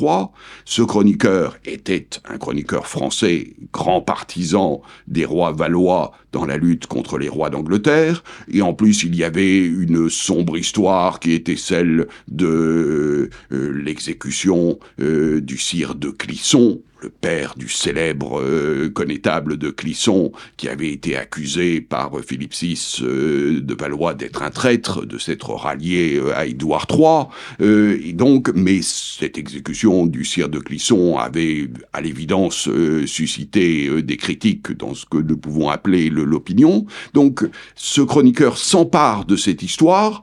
ce 0.65 0.83
chroniqueur 0.83 1.59
était 1.65 2.09
un 2.29 2.39
chroniqueur 2.39 2.87
français, 2.87 3.55
grand 3.73 4.01
partisan 4.01 4.83
des 5.07 5.25
rois 5.25 5.53
valois 5.53 6.13
dans 6.33 6.45
la 6.45 6.57
lutte 6.57 6.87
contre 6.87 7.19
les 7.19 7.29
rois 7.29 7.51
d'Angleterre, 7.51 8.25
et 8.51 8.63
en 8.63 8.75
plus 8.75 9.05
il 9.05 9.15
y 9.15 9.25
avait 9.25 9.59
une 9.59 10.09
sombre 10.09 10.57
histoire 10.57 11.21
qui 11.21 11.33
était 11.33 11.57
celle 11.57 12.09
de 12.29 13.31
euh, 13.53 13.73
l'exécution 13.73 14.79
euh, 15.01 15.41
du 15.41 15.59
sire 15.59 15.95
de 15.95 16.11
Clisson, 16.11 16.81
le 17.03 17.11
père 17.11 17.55
du 17.57 17.69
célèbre 17.69 18.41
euh, 18.41 18.89
connétable 18.89 19.57
de 19.57 19.71
Clisson, 19.71 20.33
qui 20.57 20.69
avait 20.69 20.91
été 20.91 21.17
accusé 21.17 21.81
par 21.81 22.13
Philippe 22.27 22.55
VI 22.55 23.01
euh, 23.03 23.61
de 23.61 23.75
Valois 23.75 24.15
d'être 24.15 24.43
un 24.43 24.51
traître, 24.51 25.05
de 25.05 25.19
s'être 25.19 25.51
rallié 25.51 26.17
euh, 26.17 26.37
à 26.37 26.47
Édouard 26.47 26.87
III. 26.89 27.27
et 27.61 28.13
donc, 28.13 28.51
mais 28.55 28.81
cette 28.83 29.39
exécution 29.39 30.07
du 30.07 30.25
sire 30.25 30.49
de 30.49 30.59
Clisson 30.59 31.19
avait, 31.19 31.69
à 31.93 32.01
l'évidence, 32.01 32.69
suscité 33.07 34.03
des 34.03 34.17
critiques 34.17 34.73
dans 34.73 34.95
ce 34.95 35.07
que 35.07 35.19
nous 35.19 35.37
pouvons 35.37 35.71
appeler 35.71 36.09
l'opinion. 36.11 36.87
Donc, 37.15 37.45
ce 37.75 38.01
chroniqueur 38.01 38.59
s'empare 38.59 39.25
de 39.25 39.37
cette 39.37 39.63
histoire 39.63 40.23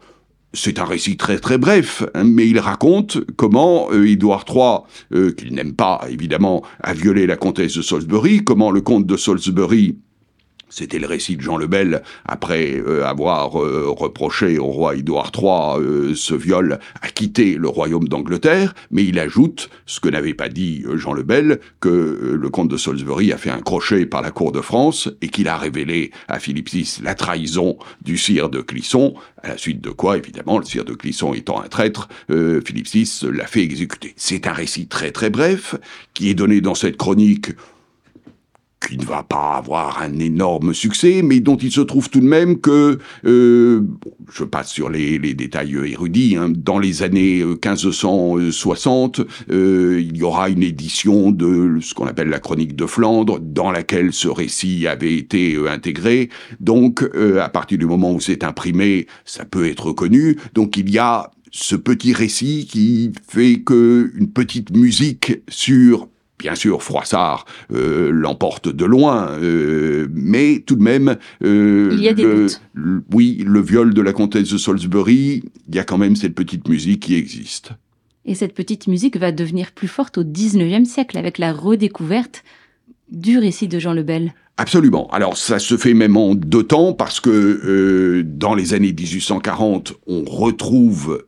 c'est 0.53 0.79
un 0.79 0.85
récit 0.85 1.17
très 1.17 1.39
très 1.39 1.57
bref, 1.57 2.03
hein, 2.13 2.23
mais 2.23 2.47
il 2.47 2.59
raconte 2.59 3.19
comment 3.35 3.87
euh, 3.91 4.07
Édouard 4.07 4.45
III, 4.49 4.79
euh, 5.13 5.31
qu'il 5.31 5.53
n'aime 5.53 5.73
pas 5.73 6.01
évidemment, 6.09 6.63
a 6.81 6.93
violé 6.93 7.27
la 7.27 7.37
comtesse 7.37 7.75
de 7.75 7.81
Salisbury, 7.81 8.43
comment 8.43 8.71
le 8.71 8.81
comte 8.81 9.05
de 9.05 9.17
Salisbury 9.17 9.97
c'était 10.69 10.99
le 10.99 11.07
récit 11.07 11.35
de 11.35 11.41
Jean 11.41 11.57
le 11.57 11.67
Bel, 11.67 12.03
après 12.25 12.75
euh, 12.75 13.05
avoir 13.05 13.61
euh, 13.61 13.87
reproché 13.89 14.57
au 14.59 14.67
roi 14.67 14.95
Édouard 14.95 15.31
III 15.35 15.83
euh, 15.83 16.15
ce 16.15 16.35
viol, 16.35 16.79
a 17.01 17.09
quitté 17.09 17.55
le 17.55 17.67
royaume 17.67 18.07
d'Angleterre, 18.07 18.73
mais 18.91 19.03
il 19.03 19.19
ajoute, 19.19 19.69
ce 19.85 19.99
que 19.99 20.09
n'avait 20.09 20.33
pas 20.33 20.49
dit 20.49 20.83
Jean 20.95 21.13
le 21.13 21.23
Bel, 21.23 21.59
que 21.79 22.37
le 22.39 22.49
comte 22.49 22.69
de 22.69 22.77
Salisbury 22.77 23.33
a 23.33 23.37
fait 23.37 23.49
un 23.49 23.61
crochet 23.61 24.05
par 24.05 24.21
la 24.21 24.31
cour 24.31 24.51
de 24.51 24.61
France 24.61 25.09
et 25.21 25.29
qu'il 25.29 25.47
a 25.47 25.57
révélé 25.57 26.11
à 26.27 26.39
Philippe 26.39 26.69
VI 26.69 26.99
la 27.03 27.15
trahison 27.15 27.77
du 28.01 28.17
sire 28.17 28.49
de 28.49 28.61
Clisson, 28.61 29.15
à 29.41 29.49
la 29.49 29.57
suite 29.57 29.81
de 29.81 29.89
quoi, 29.89 30.17
évidemment, 30.17 30.59
le 30.59 30.65
sire 30.65 30.85
de 30.85 30.93
Clisson 30.93 31.33
étant 31.33 31.61
un 31.61 31.67
traître, 31.67 32.07
Philippe 32.29 32.87
VI 32.87 33.21
l'a 33.31 33.47
fait 33.47 33.61
exécuter. 33.61 34.13
C'est 34.17 34.47
un 34.47 34.53
récit 34.53 34.87
très 34.87 35.11
très 35.11 35.29
bref, 35.29 35.75
qui 36.13 36.29
est 36.29 36.33
donné 36.33 36.61
dans 36.61 36.75
cette 36.75 36.97
chronique 36.97 37.51
qui 38.85 38.97
ne 38.97 39.03
va 39.03 39.23
pas 39.23 39.55
avoir 39.57 40.01
un 40.01 40.19
énorme 40.19 40.73
succès, 40.73 41.21
mais 41.23 41.39
dont 41.39 41.57
il 41.57 41.71
se 41.71 41.81
trouve 41.81 42.09
tout 42.09 42.21
de 42.21 42.25
même 42.25 42.59
que, 42.59 42.99
euh, 43.25 43.81
je 44.33 44.43
passe 44.43 44.71
sur 44.71 44.89
les, 44.89 45.19
détails 45.19 45.75
érudits, 45.75 46.35
hein, 46.37 46.49
dans 46.55 46.79
les 46.79 47.03
années 47.03 47.43
1560, 47.43 49.21
euh, 49.51 50.01
il 50.01 50.17
y 50.17 50.23
aura 50.23 50.49
une 50.49 50.63
édition 50.63 51.31
de 51.31 51.79
ce 51.81 51.93
qu'on 51.93 52.07
appelle 52.07 52.29
la 52.29 52.39
Chronique 52.39 52.75
de 52.75 52.85
Flandre, 52.85 53.39
dans 53.39 53.71
laquelle 53.71 54.13
ce 54.13 54.27
récit 54.27 54.87
avait 54.87 55.15
été 55.15 55.55
euh, 55.55 55.69
intégré. 55.69 56.29
Donc, 56.59 57.03
à 57.39 57.49
partir 57.49 57.77
du 57.77 57.85
moment 57.85 58.11
où 58.11 58.19
c'est 58.19 58.43
imprimé, 58.43 59.07
ça 59.25 59.45
peut 59.45 59.67
être 59.67 59.91
connu. 59.91 60.37
Donc, 60.53 60.77
il 60.77 60.89
y 60.89 60.97
a 60.97 61.31
ce 61.51 61.75
petit 61.75 62.13
récit 62.13 62.67
qui 62.69 63.11
fait 63.27 63.61
que 63.61 64.11
une 64.15 64.31
petite 64.31 64.75
musique 64.75 65.41
sur 65.47 66.08
Bien 66.39 66.55
sûr, 66.55 66.81
Froissart 66.81 67.45
euh, 67.73 68.11
l'emporte 68.11 68.69
de 68.69 68.85
loin, 68.85 69.27
euh, 69.41 70.07
mais 70.13 70.63
tout 70.65 70.77
de 70.77 70.81
même, 70.81 71.17
euh, 71.43 71.89
il 71.91 71.99
y 71.99 72.07
a 72.07 72.13
des 72.13 72.23
le, 72.73 73.03
oui, 73.13 73.43
le 73.45 73.61
viol 73.61 73.93
de 73.93 74.01
la 74.01 74.13
comtesse 74.13 74.49
de 74.49 74.57
Salisbury, 74.57 75.43
il 75.67 75.75
y 75.75 75.79
a 75.79 75.83
quand 75.83 75.97
même 75.97 76.15
cette 76.15 76.35
petite 76.35 76.69
musique 76.69 77.01
qui 77.01 77.15
existe. 77.15 77.71
Et 78.25 78.35
cette 78.35 78.53
petite 78.53 78.87
musique 78.87 79.17
va 79.17 79.33
devenir 79.33 79.73
plus 79.73 79.89
forte 79.89 80.17
au 80.17 80.23
XIXe 80.23 80.87
siècle 80.87 81.17
avec 81.17 81.39
la 81.39 81.51
redécouverte 81.51 82.45
du 83.11 83.37
récit 83.37 83.67
de 83.67 83.77
Jean 83.77 83.91
le 83.91 84.03
Bel. 84.03 84.33
Absolument. 84.55 85.09
Alors 85.11 85.35
ça 85.35 85.59
se 85.59 85.75
fait 85.75 85.93
même 85.93 86.15
en 86.15 86.35
deux 86.35 86.63
temps 86.63 86.93
parce 86.93 87.19
que 87.19 88.23
dans 88.25 88.55
les 88.55 88.73
années 88.73 88.93
1840, 88.93 89.93
on 90.07 90.23
retrouve 90.23 91.23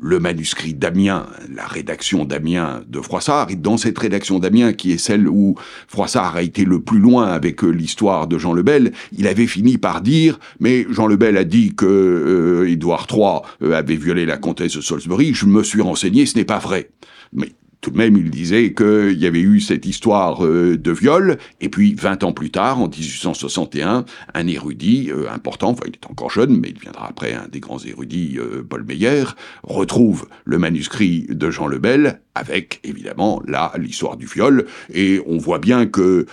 le 0.00 0.18
manuscrit 0.18 0.74
d'Amiens, 0.74 1.26
la 1.54 1.66
rédaction 1.66 2.24
d'Amiens 2.24 2.82
de 2.88 3.00
Froissart, 3.00 3.50
et 3.50 3.56
dans 3.56 3.76
cette 3.76 3.98
rédaction 3.98 4.38
d'Amiens, 4.38 4.72
qui 4.72 4.92
est 4.92 4.98
celle 4.98 5.28
où 5.28 5.54
Froissart 5.88 6.36
a 6.36 6.42
été 6.42 6.64
le 6.64 6.80
plus 6.80 6.98
loin 6.98 7.26
avec 7.26 7.62
euh, 7.64 7.68
l'histoire 7.68 8.26
de 8.26 8.38
Jean 8.38 8.52
le 8.52 8.62
Bel, 8.62 8.92
il 9.16 9.26
avait 9.26 9.46
fini 9.46 9.78
par 9.78 10.00
dire, 10.00 10.38
mais 10.60 10.86
Jean 10.90 11.06
le 11.06 11.16
Bel 11.16 11.36
a 11.36 11.44
dit 11.44 11.74
que 11.74 11.86
euh, 11.86 12.70
Édouard 12.70 13.06
III 13.10 13.40
euh, 13.62 13.74
avait 13.74 13.96
violé 13.96 14.26
la 14.26 14.36
comtesse 14.36 14.76
de 14.76 14.80
Salisbury, 14.80 15.32
je 15.32 15.46
me 15.46 15.62
suis 15.62 15.80
renseigné, 15.80 16.26
ce 16.26 16.36
n'est 16.36 16.44
pas 16.44 16.58
vrai. 16.58 16.90
Mais 17.32 17.52
tout 17.84 17.90
de 17.90 17.98
même, 17.98 18.16
il 18.16 18.30
disait 18.30 18.72
qu'il 18.72 19.18
y 19.18 19.26
avait 19.26 19.42
eu 19.42 19.60
cette 19.60 19.84
histoire 19.84 20.42
euh, 20.42 20.78
de 20.78 20.90
viol, 20.90 21.36
et 21.60 21.68
puis 21.68 21.92
20 21.92 22.24
ans 22.24 22.32
plus 22.32 22.50
tard, 22.50 22.80
en 22.80 22.88
1861, 22.88 24.06
un 24.32 24.46
érudit 24.46 25.10
euh, 25.10 25.30
important, 25.30 25.72
enfin 25.72 25.82
il 25.86 25.92
est 25.92 26.10
encore 26.10 26.30
jeune, 26.30 26.58
mais 26.58 26.70
il 26.70 26.78
viendra 26.78 27.06
après 27.06 27.34
un 27.34 27.46
des 27.46 27.60
grands 27.60 27.78
érudits, 27.78 28.38
euh, 28.38 28.62
Paul 28.66 28.84
Meyer, 28.84 29.24
retrouve 29.64 30.26
le 30.46 30.56
manuscrit 30.56 31.26
de 31.28 31.50
Jean 31.50 31.66
le 31.66 31.76
Bel, 31.78 32.22
avec 32.34 32.80
évidemment 32.84 33.42
là 33.46 33.70
l'histoire 33.76 34.16
du 34.16 34.24
viol, 34.24 34.64
et 34.90 35.20
on 35.26 35.36
voit 35.36 35.58
bien 35.58 35.84
que 35.86 36.26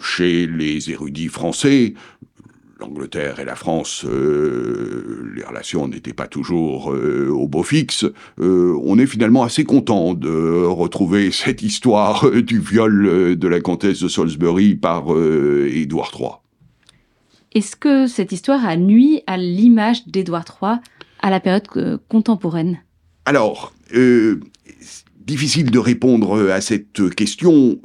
chez 0.00 0.46
les 0.46 0.90
érudits 0.90 1.28
français, 1.28 1.94
l'Angleterre 2.84 3.40
et 3.40 3.44
la 3.44 3.56
France, 3.56 4.04
euh, 4.04 5.32
les 5.34 5.42
relations 5.42 5.88
n'étaient 5.88 6.12
pas 6.12 6.26
toujours 6.26 6.92
euh, 6.92 7.28
au 7.30 7.48
beau 7.48 7.62
fixe. 7.62 8.04
Euh, 8.40 8.78
on 8.84 8.98
est 8.98 9.06
finalement 9.06 9.42
assez 9.42 9.64
content 9.64 10.14
de 10.14 10.64
retrouver 10.64 11.30
cette 11.32 11.62
histoire 11.62 12.30
du 12.30 12.60
viol 12.60 13.36
de 13.36 13.48
la 13.48 13.60
comtesse 13.60 14.00
de 14.00 14.08
Salisbury 14.08 14.74
par 14.74 15.04
Édouard 15.10 16.12
III. 16.18 16.28
Est-ce 17.54 17.76
que 17.76 18.06
cette 18.06 18.32
histoire 18.32 18.66
a 18.66 18.76
nuit 18.76 19.22
à 19.26 19.36
l'image 19.36 20.06
d'Édouard 20.06 20.44
III 20.60 20.78
à 21.20 21.30
la 21.30 21.40
période 21.40 22.00
contemporaine? 22.08 22.78
Alors, 23.24 23.72
difficile 25.24 25.70
de 25.70 25.78
répondre 25.78 26.50
à 26.50 26.60
cette 26.60 27.14
question. 27.14 27.78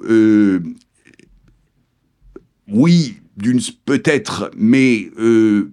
oui, 2.68 3.20
d'une 3.42 3.60
peut-être, 3.86 4.52
mais 4.58 5.10
euh, 5.18 5.72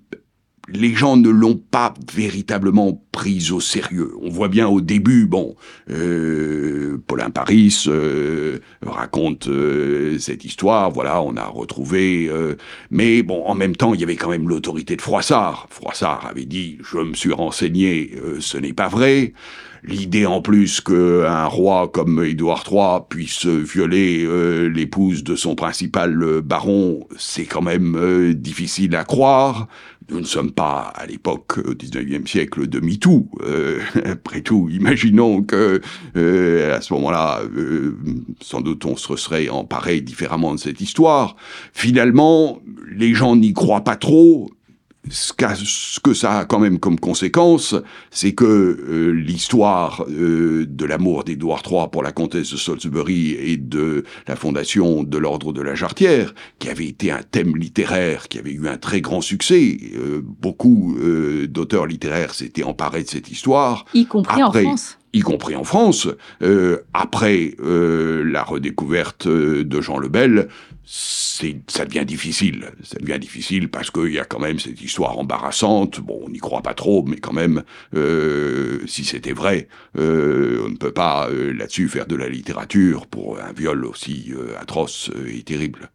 les 0.68 0.94
gens 0.94 1.16
ne 1.16 1.28
l'ont 1.28 1.56
pas 1.56 1.94
véritablement 2.12 3.02
prise 3.12 3.52
au 3.52 3.60
sérieux. 3.60 4.12
On 4.20 4.28
voit 4.28 4.48
bien 4.48 4.68
au 4.68 4.80
début, 4.80 5.26
bon, 5.26 5.54
euh, 5.90 6.98
Paulin 7.06 7.30
Paris 7.30 7.84
euh, 7.86 8.58
raconte 8.84 9.48
euh, 9.48 10.18
cette 10.18 10.44
histoire, 10.44 10.90
voilà, 10.90 11.22
on 11.22 11.36
a 11.36 11.44
retrouvé, 11.44 12.30
mais 12.90 13.22
bon, 13.22 13.44
en 13.44 13.54
même 13.54 13.76
temps, 13.76 13.94
il 13.94 14.00
y 14.00 14.04
avait 14.04 14.16
quand 14.16 14.30
même 14.30 14.48
l'autorité 14.48 14.96
de 14.96 15.02
Froissart. 15.02 15.66
Froissart 15.70 16.26
avait 16.26 16.44
dit, 16.44 16.78
je 16.82 16.98
me 16.98 17.14
suis 17.14 17.32
renseigné, 17.32 18.12
ce 18.40 18.58
n'est 18.58 18.72
pas 18.72 18.88
vrai. 18.88 19.32
L'idée 19.86 20.26
en 20.26 20.42
plus 20.42 20.80
qu'un 20.80 21.44
roi 21.44 21.88
comme 21.88 22.24
Édouard 22.24 22.64
III 22.68 23.06
puisse 23.08 23.46
violer 23.46 24.24
euh, 24.26 24.68
l'épouse 24.68 25.22
de 25.22 25.36
son 25.36 25.54
principal 25.54 26.20
euh, 26.24 26.42
baron, 26.42 27.06
c'est 27.16 27.44
quand 27.44 27.62
même 27.62 27.94
euh, 27.96 28.34
difficile 28.34 28.96
à 28.96 29.04
croire. 29.04 29.68
Nous 30.08 30.20
ne 30.20 30.24
sommes 30.24 30.52
pas 30.52 30.92
à 30.94 31.06
l'époque 31.06 31.58
au 31.58 31.74
XIXe 31.74 32.30
siècle 32.30 32.66
de 32.66 32.80
MeToo. 32.80 33.28
après 34.04 34.40
tout, 34.40 34.68
imaginons 34.70 35.42
que 35.42 35.80
à 36.14 36.80
ce 36.80 36.92
moment-là, 36.94 37.42
sans 38.40 38.60
doute 38.60 38.84
on 38.84 38.96
se 38.96 39.16
serait 39.16 39.48
emparé 39.48 40.00
différemment 40.00 40.54
de 40.54 40.60
cette 40.60 40.80
histoire. 40.80 41.36
Finalement, 41.72 42.60
les 42.90 43.14
gens 43.14 43.36
n'y 43.36 43.52
croient 43.52 43.84
pas 43.84 43.96
trop 43.96 44.50
ce, 45.10 46.00
que 46.00 46.14
ça 46.14 46.38
a 46.38 46.44
quand 46.44 46.58
même 46.58 46.78
comme 46.78 46.98
conséquence, 46.98 47.74
c'est 48.10 48.32
que 48.32 48.44
euh, 48.44 49.10
l'histoire 49.10 50.04
euh, 50.08 50.66
de 50.68 50.84
l'amour 50.84 51.24
d'Édouard 51.24 51.62
III 51.68 51.88
pour 51.90 52.02
la 52.02 52.12
comtesse 52.12 52.52
de 52.52 52.56
Salisbury 52.56 53.32
et 53.32 53.56
de 53.56 54.04
la 54.26 54.36
fondation 54.36 55.02
de 55.02 55.18
l'ordre 55.18 55.52
de 55.52 55.62
la 55.62 55.74
Jarretière, 55.74 56.34
qui 56.58 56.68
avait 56.68 56.86
été 56.86 57.10
un 57.10 57.22
thème 57.22 57.56
littéraire 57.56 58.28
qui 58.28 58.38
avait 58.38 58.52
eu 58.52 58.68
un 58.68 58.78
très 58.78 59.00
grand 59.00 59.20
succès, 59.20 59.78
euh, 59.94 60.20
beaucoup 60.22 60.96
d'auteurs 61.48 61.86
littéraires 61.86 62.34
s'étaient 62.34 62.64
emparés 62.64 63.02
de 63.02 63.08
cette 63.08 63.30
histoire. 63.30 63.84
Y 63.94 64.06
compris 64.06 64.42
en 64.42 64.52
France 64.52 64.98
y 65.12 65.20
compris 65.20 65.56
en 65.56 65.64
France, 65.64 66.08
après 66.92 67.56
la 67.58 68.42
redécouverte 68.42 69.26
de 69.26 69.80
Jean 69.80 69.96
le 69.96 70.08
Bel, 70.08 70.48
ça 70.86 71.84
devient 71.84 72.04
difficile. 72.04 72.70
Ça 72.84 72.98
devient 72.98 73.18
difficile 73.18 73.68
parce 73.68 73.90
qu'il 73.90 74.12
y 74.12 74.20
a 74.20 74.24
quand 74.24 74.38
même 74.38 74.58
cette 74.58 74.80
histoire 74.80 75.18
embarrassante. 75.18 76.00
Bon, 76.00 76.20
on 76.24 76.28
n'y 76.28 76.38
croit 76.38 76.62
pas 76.62 76.74
trop, 76.74 77.04
mais 77.04 77.16
quand 77.16 77.32
même, 77.32 77.64
euh, 77.94 78.80
si 78.86 79.04
c'était 79.04 79.32
vrai, 79.32 79.68
euh, 79.98 80.62
on 80.64 80.68
ne 80.68 80.76
peut 80.76 80.92
pas 80.92 81.28
euh, 81.28 81.52
là-dessus 81.52 81.88
faire 81.88 82.06
de 82.06 82.14
la 82.14 82.28
littérature 82.28 83.06
pour 83.06 83.40
un 83.40 83.52
viol 83.52 83.84
aussi 83.84 84.32
atroce 84.60 85.10
et 85.26 85.42
terrible. 85.42 85.90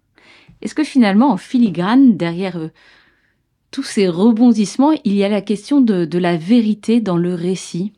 Est-ce 0.62 0.76
que 0.76 0.84
finalement, 0.84 1.32
en 1.32 1.38
filigrane, 1.38 2.18
derrière 2.18 2.70
tous 3.72 3.84
ces 3.84 4.10
rebondissements, 4.10 4.92
il 5.06 5.16
y 5.16 5.24
a 5.24 5.30
la 5.30 5.42
question 5.42 5.80
de 5.80 6.18
la 6.18 6.36
vérité 6.36 7.00
dans 7.00 7.18
le 7.18 7.34
récit? 7.34 7.94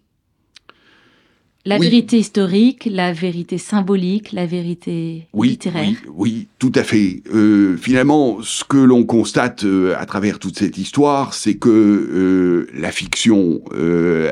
La 1.65 1.77
vérité 1.77 2.17
historique, 2.17 2.87
la 2.91 3.13
vérité 3.13 3.57
symbolique, 3.57 4.33
la 4.33 4.45
vérité 4.45 5.27
littéraire. 5.33 5.85
Oui, 5.85 5.97
oui, 6.15 6.47
tout 6.59 6.71
à 6.75 6.83
fait. 6.83 7.23
Euh, 7.33 7.77
finalement, 7.77 8.39
ce 8.41 8.63
que 8.63 8.77
l'on 8.77 9.05
constate 9.05 9.63
euh, 9.63 9.95
à 9.97 10.05
travers 10.05 10.39
toute 10.39 10.57
cette 10.57 10.77
histoire, 10.77 11.33
c'est 11.33 11.55
que 11.55 11.69
euh, 11.69 12.67
la 12.73 12.91
fiction 12.91 13.61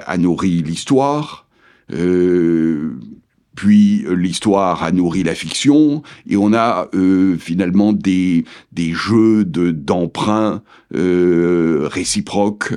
a 0.06 0.18
nourri 0.18 0.62
l'histoire, 0.62 1.48
puis 3.56 4.06
l'histoire 4.10 4.84
a 4.84 4.92
nourri 4.92 5.24
la 5.24 5.36
fiction, 5.36 6.04
et 6.28 6.38
on 6.38 6.54
a 6.54 6.90
finalement 7.40 7.94
des, 7.94 8.46
des 8.72 8.94
jeux 8.94 9.44
d'emprunt 9.44 10.64
euh, 10.96 11.88
réciproques, 11.92 12.74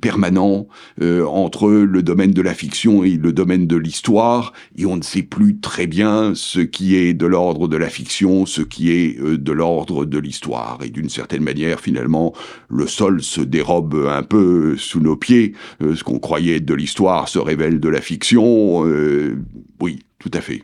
permanents, 0.00 0.68
entre 1.00 1.70
le 1.70 2.02
domaine 2.02 2.32
de 2.32 2.42
la 2.42 2.54
fiction 2.54 3.04
et 3.04 3.16
le 3.16 3.32
domaine 3.32 3.66
de 3.66 3.76
l'histoire, 3.76 4.52
et 4.76 4.86
on 4.86 4.96
ne 4.96 5.02
sait 5.02 5.22
plus 5.22 5.58
très 5.58 5.86
bien 5.86 6.32
ce 6.34 6.60
qui 6.60 6.96
est 6.96 7.14
de 7.14 7.26
l'ordre 7.26 7.68
de 7.68 7.76
la 7.76 7.88
fiction, 7.88 8.46
ce 8.46 8.62
qui 8.62 8.90
est 8.90 9.20
de 9.20 9.52
l'ordre 9.52 10.04
de 10.04 10.18
l'histoire. 10.18 10.78
Et 10.84 10.90
d'une 10.90 11.08
certaine 11.08 11.42
manière, 11.42 11.80
finalement, 11.80 12.32
le 12.68 12.86
sol 12.86 13.22
se 13.22 13.40
dérobe 13.40 14.06
un 14.08 14.22
peu 14.22 14.76
sous 14.76 15.00
nos 15.00 15.16
pieds. 15.16 15.54
Euh, 15.82 15.94
ce 15.94 16.04
qu'on 16.04 16.18
croyait 16.18 16.60
de 16.60 16.74
l'histoire 16.74 17.28
se 17.28 17.38
révèle 17.38 17.80
de 17.80 17.88
la 17.88 18.00
fiction. 18.00 18.86
Euh, 18.86 19.36
oui, 19.80 20.00
tout 20.22 20.30
à 20.32 20.40
fait. 20.40 20.62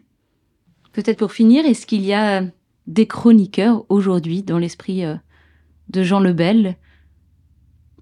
Peut-être 0.92 1.18
pour 1.18 1.32
finir, 1.32 1.66
est-ce 1.66 1.86
qu'il 1.86 2.04
y 2.04 2.12
a 2.12 2.44
des 2.86 3.06
chroniqueurs 3.06 3.84
aujourd'hui 3.88 4.42
dans 4.42 4.59
l'esprit 4.59 5.04
euh, 5.04 5.16
de 5.88 6.02
Jean 6.02 6.20
Lebel 6.20 6.76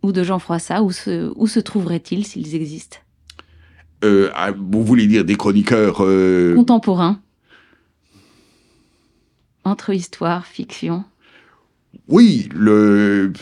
ou 0.03 0.13
de 0.13 0.23
Jean 0.23 0.39
Froissart? 0.39 0.85
Où 0.85 0.93
se, 0.93 1.33
où 1.35 1.47
se 1.47 1.61
trouveraient-ils 1.61 2.27
s'ils 2.27 2.55
existent? 2.55 2.99
Ah, 4.35 4.53
Vous 4.57 4.85
voulez 4.85 5.09
dire 5.09 5.25
des 5.25 5.35
chroniqueurs 5.35 5.97
contemporains. 6.55 7.21
Entre 9.65 9.91
histoire, 9.93 10.47
fiction. 10.47 11.05
Oui, 12.07 12.49
le 12.55 13.33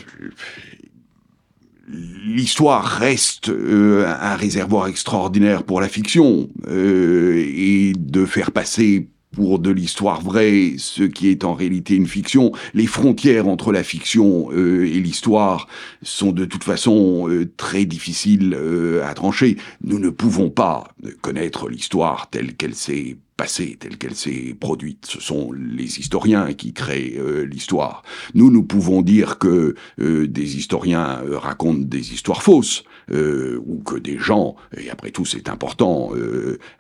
l'histoire 1.89 2.85
reste 2.85 3.49
euh, 3.49 4.07
un 4.07 4.37
réservoir 4.37 4.87
extraordinaire 4.87 5.65
pour 5.65 5.81
la 5.81 5.89
fiction 5.89 6.49
euh, 6.69 7.45
et 7.47 7.93
de 7.97 8.25
faire 8.25 8.53
passer 8.53 9.09
pour 9.33 9.59
de 9.59 9.71
l'histoire 9.71 10.21
vraie 10.21 10.75
ce 10.79 11.03
qui 11.03 11.29
est 11.29 11.43
en 11.43 11.55
réalité 11.55 11.97
une 11.97 12.07
fiction. 12.07 12.53
Les 12.73 12.87
frontières 12.87 13.49
entre 13.49 13.73
la 13.73 13.83
fiction 13.83 14.49
euh, 14.53 14.87
et 14.87 15.01
l'histoire 15.01 15.67
sont 16.03 16.31
de 16.31 16.45
toute 16.45 16.63
façon 16.63 17.29
très 17.57 17.85
difficiles 17.85 18.57
à 19.05 19.13
trancher. 19.15 19.57
Nous 19.83 19.99
ne 19.99 20.11
pouvons 20.11 20.51
pas 20.51 20.87
connaître 21.21 21.69
l'histoire 21.69 22.31
telle 22.31 22.55
qu'elle 22.55 22.77
s'est 22.77 23.17
passée 23.37 23.77
telle 23.79 23.99
qu'elle 23.99 24.15
s'est 24.15 24.55
produite. 24.59 25.07
Ce 25.07 25.21
sont 25.21 25.53
les 25.53 25.99
historiens 25.99 26.53
qui 26.53 26.73
créent 26.73 27.15
euh, 27.19 27.45
l'histoire. 27.45 28.03
Nous, 28.35 28.51
nous 28.51 28.63
pouvons 28.63 29.03
dire 29.03 29.39
que 29.39 29.75
euh, 30.01 30.29
des 30.29 30.57
historiens 30.57 31.21
euh, 31.25 31.39
racontent 31.39 31.81
des 31.81 32.13
histoires 32.13 32.43
fausses, 32.43 32.85
ou 33.11 33.83
que 33.85 33.99
des 33.99 34.17
gens, 34.17 34.57
et 34.75 34.89
après 34.89 35.11
tout 35.11 35.27
c'est 35.27 35.51
important 35.51 36.13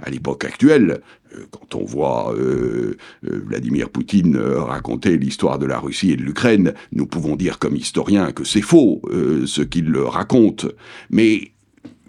à 0.02 0.08
l'époque 0.08 0.46
actuelle, 0.46 1.02
quand 1.50 1.74
on 1.74 1.84
voit 1.84 2.34
Vladimir 3.22 3.90
Poutine 3.90 4.38
raconter 4.38 5.18
l'histoire 5.18 5.58
de 5.58 5.66
la 5.66 5.78
Russie 5.78 6.12
et 6.12 6.16
de 6.16 6.22
l'Ukraine, 6.22 6.72
nous 6.92 7.04
pouvons 7.04 7.36
dire 7.36 7.58
comme 7.58 7.76
historiens 7.76 8.32
que 8.32 8.44
c'est 8.44 8.62
faux 8.62 9.02
ce 9.44 9.60
qu'il 9.60 9.94
raconte. 9.98 10.64
Mais 11.10 11.52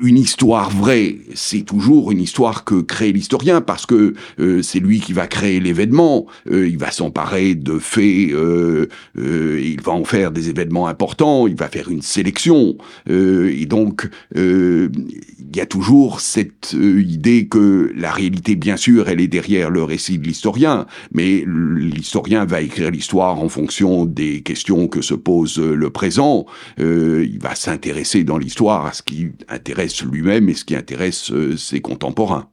une 0.01 0.17
histoire 0.17 0.69
vraie, 0.71 1.17
c'est 1.35 1.61
toujours 1.61 2.11
une 2.11 2.19
histoire 2.19 2.65
que 2.65 2.81
crée 2.81 3.13
l'historien 3.13 3.61
parce 3.61 3.85
que 3.85 4.13
euh, 4.39 4.61
c'est 4.61 4.79
lui 4.79 4.99
qui 4.99 5.13
va 5.13 5.25
créer 5.27 5.61
l'événement, 5.61 6.25
euh, 6.51 6.67
il 6.67 6.77
va 6.77 6.91
s'emparer 6.91 7.55
de 7.55 7.79
faits, 7.79 8.31
euh, 8.31 8.87
il 9.15 9.81
va 9.81 9.93
en 9.93 10.03
faire 10.03 10.31
des 10.31 10.49
événements 10.49 10.87
importants, 10.87 11.47
il 11.47 11.55
va 11.55 11.69
faire 11.69 11.89
une 11.89 12.01
sélection. 12.01 12.77
Et 13.07 13.65
donc 13.65 14.09
il 14.35 15.55
y 15.55 15.59
a 15.61 15.65
toujours 15.65 16.19
cette 16.19 16.73
idée 16.73 17.47
que 17.47 17.91
la 17.95 18.11
réalité, 18.11 18.55
bien 18.55 18.77
sûr, 18.77 19.07
elle 19.07 19.21
est 19.21 19.27
derrière 19.27 19.69
le 19.69 19.83
récit 19.83 20.17
de 20.17 20.25
l'historien, 20.25 20.87
mais 21.13 21.45
l'historien 21.47 22.45
va 22.45 22.61
écrire 22.61 22.91
l'histoire 22.91 23.39
en 23.39 23.49
fonction 23.49 24.05
des 24.05 24.41
questions 24.41 24.87
que 24.87 25.01
se 25.01 25.13
pose 25.13 25.59
le 25.59 25.89
présent, 25.89 26.45
il 26.77 27.39
va 27.41 27.55
s'intéresser 27.55 28.23
dans 28.23 28.37
l'histoire 28.37 28.85
à 28.85 28.93
ce 28.93 29.01
qui 29.01 29.29
intéresse 29.47 29.84
lui-même 30.05 30.49
et 30.49 30.53
ce 30.53 30.65
qui 30.65 30.75
intéresse 30.75 31.31
euh, 31.31 31.57
ses 31.57 31.81
contemporains. 31.81 32.49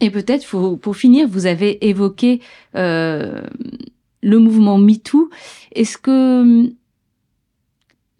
Et 0.00 0.10
peut-être, 0.10 0.76
pour, 0.76 0.96
finir, 0.96 1.28
vous 1.28 1.46
avez 1.46 1.86
évoqué 1.88 2.40
euh, 2.74 3.42
le 4.22 4.38
mouvement 4.38 4.78
MeToo. 4.78 5.30
Est-ce 5.72 5.96
que 5.96 6.72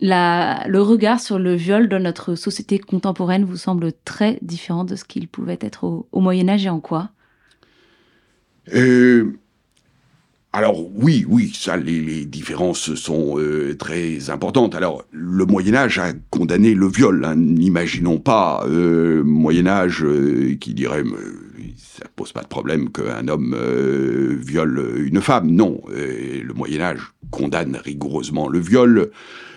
la, 0.01 0.65
le 0.69 0.81
regard 0.81 1.21
sur 1.21 1.39
le 1.39 1.55
viol 1.55 1.89
dans 1.89 2.01
notre 2.01 2.37
société 2.37 2.79
contemporaine 2.79 3.45
vous 3.45 3.57
semble 3.57 3.93
très 4.05 4.39
différent 4.41 4.85
de 4.85 4.97
ce 4.97 5.05
qu'il 5.05 5.29
pouvait 5.29 5.59
être 5.61 5.85
au, 5.85 6.09
au 6.13 6.21
Moyen 6.21 6.49
Âge 6.49 6.67
et 6.67 6.71
en 6.71 6.81
quoi? 6.81 7.11
Euh, 8.73 9.37
alors 10.55 10.87
oui, 10.95 11.27
oui, 11.29 11.51
ça, 11.53 11.77
les, 11.77 12.25
différences 12.27 12.95
sont 12.95 13.41
euh, 13.41 13.75
très 13.77 14.31
importantes. 14.31 14.77
Alors 14.77 15.05
le 15.11 15.45
Moyen 15.47 15.75
Âge 15.75 15.99
a 15.99 16.13
condamné 16.31 16.75
le 16.75 16.87
viol. 16.87 17.25
Hein. 17.25 17.35
N'imaginons 17.35 18.21
pas 18.21 18.65
euh, 18.69 19.25
Moyen 19.25 19.67
Âge 19.67 20.05
euh, 20.05 20.55
qui 20.61 20.73
dirait 20.73 21.03
ça 21.77 22.05
pose 22.15 22.31
pas 22.31 22.43
de 22.43 22.47
problème 22.47 22.91
qu'un 22.91 23.27
homme 23.27 23.57
viole 24.39 25.05
une 25.05 25.21
femme. 25.21 25.51
Non, 25.51 25.81
le 25.89 26.53
Moyen 26.55 26.83
Âge 26.83 27.01
condamne 27.33 27.77
rigoureusement 27.85 28.49
le 28.49 28.61
viol. 28.61 29.11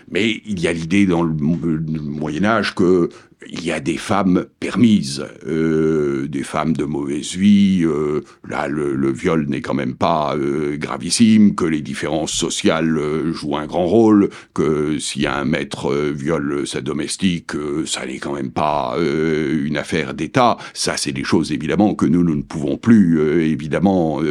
Mais 0.09 0.41
il 0.45 0.59
y 0.59 0.67
a 0.67 0.73
l'idée 0.73 1.05
dans 1.05 1.21
le 1.21 1.33
Moyen 1.33 2.45
Âge 2.45 2.73
que 2.73 3.09
il 3.45 3.63
y 3.63 3.71
a 3.71 3.79
des 3.79 3.97
femmes 3.97 4.45
permises, 4.59 5.23
euh, 5.47 6.27
des 6.27 6.43
femmes 6.43 6.73
de 6.73 6.85
mauvaise 6.85 7.35
vie. 7.35 7.83
Euh, 7.83 8.21
là, 8.47 8.67
le, 8.67 9.11
viol 9.11 9.45
n'est 9.47 9.61
quand 9.61 9.73
même 9.73 9.95
pas 9.95 10.35
euh, 10.35 10.75
gravissime, 10.77 11.55
que 11.55 11.65
les 11.65 11.81
différences 11.81 12.31
sociales 12.31 12.99
jouent 13.31 13.55
un 13.55 13.67
grand 13.67 13.85
rôle, 13.85 14.29
que 14.53 14.97
si 14.99 15.27
un 15.27 15.45
maître 15.45 15.93
viole 16.11 16.67
sa 16.67 16.81
domestique, 16.81 17.51
ça 17.85 18.05
n'est 18.05 18.17
quand 18.17 18.33
même 18.33 18.51
pas 18.51 18.97
une 18.99 19.77
affaire 19.77 20.13
d'État. 20.13 20.57
Ça, 20.73 20.97
c'est 20.97 21.11
des 21.11 21.23
choses 21.23 21.51
évidemment 21.51 21.95
que 21.95 22.05
nous, 22.05 22.23
nous 22.23 22.35
ne 22.35 22.41
pouvons 22.41 22.77
plus 22.77 23.21
évidemment 23.41 24.21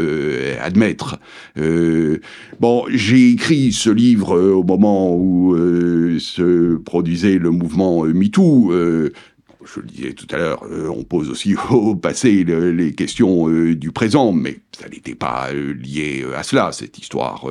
admettre. 0.61 1.19
bon, 2.61 2.85
j'ai 2.91 3.31
écrit 3.31 3.73
ce 3.73 3.91
livre 3.91 4.39
au 4.39 4.63
moment 4.63 5.15
où 5.17 5.57
se 6.19 6.77
produisait 6.77 7.39
le 7.39 7.51
mouvement 7.51 8.05
MeToo 8.05 8.73
de 8.97 9.13
je 9.67 9.81
le 9.81 9.87
disais 9.87 10.13
tout 10.13 10.27
à 10.31 10.37
l'heure, 10.37 10.65
euh, 10.71 10.89
on 10.89 11.03
pose 11.03 11.29
aussi 11.29 11.55
au 11.71 11.95
passé 11.95 12.45
les 12.45 12.93
questions 12.93 13.49
euh, 13.49 13.75
du 13.75 13.91
présent, 13.91 14.33
mais 14.33 14.61
ça 14.79 14.89
n'était 14.89 15.15
pas 15.15 15.49
euh, 15.53 15.75
lié 15.75 16.25
à 16.37 16.43
cela. 16.43 16.71
Cette 16.73 16.99
histoire, 16.99 17.47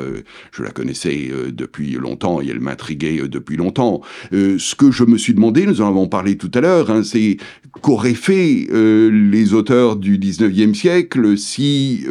je 0.51 0.63
la 0.63 0.71
connaissais 0.71 1.31
depuis 1.49 1.93
longtemps 1.93 2.41
et 2.41 2.47
elle 2.47 2.59
m'intriguait 2.59 3.27
depuis 3.27 3.57
longtemps. 3.57 4.01
ce 4.31 4.75
que 4.75 4.91
je 4.91 5.03
me 5.03 5.17
suis 5.17 5.33
demandé, 5.33 5.65
nous 5.65 5.81
en 5.81 5.87
avons 5.87 6.07
parlé 6.07 6.37
tout 6.37 6.51
à 6.53 6.61
l'heure, 6.61 6.91
hein, 6.91 7.03
c'est 7.03 7.37
qu'auraient 7.81 8.13
fait 8.13 8.67
les 8.71 9.53
auteurs 9.53 9.95
du 9.95 10.17
19e 10.17 10.73
siècle 10.73 11.37
si 11.37 12.05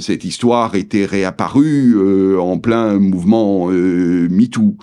cette 0.00 0.24
histoire 0.24 0.74
était 0.74 1.04
réapparue 1.04 1.96
en 2.38 2.58
plein 2.58 2.98
mouvement 2.98 3.68
MeToo? 3.68 4.76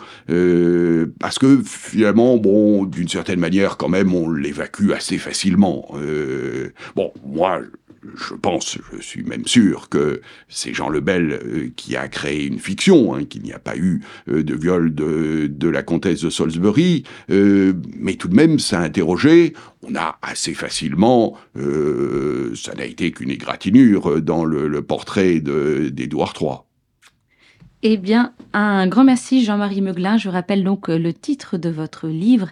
parce 1.20 1.40
que 1.40 1.62
finalement, 1.64 2.38
bon, 2.38 2.86
d'une 2.86 3.10
certaine 3.10 3.40
manière 3.40 3.78
quand 3.78 3.90
même, 3.90 4.13
on 4.14 4.32
l'évacue 4.32 4.92
assez 4.92 5.18
facilement. 5.18 5.88
Euh, 5.96 6.70
bon, 6.96 7.12
moi, 7.26 7.62
je 8.16 8.34
pense, 8.34 8.78
je 8.96 9.02
suis 9.02 9.24
même 9.24 9.48
sûr 9.48 9.90
que 9.90 10.22
c'est 10.50 10.74
Jean 10.74 10.90
Lebel 10.90 11.32
euh, 11.32 11.70
qui 11.76 11.96
a 11.96 12.08
créé 12.08 12.46
une 12.46 12.60
fiction, 12.60 13.16
hein, 13.16 13.24
qu'il 13.26 13.44
n'y 13.44 13.54
a 13.54 13.60
pas 13.60 13.78
eu 13.78 14.02
euh, 14.30 14.44
de 14.44 14.56
viol 14.56 14.94
de, 14.94 15.68
la 15.68 15.84
comtesse 15.84 16.22
de 16.22 16.30
Salisbury, 16.30 17.04
mais 17.30 18.14
tout 18.16 18.28
de 18.28 18.36
même, 18.36 18.60
ça 18.60 18.80
a 18.80 18.84
interrogé. 18.84 19.54
On 19.82 19.96
a 19.96 20.20
assez 20.22 20.54
facilement, 20.54 21.36
ça 21.56 22.74
n'a 22.76 22.86
été 22.86 23.12
qu'une 23.12 23.32
égratignure 23.32 24.22
dans 24.22 24.46
le, 24.46 24.82
portrait 24.82 25.40
d'Édouard 25.40 26.34
III. 26.40 26.58
Eh 27.82 27.98
bien, 27.98 28.34
un 28.54 28.88
grand 28.88 29.04
merci 29.04 29.44
Jean-Marie 29.44 29.82
Meuglin. 29.82 30.18
Je 30.18 30.30
rappelle 30.30 30.64
donc 30.64 30.90
le 30.90 31.14
titre 31.14 31.58
de 31.58 31.70
votre 31.70 32.08
livre, 32.08 32.50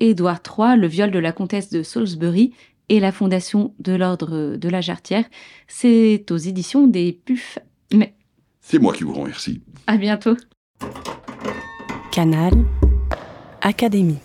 Édouard 0.00 0.40
III, 0.46 0.76
le 0.76 0.86
viol 0.86 1.10
de 1.10 1.18
la 1.18 1.32
comtesse 1.32 1.70
de 1.70 1.82
Salisbury 1.82 2.52
et 2.88 3.00
la 3.00 3.12
fondation 3.12 3.74
de 3.78 3.94
l'ordre 3.94 4.56
de 4.56 4.68
la 4.68 4.80
Jarretière. 4.80 5.24
C'est 5.66 6.30
aux 6.30 6.36
éditions 6.36 6.86
des 6.86 7.12
PUF. 7.12 7.58
Mais... 7.92 8.14
C'est 8.60 8.78
moi 8.78 8.92
qui 8.92 9.04
vous 9.04 9.14
remercie. 9.14 9.62
À 9.86 9.96
bientôt. 9.96 10.36
Canal 12.12 12.52
Académie. 13.60 14.18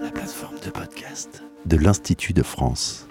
La 0.00 0.10
plateforme 0.10 0.58
de 0.64 0.70
podcast 0.70 1.42
de 1.66 1.76
l'Institut 1.76 2.32
de 2.32 2.42
France. 2.42 3.05